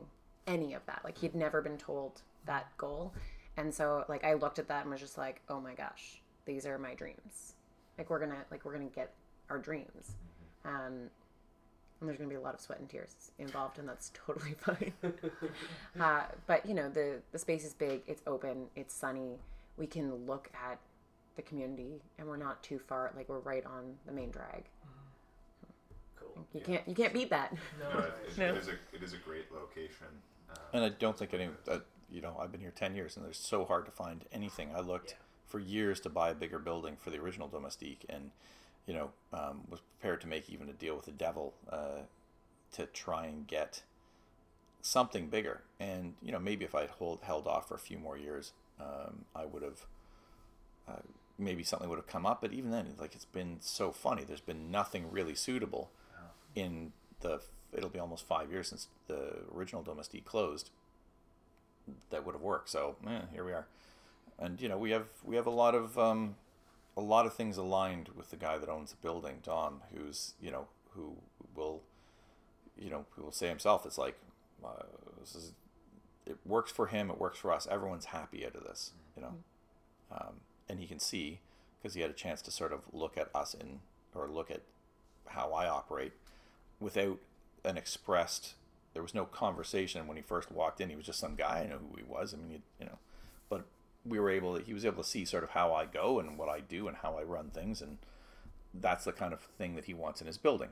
any 0.48 0.74
of 0.74 0.86
that. 0.88 1.02
Like 1.04 1.18
he'd 1.20 1.36
never 1.36 1.62
been 1.62 1.78
told 1.78 2.22
that 2.46 2.76
goal. 2.78 3.14
And 3.58 3.74
so 3.74 4.06
like 4.10 4.24
I 4.24 4.34
looked 4.34 4.60
at 4.60 4.68
that 4.70 4.82
and 4.82 4.92
was 4.92 5.00
just 5.00 5.18
like, 5.18 5.42
"Oh 5.50 5.60
my 5.60 5.74
gosh, 5.74 6.22
these 6.46 6.66
are 6.66 6.78
my 6.78 6.94
dreams. 6.94 7.56
Like 7.98 8.10
we're 8.10 8.20
to 8.26 8.36
like 8.50 8.66
we're 8.66 8.78
to 8.78 8.86
get 8.86 9.14
our 9.50 9.58
dreams." 9.58 10.16
Um 10.66 11.10
and 12.02 12.10
there's 12.10 12.18
going 12.18 12.30
to 12.30 12.34
be 12.36 12.40
a 12.40 12.44
lot 12.44 12.54
of 12.54 12.60
sweat 12.60 12.80
and 12.80 12.90
tears 12.90 13.32
involved 13.40 13.78
and 13.80 13.88
that's 13.88 14.12
totally 14.26 14.56
fine. 14.60 14.92
uh, 16.00 16.24
but 16.48 16.66
you 16.66 16.74
know, 16.74 16.90
the 16.90 17.22
the 17.32 17.40
space 17.40 17.64
is 17.64 17.74
big, 17.74 18.02
it's 18.08 18.22
open, 18.28 18.66
it's 18.76 18.94
sunny. 18.94 19.38
We 19.78 19.88
can 19.88 20.14
look 20.26 20.50
at 20.54 20.80
the 21.38 21.42
community 21.44 22.02
and 22.20 22.28
we're 22.28 22.38
not 22.38 22.62
too 22.62 22.80
far 22.80 23.12
like 23.16 23.30
we're 23.30 23.40
right 23.40 23.66
on 23.66 23.96
the 24.06 24.12
main 24.12 24.32
drag. 24.32 24.66
Cool. 26.20 26.46
You 26.54 26.62
can't 26.62 26.88
you 26.88 26.96
can't 26.96 27.14
beat 27.14 27.30
that. 27.30 27.54
No, 27.80 28.00
it, 28.00 28.14
it, 28.28 28.38
No. 28.38 28.46
it 28.46 28.58
is 28.58 28.68
a 28.68 28.72
it 28.94 29.04
is 29.04 29.14
a 29.14 29.18
great 29.18 29.52
location. 29.54 30.08
Um, 30.50 30.58
And 30.74 30.84
I 30.84 30.90
don't 30.90 31.18
think 31.18 31.34
any. 31.34 31.50
Uh, 31.68 31.80
you 32.10 32.20
know, 32.20 32.36
I've 32.38 32.52
been 32.52 32.60
here 32.60 32.74
ten 32.76 32.94
years, 32.96 33.16
and 33.16 33.26
it's 33.26 33.40
so 33.40 33.64
hard 33.64 33.86
to 33.86 33.92
find 33.92 34.26
anything. 34.34 34.70
I 34.76 34.82
looked 34.82 35.16
for 35.48 35.60
years 35.60 36.02
to 36.02 36.10
buy 36.10 36.30
a 36.30 36.34
bigger 36.34 36.60
building 36.60 36.98
for 36.98 37.10
the 37.10 37.18
original 37.20 37.48
Domestique, 37.48 38.06
and 38.10 38.32
you 38.88 38.94
know, 38.94 39.10
um, 39.34 39.62
was 39.70 39.80
prepared 39.80 40.22
to 40.22 40.28
make 40.28 40.50
even 40.50 40.70
a 40.70 40.74
deal 40.74 40.96
with 40.96 41.06
the 41.06 41.12
devil 41.12 41.54
uh, 41.70 42.02
to 42.74 42.86
try 42.88 43.26
and 43.26 43.48
get 43.48 43.84
something 44.82 45.28
bigger. 45.28 45.62
And 45.80 46.16
you 46.22 46.32
know, 46.32 46.40
maybe 46.40 46.66
if 46.66 46.76
I'd 46.76 46.90
hold 46.90 47.20
held 47.24 47.48
off 47.48 47.68
for 47.68 47.76
a 47.76 47.80
few 47.80 47.98
more 47.98 48.18
years, 48.18 48.54
um, 48.80 49.26
I 49.36 49.46
would 49.46 49.64
have. 49.64 49.86
Uh, 50.88 51.02
maybe 51.38 51.64
something 51.64 51.90
would 51.90 51.98
have 51.98 52.08
come 52.08 52.26
up, 52.26 52.42
but 52.42 52.54
even 52.54 52.72
then, 52.72 52.94
like 53.00 53.16
it's 53.16 53.26
been 53.26 53.58
so 53.60 53.92
funny. 53.92 54.24
There's 54.24 54.42
been 54.42 54.72
nothing 54.72 55.12
really 55.12 55.36
suitable 55.36 55.90
in 56.56 56.92
the. 57.22 57.42
It'll 57.74 57.90
be 57.90 58.00
almost 58.00 58.28
five 58.28 58.52
years 58.52 58.68
since 58.68 58.88
the 59.08 59.40
original 59.54 59.82
Domestique 59.82 60.26
closed. 60.26 60.70
That 62.10 62.26
would 62.26 62.36
have 62.36 62.42
worked. 62.42 62.70
So, 62.70 62.96
eh, 63.08 63.22
here 63.34 63.44
we 63.44 63.54
are, 63.54 63.66
and 64.38 64.62
you 64.62 64.70
know 64.70 64.78
we 64.78 64.92
have 64.92 65.08
we 65.24 65.36
have 65.36 65.48
a 65.48 65.52
lot 65.52 65.74
of 65.74 65.98
um, 65.98 66.36
a 67.02 67.04
lot 67.04 67.26
of 67.26 67.34
things 67.34 67.58
aligned 67.58 68.10
with 68.16 68.30
the 68.30 68.38
guy 68.38 68.58
that 68.58 68.70
owns 68.70 68.92
the 68.92 68.98
building, 68.98 69.40
Don, 69.44 69.82
who's 69.94 70.36
you 70.40 70.52
know 70.52 70.68
who 70.96 71.18
will, 71.56 71.82
you 72.78 72.90
know, 72.90 73.06
who 73.12 73.24
will 73.24 73.32
say 73.32 73.48
himself, 73.48 73.86
it's 73.86 73.98
like, 73.98 74.16
uh, 74.64 74.84
this 75.20 75.36
is, 75.36 75.54
it 76.26 76.38
works 76.46 76.72
for 76.72 76.88
him, 76.88 77.10
it 77.10 77.20
works 77.20 77.40
for 77.40 77.52
us. 77.52 77.68
Everyone's 77.70 78.06
happy 78.06 78.46
out 78.46 78.56
of 78.56 78.64
this, 78.64 78.92
you 79.16 79.22
know, 79.22 79.34
um, 80.12 80.42
and 80.70 80.80
he 80.80 80.88
can 80.88 81.00
see 81.00 81.40
because 81.82 81.96
he 81.96 82.02
had 82.02 82.12
a 82.12 82.14
chance 82.14 82.42
to 82.44 82.52
sort 82.52 82.74
of 82.74 82.82
look 82.94 83.18
at 83.18 83.30
us 83.34 83.54
in 83.54 83.80
or 84.14 84.30
look 84.30 84.52
at 84.52 84.62
how 85.28 85.52
I 85.54 85.68
operate 85.68 86.14
without 86.80 87.20
an 87.64 87.78
expressed. 87.78 88.54
There 88.94 89.02
was 89.02 89.16
no 89.16 89.26
conversation 89.26 90.08
when 90.08 90.18
he 90.18 90.24
first 90.24 90.52
walked 90.52 90.82
in. 90.82 90.90
He 90.90 90.96
was 90.96 91.06
just 91.06 91.20
some 91.20 91.36
guy. 91.36 91.64
I 91.64 91.70
know 91.70 91.78
who 91.78 91.96
he 91.96 92.04
was. 92.04 92.34
I 92.34 92.38
mean, 92.38 92.52
you, 92.52 92.62
you 92.80 92.86
know, 92.86 92.98
we 94.06 94.20
were 94.20 94.30
able. 94.30 94.58
To, 94.58 94.64
he 94.64 94.74
was 94.74 94.86
able 94.86 95.04
to 95.04 95.10
see 95.10 95.26
sort 95.26 95.44
of 95.44 95.52
how 95.52 95.74
I 95.74 95.86
go 95.86 96.20
and 96.20 96.38
what 96.38 96.50
I 96.50 96.60
do 96.60 96.88
and 96.88 96.98
how 96.98 97.18
I 97.18 97.24
run 97.24 97.50
things, 97.50 97.82
and 97.82 97.98
that's 98.74 99.06
the 99.06 99.12
kind 99.12 99.34
of 99.34 99.42
thing 99.42 99.76
that 99.76 99.86
he 99.86 99.94
wants 99.94 100.22
in 100.22 100.28
his 100.28 100.38
building. 100.38 100.70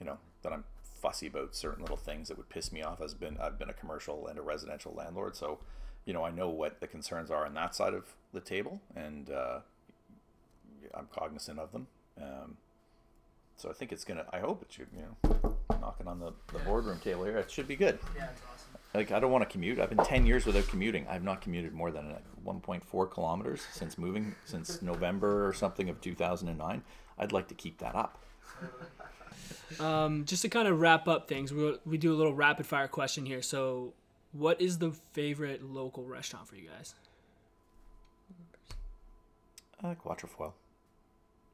You 0.00 0.06
know, 0.06 0.18
that 0.42 0.52
I'm 0.52 0.64
fussy 1.00 1.26
about 1.26 1.54
certain 1.54 1.82
little 1.82 1.96
things 1.96 2.28
that 2.28 2.36
would 2.36 2.48
piss 2.48 2.72
me 2.72 2.82
off. 2.82 3.00
As 3.00 3.14
been 3.14 3.38
I've 3.40 3.58
been 3.58 3.70
a 3.70 3.74
commercial 3.74 4.26
and 4.26 4.38
a 4.38 4.42
residential 4.42 4.92
landlord, 4.92 5.36
so 5.36 5.58
you 6.04 6.12
know 6.12 6.24
I 6.24 6.30
know 6.30 6.48
what 6.48 6.80
the 6.80 6.86
concerns 6.86 7.30
are 7.30 7.46
on 7.46 7.54
that 7.54 7.74
side 7.74 7.94
of 7.94 8.14
the 8.32 8.40
table, 8.40 8.80
and 8.96 9.30
uh, 9.30 9.60
I'm 10.94 11.08
cognizant 11.14 11.58
of 11.58 11.72
them. 11.72 11.86
Um, 12.20 12.56
so 13.56 13.68
I 13.68 13.72
think 13.72 13.92
it's 13.92 14.04
gonna. 14.04 14.24
I 14.32 14.38
hope 14.38 14.62
it 14.62 14.72
should. 14.72 14.88
You 14.94 15.02
know, 15.02 15.56
knocking 15.80 16.06
on 16.08 16.18
the, 16.18 16.32
the 16.52 16.58
boardroom 16.60 16.98
table 17.00 17.24
here. 17.24 17.38
It 17.38 17.50
should 17.50 17.68
be 17.68 17.76
good. 17.76 17.98
Yeah, 18.16 18.28
it's 18.30 18.42
awesome. 18.52 18.77
Like 18.94 19.12
I 19.12 19.20
don't 19.20 19.30
want 19.30 19.42
to 19.42 19.50
commute. 19.50 19.78
I've 19.78 19.90
been 19.90 20.04
ten 20.04 20.26
years 20.26 20.46
without 20.46 20.66
commuting. 20.68 21.06
I've 21.08 21.22
not 21.22 21.40
commuted 21.40 21.72
more 21.72 21.90
than 21.90 22.12
uh, 22.12 22.18
1.4 22.46 23.10
kilometers 23.10 23.66
since 23.72 23.98
moving 23.98 24.34
since 24.44 24.80
November 24.80 25.46
or 25.46 25.52
something 25.52 25.88
of 25.88 26.00
2009. 26.00 26.82
I'd 27.18 27.32
like 27.32 27.48
to 27.48 27.54
keep 27.54 27.78
that 27.78 27.94
up. 27.94 28.22
Um, 29.78 30.24
just 30.24 30.42
to 30.42 30.48
kind 30.48 30.66
of 30.66 30.80
wrap 30.80 31.06
up 31.08 31.28
things, 31.28 31.52
we 31.52 31.76
we 31.84 31.98
do 31.98 32.12
a 32.12 32.16
little 32.16 32.34
rapid 32.34 32.66
fire 32.66 32.88
question 32.88 33.26
here. 33.26 33.42
So, 33.42 33.92
what 34.32 34.60
is 34.60 34.78
the 34.78 34.92
favorite 35.12 35.62
local 35.62 36.04
restaurant 36.04 36.48
for 36.48 36.56
you 36.56 36.68
guys? 36.68 36.94
I 39.82 39.88
like 39.88 40.02
Quatrefoil. 40.02 40.52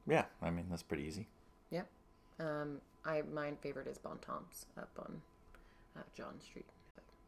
Yeah, 0.06 0.24
I 0.40 0.50
mean 0.50 0.66
that's 0.70 0.82
pretty 0.82 1.04
easy. 1.04 1.26
Yep. 1.70 1.88
Um, 2.40 2.80
I 3.04 3.22
my 3.22 3.52
favorite 3.60 3.88
is 3.88 3.98
Bon 3.98 4.18
Tom's 4.18 4.66
up 4.78 4.90
on 4.98 5.20
uh, 5.96 6.02
John 6.16 6.40
Street. 6.40 6.66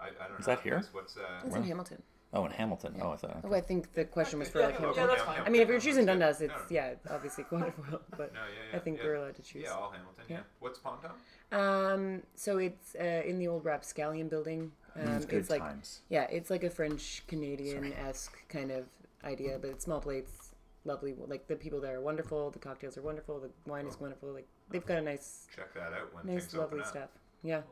I, 0.01 0.07
I 0.07 0.29
don't 0.29 0.39
Is 0.41 0.47
know. 0.47 0.55
that 0.55 0.63
here? 0.63 0.83
What's 0.93 1.17
uh? 1.17 1.21
It's 1.45 1.57
in 1.57 1.63
Hamilton. 1.65 2.03
Oh, 2.33 2.45
in 2.45 2.51
Hamilton. 2.53 2.97
Oh, 3.01 3.13
I 3.13 3.17
thought. 3.17 3.39
Oh, 3.45 3.55
I 3.55 3.61
think 3.61 3.95
the 3.95 4.05
question 4.05 4.41
was 4.41 4.49
for 4.49 4.59
Yeah, 4.61 4.67
like 4.67 4.75
Hamilton. 4.79 5.01
yeah, 5.03 5.07
that's 5.07 5.23
Ham- 5.23 5.35
fine. 5.37 5.45
I 5.47 5.49
mean, 5.49 5.63
if 5.63 5.69
you're 5.69 5.81
choosing 5.81 6.05
Dundas, 6.07 6.41
it's 6.43 6.53
No, 6.53 6.61
yeah, 6.71 6.95
obviously 7.09 7.45
Quantifiable, 7.51 8.01
but 8.11 8.35
No, 8.35 8.41
yeah, 8.41 8.71
yeah, 8.73 8.77
I 8.77 8.79
think 8.81 8.99
yeah. 8.99 9.05
we're 9.05 9.15
allowed 9.15 9.37
to 9.37 9.43
choose. 9.43 9.63
Yeah, 9.65 9.71
all 9.71 9.91
Hamilton. 9.91 10.25
Yeah. 10.29 10.37
Yeah. 10.39 10.43
What's 10.59 10.79
Pontown? 10.81 11.13
Um, 11.53 12.23
so 12.35 12.59
it's 12.59 12.95
uh, 12.97 13.23
in 13.25 13.39
the 13.39 13.49
old 13.49 13.65
Rapscallion 13.65 14.29
building. 14.29 14.73
Um, 14.97 15.09
It's 15.15 15.25
good 15.27 15.49
like 15.49 15.61
times. 15.63 16.01
yeah, 16.09 16.25
it's 16.25 16.51
like 16.51 16.65
a 16.65 16.71
French 16.71 17.23
Canadian 17.29 17.93
esque 17.93 18.37
kind 18.49 18.71
of 18.71 18.87
idea, 19.25 19.59
but 19.61 19.71
it's 19.71 19.85
small 19.85 20.01
plates, 20.01 20.51
lovely. 20.85 21.15
Like 21.27 21.47
the 21.47 21.57
people 21.57 21.81
there 21.81 21.97
are 21.97 22.01
wonderful. 22.01 22.51
The 22.51 22.59
cocktails 22.59 22.99
are 22.99 23.03
wonderful. 23.03 23.39
The 23.41 23.51
wine 23.71 23.87
is 23.87 24.01
wonderful. 24.01 24.31
Like 24.33 24.49
they've 24.71 24.85
got 24.85 24.99
a 24.99 25.03
nice, 25.03 25.47
Check 25.55 25.73
that 25.75 25.93
out 25.93 26.13
when 26.15 26.27
nice, 26.27 26.45
things 26.45 26.55
lovely 26.55 26.79
open 26.79 26.81
up. 26.81 26.87
stuff. 26.87 27.09
Yeah, 27.43 27.59
I 27.59 27.63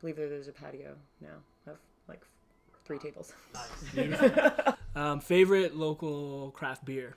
believe 0.00 0.16
that 0.16 0.30
there's 0.30 0.48
a 0.48 0.52
patio 0.52 0.94
now 1.20 1.28
of 1.28 1.34
like 1.34 1.49
three 2.90 2.98
tables. 2.98 3.32
Um, 4.96 5.20
favorite 5.20 5.76
local 5.76 6.50
craft 6.50 6.84
beer. 6.84 7.14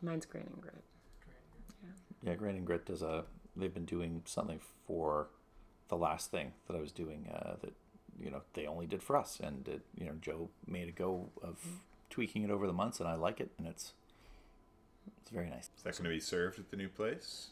Mine's 0.00 0.24
Grain 0.24 0.46
and 0.52 0.62
Grit. 0.62 0.84
Yeah, 2.22 2.34
Grain 2.36 2.54
and 2.54 2.64
Grit 2.64 2.86
does 2.86 3.02
a. 3.02 3.24
They've 3.56 3.74
been 3.74 3.84
doing 3.84 4.22
something 4.24 4.60
for 4.86 5.26
the 5.88 5.96
last 5.96 6.30
thing 6.30 6.52
that 6.68 6.76
I 6.76 6.80
was 6.80 6.92
doing 6.92 7.28
uh, 7.34 7.54
that 7.60 7.72
you 8.20 8.30
know 8.30 8.42
they 8.54 8.66
only 8.66 8.86
did 8.86 9.02
for 9.02 9.16
us, 9.16 9.40
and 9.42 9.66
it, 9.66 9.80
you 9.98 10.06
know 10.06 10.12
Joe 10.22 10.48
made 10.64 10.88
a 10.88 10.92
go 10.92 11.30
of 11.42 11.58
tweaking 12.08 12.44
it 12.44 12.50
over 12.50 12.68
the 12.68 12.72
months, 12.72 13.00
and 13.00 13.08
I 13.08 13.14
like 13.16 13.40
it, 13.40 13.50
and 13.58 13.66
it's 13.66 13.94
it's 15.20 15.30
very 15.30 15.50
nice. 15.50 15.70
Is 15.76 15.82
that 15.82 15.92
going 15.94 16.04
to 16.04 16.10
be 16.10 16.20
served 16.20 16.60
at 16.60 16.70
the 16.70 16.76
new 16.76 16.88
place? 16.88 17.48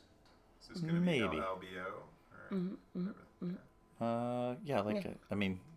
Is 0.62 0.68
this 0.68 0.78
going 0.80 0.95
to 0.95 1.01
Maybe. 1.01 1.26
be 1.28 1.36
LBO? 1.38 1.86
Or 2.32 2.57
Mm-hmm, 2.57 3.09
whatever? 3.41 3.59
Uh, 4.01 4.55
yeah, 4.64 4.80
like 4.80 5.05
Yeah. 5.05 5.11
I 5.30 5.34
mean, 5.34 5.53
I 5.53 5.57
think 5.57 5.70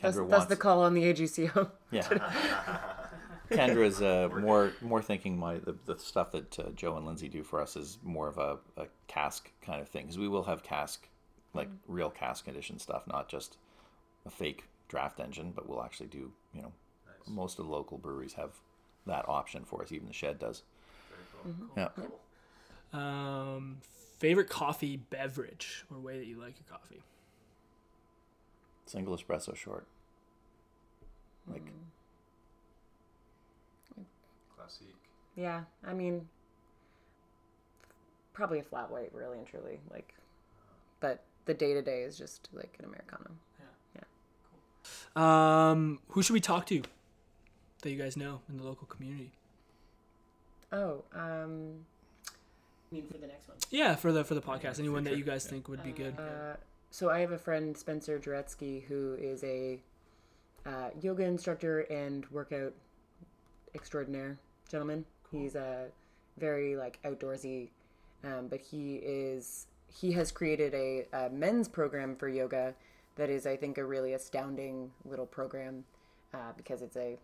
Kendra 0.00 0.02
That's, 0.02 0.16
wants. 0.18 0.30
that's 0.30 0.46
the 0.46 0.56
call 0.56 0.82
on 0.82 0.94
the 0.94 1.02
AGCO. 1.02 1.70
Yeah. 1.90 2.08
Kendra's 3.50 4.00
uh, 4.00 4.28
more 4.40 4.72
more 4.80 5.02
thinking 5.02 5.36
my 5.36 5.58
the, 5.58 5.74
the 5.84 5.98
stuff 5.98 6.30
that 6.30 6.56
uh, 6.60 6.70
Joe 6.76 6.96
and 6.96 7.04
Lindsay 7.04 7.28
do 7.28 7.42
for 7.42 7.60
us 7.60 7.74
is 7.74 7.98
more 8.04 8.28
of 8.28 8.38
a, 8.38 8.58
a 8.76 8.86
cask 9.08 9.50
kind 9.60 9.80
of 9.80 9.88
thing 9.88 10.04
because 10.04 10.18
we 10.18 10.28
will 10.28 10.44
have 10.44 10.62
cask 10.62 11.08
like 11.52 11.68
real 11.88 12.10
cask 12.10 12.44
condition 12.44 12.78
stuff, 12.78 13.08
not 13.08 13.28
just 13.28 13.56
a 14.24 14.30
fake 14.30 14.64
draft 14.86 15.18
engine, 15.18 15.52
but 15.54 15.68
we'll 15.68 15.82
actually 15.82 16.06
do 16.06 16.30
you 16.54 16.62
know 16.62 16.72
most 17.26 17.58
of 17.58 17.66
the 17.66 17.72
local 17.72 17.98
breweries 17.98 18.34
have 18.34 18.52
that 19.06 19.28
option 19.28 19.64
for 19.64 19.82
us. 19.82 19.90
Even 19.90 20.06
the 20.06 20.14
Shed 20.14 20.38
does. 20.38 20.62
Yeah. 21.76 21.88
Um, 22.92 23.78
favorite 24.18 24.48
coffee 24.48 24.96
beverage 24.96 25.84
or 25.90 25.98
way 25.98 26.18
that 26.18 26.26
you 26.26 26.38
like 26.38 26.54
your 26.58 26.78
coffee. 26.78 27.02
Single 28.90 29.16
espresso 29.16 29.54
short. 29.54 29.86
Like 31.46 31.70
Classique. 34.56 34.88
Yeah, 35.36 35.60
I 35.86 35.94
mean, 35.94 36.28
probably 38.32 38.58
a 38.58 38.64
flat 38.64 38.90
white, 38.90 39.10
really 39.14 39.38
and 39.38 39.46
truly. 39.46 39.78
Like, 39.92 40.14
but 40.98 41.22
the 41.44 41.54
day 41.54 41.72
to 41.72 41.82
day 41.82 42.02
is 42.02 42.18
just 42.18 42.48
like 42.52 42.74
an 42.80 42.86
americano. 42.86 43.30
Um, 45.16 45.98
who 46.08 46.22
should 46.22 46.34
we 46.34 46.40
talk 46.40 46.66
to 46.66 46.82
that 47.82 47.90
you 47.90 47.96
guys 47.96 48.16
know 48.16 48.40
in 48.48 48.56
the 48.56 48.64
local 48.64 48.86
community? 48.86 49.30
Oh, 50.72 51.02
um, 51.14 51.84
I 52.90 52.94
mean 52.94 53.06
for 53.06 53.18
the 53.18 53.26
next 53.26 53.48
one. 53.48 53.56
Yeah, 53.70 53.94
for 53.94 54.12
the 54.12 54.24
for 54.24 54.34
the 54.34 54.42
podcast, 54.42 54.78
anyone 54.80 55.04
that 55.04 55.16
you 55.16 55.24
guys 55.24 55.46
think 55.46 55.68
would 55.68 55.82
be 55.82 55.92
good. 55.92 56.14
Uh, 56.18 56.56
so 56.90 57.10
I 57.10 57.20
have 57.20 57.32
a 57.32 57.38
friend 57.38 57.76
Spencer 57.76 58.18
Jaretsky 58.18 58.84
who 58.84 59.16
is 59.20 59.42
a 59.44 59.80
uh, 60.66 60.90
yoga 61.00 61.24
instructor 61.24 61.80
and 61.80 62.26
workout 62.30 62.74
extraordinaire 63.74 64.38
gentleman. 64.68 65.04
He's 65.30 65.54
a 65.54 65.86
very 66.38 66.76
like 66.76 66.98
outdoorsy, 67.04 67.68
um, 68.24 68.48
but 68.48 68.60
he 68.60 68.96
is 68.96 69.66
he 69.86 70.12
has 70.12 70.30
created 70.30 70.74
a, 70.74 71.06
a 71.12 71.30
men's 71.30 71.68
program 71.68 72.16
for 72.16 72.28
yoga 72.28 72.74
that 73.16 73.30
is 73.30 73.46
I 73.46 73.56
think 73.56 73.78
a 73.78 73.84
really 73.84 74.14
astounding 74.14 74.90
little 75.04 75.26
program 75.26 75.84
uh, 76.34 76.52
because 76.56 76.82
it's 76.82 76.96
a 76.96 77.18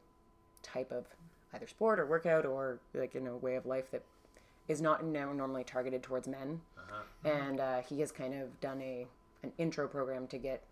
type 0.63 0.91
of 0.93 1.07
either 1.55 1.67
sport 1.67 1.99
or 2.01 2.07
workout 2.07 2.45
or 2.45 2.81
like 2.95 3.15
you 3.15 3.21
know 3.21 3.37
way 3.37 3.57
of 3.57 3.67
life 3.67 3.91
that 3.91 4.03
is 4.69 4.81
not 4.81 5.05
now 5.05 5.33
normally 5.33 5.65
targeted 5.65 6.03
towards 6.03 6.27
men. 6.27 6.61
And 7.25 7.61
uh, 7.61 7.83
he 7.83 8.01
has 8.01 8.11
kind 8.13 8.35
of 8.35 8.61
done 8.61 8.81
a 8.81 9.07
an 9.47 9.53
intro 9.59 9.87
program 9.89 10.27
to 10.29 10.39
get 10.39 10.63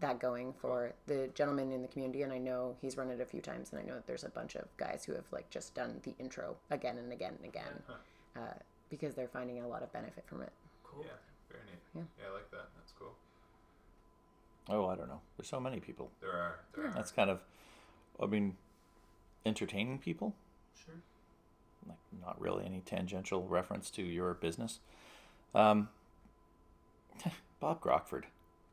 that 0.00 0.20
going 0.20 0.52
for 0.52 0.92
the 1.06 1.28
gentleman 1.34 1.72
in 1.72 1.82
the 1.82 1.88
community 1.88 2.22
and 2.22 2.32
i 2.32 2.38
know 2.38 2.76
he's 2.80 2.96
run 2.96 3.10
it 3.10 3.20
a 3.20 3.24
few 3.26 3.40
times 3.40 3.72
and 3.72 3.80
i 3.80 3.84
know 3.84 3.94
that 3.94 4.06
there's 4.06 4.24
a 4.24 4.28
bunch 4.28 4.54
of 4.54 4.64
guys 4.76 5.04
who 5.04 5.12
have 5.12 5.24
like 5.32 5.48
just 5.50 5.74
done 5.74 6.00
the 6.04 6.14
intro 6.18 6.54
again 6.70 6.98
and 6.98 7.12
again 7.12 7.34
and 7.38 7.46
again 7.48 7.74
uh, 8.36 8.54
because 8.90 9.14
they're 9.14 9.26
finding 9.28 9.60
a 9.62 9.66
lot 9.68 9.82
of 9.82 9.92
benefit 9.92 10.24
from 10.26 10.40
it 10.42 10.52
Cool. 10.84 11.04
Yeah, 11.04 11.12
very 11.50 11.62
neat. 11.66 11.80
Yeah. 12.18 12.28
I 12.30 12.32
like 12.34 12.50
that. 12.50 12.68
That's 12.76 12.92
cool. 12.98 13.12
oh, 14.70 14.86
I 14.86 14.94
don't 14.96 15.08
know. 15.08 15.20
There's 15.36 15.48
so 15.48 15.60
many 15.60 15.80
people. 15.80 16.10
There 16.20 16.32
are. 16.32 16.60
There 16.74 16.86
are. 16.86 16.92
That's 16.94 17.10
kind 17.10 17.30
of, 17.30 17.40
I 18.22 18.26
mean, 18.26 18.56
entertaining 19.44 19.98
people. 19.98 20.34
Sure. 20.84 20.94
Like 21.86 21.98
not 22.20 22.40
really 22.40 22.64
any 22.64 22.80
tangential 22.80 23.46
reference 23.46 23.90
to 23.92 24.02
your 24.02 24.34
business. 24.34 24.80
Um, 25.54 25.88
Bob 27.60 27.80
Crockford, 27.80 28.26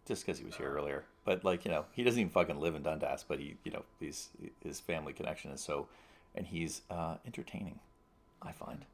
just 0.07 0.25
because 0.25 0.39
he 0.39 0.45
was 0.45 0.55
here 0.55 0.69
earlier, 0.69 1.05
but 1.25 1.43
like 1.43 1.65
you 1.65 1.71
know, 1.71 1.85
he 1.93 2.03
doesn't 2.03 2.19
even 2.19 2.31
fucking 2.31 2.59
live 2.59 2.75
in 2.75 2.83
Dundas, 2.83 3.25
but 3.27 3.39
he, 3.39 3.57
you 3.63 3.71
know, 3.71 3.83
he's 3.99 4.29
his 4.63 4.79
family 4.79 5.13
connection 5.13 5.51
is 5.51 5.61
so, 5.61 5.87
and 6.35 6.45
he's 6.47 6.81
uh, 6.89 7.15
entertaining. 7.25 7.79
I 8.41 8.51
find. 8.51 8.85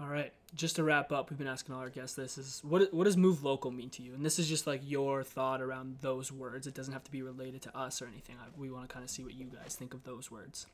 All 0.00 0.08
right, 0.08 0.32
just 0.54 0.76
to 0.76 0.82
wrap 0.84 1.12
up, 1.12 1.30
we've 1.30 1.38
been 1.38 1.46
asking 1.46 1.74
all 1.74 1.80
our 1.80 1.88
guests 1.90 2.16
this: 2.16 2.36
is 2.38 2.60
what 2.64 2.92
what 2.92 3.04
does 3.04 3.16
move 3.16 3.44
local 3.44 3.70
mean 3.70 3.90
to 3.90 4.02
you? 4.02 4.14
And 4.14 4.24
this 4.24 4.38
is 4.38 4.48
just 4.48 4.66
like 4.66 4.80
your 4.84 5.22
thought 5.22 5.60
around 5.62 5.98
those 6.00 6.32
words. 6.32 6.66
It 6.66 6.74
doesn't 6.74 6.92
have 6.92 7.04
to 7.04 7.10
be 7.12 7.22
related 7.22 7.62
to 7.62 7.78
us 7.78 8.02
or 8.02 8.06
anything. 8.06 8.36
We 8.56 8.70
want 8.70 8.88
to 8.88 8.92
kind 8.92 9.04
of 9.04 9.10
see 9.10 9.22
what 9.22 9.34
you 9.34 9.46
guys 9.46 9.76
think 9.76 9.94
of 9.94 10.04
those 10.04 10.30
words. 10.30 10.66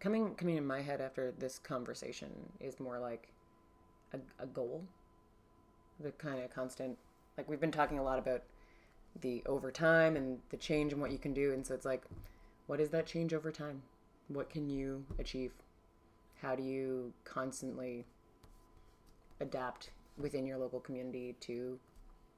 coming 0.00 0.34
coming 0.34 0.56
in 0.56 0.66
my 0.66 0.80
head 0.82 1.00
after 1.00 1.32
this 1.38 1.58
conversation 1.58 2.30
is 2.60 2.80
more 2.80 2.98
like 2.98 3.28
a, 4.12 4.18
a 4.42 4.46
goal 4.46 4.84
the 6.00 6.10
kind 6.12 6.42
of 6.42 6.54
constant 6.54 6.98
like 7.36 7.48
we've 7.48 7.60
been 7.60 7.72
talking 7.72 7.98
a 7.98 8.02
lot 8.02 8.18
about 8.18 8.42
the 9.20 9.42
over 9.46 9.70
time 9.70 10.16
and 10.16 10.38
the 10.50 10.56
change 10.56 10.92
and 10.92 11.00
what 11.00 11.10
you 11.10 11.18
can 11.18 11.32
do 11.32 11.52
and 11.52 11.66
so 11.66 11.74
it's 11.74 11.86
like 11.86 12.02
what 12.66 12.80
is 12.80 12.90
that 12.90 13.06
change 13.06 13.32
over 13.32 13.50
time? 13.50 13.82
What 14.28 14.50
can 14.50 14.68
you 14.68 15.04
achieve? 15.18 15.52
How 16.42 16.54
do 16.54 16.62
you 16.62 17.12
constantly 17.24 18.04
adapt 19.40 19.90
within 20.18 20.46
your 20.46 20.58
local 20.58 20.80
community 20.80 21.36
to 21.40 21.78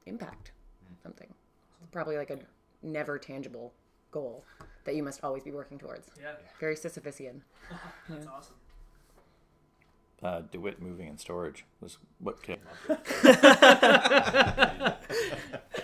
impact 0.06 0.52
mm. 0.84 1.02
something? 1.02 1.32
It's 1.80 1.90
probably 1.90 2.16
like 2.16 2.30
a 2.30 2.38
never 2.82 3.18
tangible 3.18 3.72
goal 4.10 4.44
that 4.84 4.94
you 4.94 5.02
must 5.02 5.24
always 5.24 5.44
be 5.44 5.50
working 5.50 5.78
towards. 5.78 6.08
Yeah, 6.20 6.32
very 6.60 6.76
sisyphusian 6.76 7.40
that's 8.08 8.26
awesome. 8.26 8.56
Uh, 10.22 10.42
DeWitt 10.50 10.82
Moving 10.82 11.08
and 11.08 11.20
Storage 11.20 11.64
was 11.80 11.98
what 12.18 12.42
came. 12.42 12.58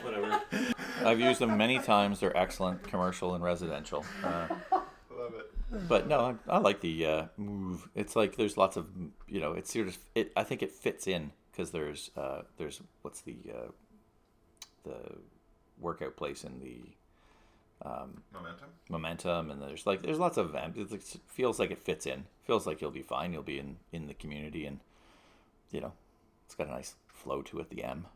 Whatever. 0.02 0.40
I've 1.04 1.20
used 1.20 1.40
them 1.40 1.56
many 1.56 1.78
times. 1.78 2.20
They're 2.20 2.36
excellent, 2.36 2.82
commercial 2.82 3.34
and 3.34 3.44
residential. 3.44 4.04
Uh, 4.24 4.48
Love 4.72 5.34
it. 5.34 5.88
but 5.88 6.08
no, 6.08 6.36
I, 6.48 6.54
I 6.56 6.58
like 6.58 6.80
the 6.80 7.06
uh, 7.06 7.26
move. 7.36 7.88
It's 7.94 8.16
like 8.16 8.36
there's 8.36 8.56
lots 8.56 8.76
of 8.76 8.88
you 9.28 9.40
know. 9.40 9.52
It's 9.52 9.72
sort 9.72 9.86
of 9.88 9.98
it. 10.14 10.32
I 10.36 10.42
think 10.42 10.62
it 10.62 10.72
fits 10.72 11.06
in 11.06 11.30
because 11.52 11.70
there's 11.70 12.10
uh, 12.16 12.42
there's 12.58 12.80
what's 13.02 13.20
the 13.20 13.36
uh, 13.54 13.70
the 14.84 14.96
workout 15.78 16.16
place 16.16 16.42
in 16.44 16.58
the 16.60 16.80
Um, 17.82 18.22
momentum. 18.32 18.68
momentum 18.88 19.50
and 19.50 19.60
there's 19.60 19.84
like 19.86 20.00
there's 20.02 20.18
lots 20.18 20.38
of 20.38 20.54
em- 20.54 20.72
it 20.76 20.90
looks- 20.90 21.18
feels 21.26 21.58
like 21.58 21.70
it 21.70 21.78
fits 21.78 22.06
in 22.06 22.24
feels 22.46 22.66
like 22.66 22.80
you'll 22.80 22.90
be 22.90 23.02
fine 23.02 23.32
you'll 23.32 23.42
be 23.42 23.58
in 23.58 23.76
in 23.92 24.06
the 24.06 24.14
community 24.14 24.64
and 24.64 24.78
you 25.70 25.80
know 25.82 25.92
it's 26.46 26.54
got 26.54 26.68
a 26.68 26.70
nice 26.70 26.94
flow 27.08 27.42
to 27.42 27.58
it 27.60 27.68
the 27.70 27.82
m 27.84 28.06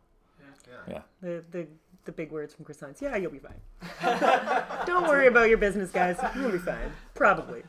Yeah. 0.66 0.78
yeah 0.88 1.02
The 1.20 1.44
the 1.50 1.66
the 2.04 2.12
big 2.12 2.30
words 2.32 2.54
from 2.54 2.64
Chris 2.64 2.80
Hines. 2.80 3.02
Yeah, 3.02 3.16
you'll 3.16 3.30
be 3.32 3.40
fine. 3.40 3.60
Don't 4.86 5.06
worry 5.06 5.26
about 5.26 5.50
your 5.50 5.58
business, 5.58 5.90
guys. 5.90 6.16
You'll 6.34 6.52
be 6.52 6.56
fine. 6.58 6.90
Probably. 7.14 7.62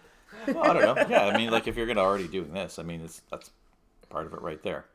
well, 0.47 0.59
i 0.63 0.73
don't 0.73 0.95
know 0.95 1.05
yeah 1.09 1.25
i 1.25 1.35
mean 1.35 1.49
like 1.49 1.67
if 1.67 1.75
you're 1.75 1.87
gonna 1.87 1.99
already 1.99 2.27
doing 2.27 2.53
this 2.53 2.77
i 2.79 2.83
mean 2.83 3.01
it's 3.01 3.21
that's 3.31 3.49
part 4.09 4.25
of 4.27 4.33
it 4.33 4.41
right 4.41 4.61
there 4.63 4.85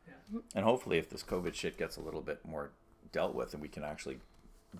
and 0.55 0.64
hopefully 0.64 0.97
if 0.97 1.11
this 1.11 1.22
covid 1.24 1.53
shit 1.55 1.76
gets 1.76 1.97
a 1.97 2.01
little 2.01 2.20
bit 2.22 2.38
more 2.47 2.70
dealt 3.12 3.34
with 3.34 3.53
and 3.53 3.61
we 3.61 3.68
can 3.68 3.82
actually 3.84 4.18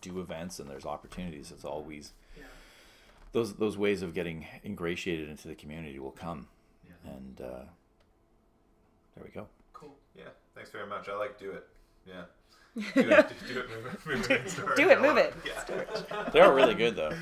do 0.01 0.20
events 0.20 0.59
and 0.59 0.68
there's 0.68 0.84
opportunities 0.86 1.51
it's 1.51 1.64
always 1.64 2.12
those 3.32 3.55
those 3.55 3.76
ways 3.76 4.03
of 4.03 4.14
getting 4.14 4.47
ingratiated 4.64 5.28
into 5.28 5.49
the 5.49 5.55
community 5.55 5.99
will 5.99 6.11
come 6.12 6.47
and 7.05 7.40
uh 7.40 7.64
there 9.14 9.24
we 9.24 9.30
go 9.30 9.47
Cool. 9.72 9.95
Yeah. 10.16 10.24
Thanks 10.55 10.70
very 10.70 10.86
much. 10.86 11.09
I 11.09 11.16
like 11.16 11.38
do 11.38 11.51
it. 11.51 11.66
Yeah. 12.07 12.24
Do 12.95 13.09
it. 13.09 13.32
Do 13.47 13.59
it. 13.61 13.70
Move 13.70 13.86
it. 13.86 14.07
Move 14.07 14.30
it. 14.30 14.40
in 14.42 14.49
storage. 14.49 14.76
Do 14.76 14.88
it, 14.88 15.01
move 15.01 15.16
it. 15.16 15.34
Yeah. 15.47 16.30
they 16.32 16.40
are 16.40 16.53
really 16.53 16.74
good 16.74 16.97
though 16.97 17.12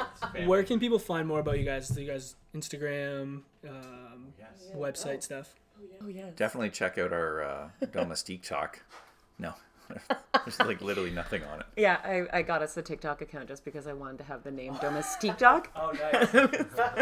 Where 0.46 0.62
can 0.62 0.80
people 0.80 0.98
find 0.98 1.28
more 1.28 1.40
about 1.40 1.58
you 1.58 1.66
guys? 1.66 1.88
Do 1.88 2.00
you 2.00 2.10
guys 2.10 2.34
Instagram, 2.54 3.42
um, 3.68 4.32
website 4.74 5.22
stuff? 5.22 5.54
Oh 6.02 6.08
yeah. 6.08 6.30
definitely 6.36 6.70
check 6.70 6.96
out 6.96 7.12
our 7.12 7.42
uh, 7.42 7.68
domestique 7.92 8.42
talk. 8.42 8.80
No, 9.38 9.52
There's 10.44 10.58
like 10.60 10.80
literally 10.80 11.10
nothing 11.10 11.42
on 11.44 11.60
it. 11.60 11.66
Yeah, 11.76 11.98
I, 12.04 12.38
I 12.38 12.42
got 12.42 12.62
us 12.62 12.76
a 12.76 12.82
TikTok 12.82 13.20
account 13.22 13.48
just 13.48 13.64
because 13.64 13.86
I 13.86 13.92
wanted 13.92 14.18
to 14.18 14.24
have 14.24 14.42
the 14.42 14.50
name 14.50 14.74
Domestique 14.80 15.38
Dog. 15.38 15.68
Oh, 15.76 15.92
nice. 15.92 16.34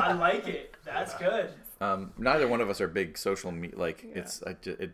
I 0.01 0.13
like 0.13 0.47
it. 0.47 0.75
That's 0.85 1.15
good. 1.15 1.51
Um, 1.81 2.13
neither 2.19 2.47
one 2.49 2.61
of 2.61 2.69
us 2.71 2.81
are 2.81 2.89
big 2.89 3.17
social 3.19 3.51
media. 3.53 3.79
Like 3.79 4.05
it's 4.15 4.43
I, 4.47 4.57
it 4.65 4.93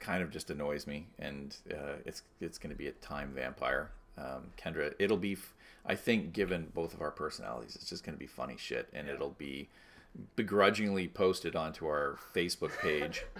kind 0.00 0.22
of 0.22 0.30
just 0.30 0.50
annoys 0.50 0.86
me, 0.86 1.06
and 1.18 1.56
uh, 1.70 1.94
it's 2.04 2.22
it's 2.40 2.58
going 2.58 2.70
to 2.70 2.76
be 2.78 2.88
a 2.88 2.92
time 2.92 3.32
vampire. 3.34 3.90
Um, 4.18 4.50
Kendra, 4.62 4.94
it'll 4.98 5.16
be. 5.16 5.32
f- 5.32 5.54
I 5.84 5.94
think 5.96 6.32
given 6.32 6.70
both 6.74 6.94
of 6.94 7.00
our 7.00 7.10
personalities, 7.10 7.74
it's 7.76 7.88
just 7.88 8.04
going 8.04 8.14
to 8.14 8.18
be 8.20 8.26
funny 8.26 8.56
shit, 8.58 8.88
and 8.92 9.08
it'll 9.08 9.30
be 9.30 9.68
begrudgingly 10.36 11.08
posted 11.08 11.56
onto 11.56 11.86
our 11.86 12.18
Facebook 12.34 12.76
page. 12.78 13.24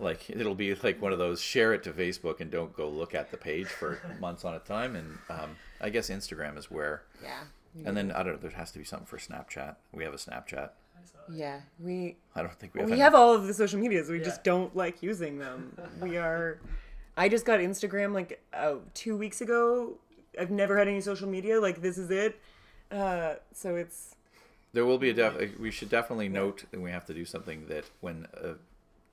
like 0.00 0.28
it'll 0.30 0.54
be 0.54 0.74
like 0.74 1.00
one 1.00 1.12
of 1.12 1.18
those 1.18 1.40
share 1.40 1.72
it 1.74 1.82
to 1.84 1.92
Facebook 1.92 2.40
and 2.40 2.50
don't 2.50 2.74
go 2.76 2.88
look 2.88 3.14
at 3.14 3.30
the 3.30 3.36
page 3.36 3.66
for 3.68 3.98
months 4.20 4.44
on 4.44 4.54
a 4.54 4.58
time. 4.60 4.96
And 4.96 5.18
um, 5.30 5.56
I 5.80 5.90
guess 5.90 6.10
Instagram 6.10 6.56
is 6.58 6.70
where. 6.70 7.02
Yeah. 7.22 7.40
And 7.84 7.94
then 7.96 8.10
I 8.10 8.22
don't 8.22 8.34
know. 8.34 8.48
There 8.48 8.50
has 8.58 8.70
to 8.72 8.78
be 8.78 8.84
something 8.84 9.06
for 9.06 9.18
Snapchat. 9.18 9.76
We 9.92 10.04
have 10.04 10.14
a 10.14 10.16
Snapchat. 10.16 10.70
Yeah, 11.30 11.60
we 11.80 12.16
I 12.34 12.42
don't 12.42 12.54
think 12.54 12.72
we 12.74 12.80
have. 12.80 12.88
we 12.88 12.92
any- 12.94 13.02
have 13.02 13.14
all 13.14 13.34
of 13.34 13.46
the 13.46 13.52
social 13.54 13.78
medias. 13.80 14.08
We 14.08 14.18
Yeah. 14.18 14.24
just 14.24 14.44
don't 14.44 14.74
like 14.76 15.02
using 15.02 15.38
them. 15.38 15.76
We 16.00 16.16
are. 16.26 16.58
I 17.18 17.28
just 17.28 17.44
got 17.44 17.60
Instagram 17.60 18.12
like 18.14 18.42
uh, 18.54 18.76
two 18.94 19.16
weeks 19.16 19.40
ago. 19.40 19.94
I've 20.38 20.50
never 20.50 20.76
had 20.78 20.86
any 20.88 21.00
social 21.00 21.28
media. 21.28 21.60
Like 21.60 21.82
this 21.82 21.98
is 21.98 22.10
it. 22.10 22.40
Uh, 22.90 23.34
so 23.52 23.74
it's 23.76 24.14
There 24.72 24.84
will 24.86 24.98
be 24.98 25.10
a 25.10 25.14
def. 25.14 25.58
We 25.58 25.70
should 25.70 25.88
definitely 25.90 26.28
note 26.28 26.64
that 26.70 26.80
we 26.80 26.90
have 26.92 27.04
to 27.06 27.14
do 27.14 27.24
something 27.24 27.66
that 27.68 27.84
when, 28.00 28.26
uh, 28.42 28.54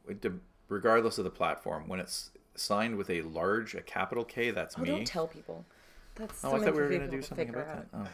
it 0.08 0.22
de- 0.22 0.34
regardless 0.70 1.18
of 1.18 1.24
the 1.24 1.30
platform, 1.30 1.88
when 1.88 2.00
it's 2.00 2.32
signed 2.56 2.98
with 2.98 3.10
a 3.10 3.22
large, 3.22 3.76
a 3.76 3.82
capital 3.82 4.24
K, 4.24 4.52
that's 4.52 4.76
oh, 4.78 4.82
me. 4.82 4.90
don't 4.90 5.06
tell 5.06 5.28
people. 5.28 5.66
That's 6.16 6.44
oh, 6.46 6.56
I 6.56 6.60
thought 6.60 6.76
we 6.76 6.82
were 6.82 6.90
going 6.90 7.02
to 7.02 7.08
do 7.08 7.22
something 7.24 7.50
about 7.50 7.68
out. 7.68 7.92
that. 7.92 8.00
Oh. 8.06 8.08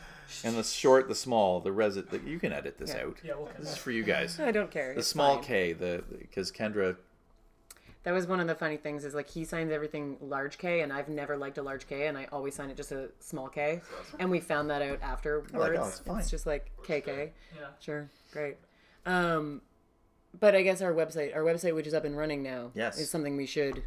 And 0.46 0.56
the 0.56 0.64
short, 0.64 1.10
the 1.10 1.16
small, 1.16 1.60
the 1.60 1.72
resi. 1.72 2.08
The, 2.08 2.20
you 2.20 2.40
can 2.40 2.54
edit 2.54 2.78
this 2.78 2.94
Yeah. 2.96 3.04
out. 3.04 3.18
Yeah, 3.24 3.34
we'll 3.36 3.50
This 3.60 3.72
is 3.72 3.78
for 3.78 3.92
you 3.92 4.04
guys. 4.04 4.40
I 4.40 4.52
don't 4.52 4.72
care. 4.72 4.94
The 4.94 5.00
it's 5.00 5.08
small 5.08 5.36
fine. 5.36 5.44
K, 5.44 5.74
the 5.74 6.04
because 6.18 6.52
Kendra. 6.52 6.96
That 8.04 8.14
was 8.14 8.26
one 8.28 8.40
of 8.40 8.48
the 8.48 8.56
funny 8.56 8.78
things 8.78 9.04
is 9.04 9.14
like 9.14 9.30
he 9.30 9.44
signs 9.44 9.74
everything 9.74 10.16
large 10.22 10.58
K, 10.58 10.80
and 10.82 10.94
I've 10.94 11.10
never 11.10 11.36
liked 11.36 11.58
a 11.58 11.62
large 11.62 11.88
K, 11.88 12.08
and 12.08 12.18
I 12.18 12.28
always 12.32 12.56
sign 12.56 12.70
it 12.70 12.78
just 12.78 12.94
a 12.94 13.10
small 13.20 13.50
K. 13.50 13.82
And 14.18 14.32
we 14.32 14.40
found 14.40 14.70
that 14.70 14.82
out 14.82 15.00
afterwards. 15.02 15.52
oh, 15.54 15.64
it's 15.64 16.00
fine. 16.00 16.26
just 16.26 16.46
like 16.48 16.72
KK. 16.84 17.32
Yeah. 17.58 17.66
Sure, 17.82 18.10
great. 18.32 18.56
Um, 19.06 19.62
but 20.38 20.56
I 20.56 20.62
guess 20.62 20.82
our 20.82 20.94
website, 20.94 21.34
our 21.36 21.42
website, 21.44 21.74
which 21.76 21.88
is 21.88 21.94
up 21.94 22.04
and 22.06 22.18
running 22.18 22.44
now, 22.44 22.72
Yes. 22.76 23.00
is 23.00 23.10
something 23.10 23.36
we 23.38 23.46
should 23.46 23.84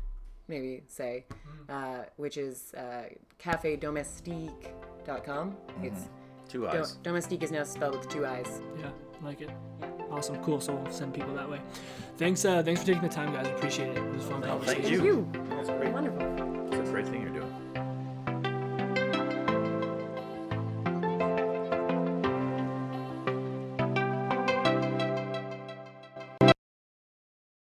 maybe 0.48 0.82
say, 0.88 1.24
uh, 1.68 2.00
which 2.16 2.36
is 2.36 2.74
uh, 2.74 3.04
cafedomestique.com. 3.38 5.56
It's 5.82 6.08
Two 6.48 6.60
do- 6.62 6.68
eyes. 6.68 6.92
domestique 7.02 7.42
is 7.42 7.50
now 7.50 7.64
spelled 7.64 7.98
with 7.98 8.08
two 8.08 8.26
eyes. 8.26 8.60
Yeah, 8.78 8.90
like 9.22 9.40
it. 9.40 9.50
Awesome, 10.10 10.36
cool. 10.44 10.60
So 10.60 10.74
we'll 10.74 10.92
send 10.92 11.14
people 11.14 11.34
that 11.34 11.48
way. 11.48 11.60
Thanks, 12.18 12.44
uh, 12.44 12.62
thanks 12.62 12.82
for 12.82 12.86
taking 12.88 13.02
the 13.02 13.08
time, 13.08 13.32
guys. 13.32 13.46
Appreciate 13.46 13.96
it. 13.96 13.96
It 13.96 14.14
was 14.14 14.26
a 14.26 14.30
fun 14.30 14.44
Oh, 14.44 14.48
conversation. 14.48 14.82
thank 14.82 14.94
Thank 14.94 15.06
you. 15.06 15.26
you. 15.32 15.40
That's 15.56 15.70
great. 15.70 15.92
Wonderful. 15.92 16.66
It's 16.78 16.88
a 16.88 16.92
great 16.92 17.06
thing 17.06 17.22
you're 17.22 17.30
doing. 17.30 17.31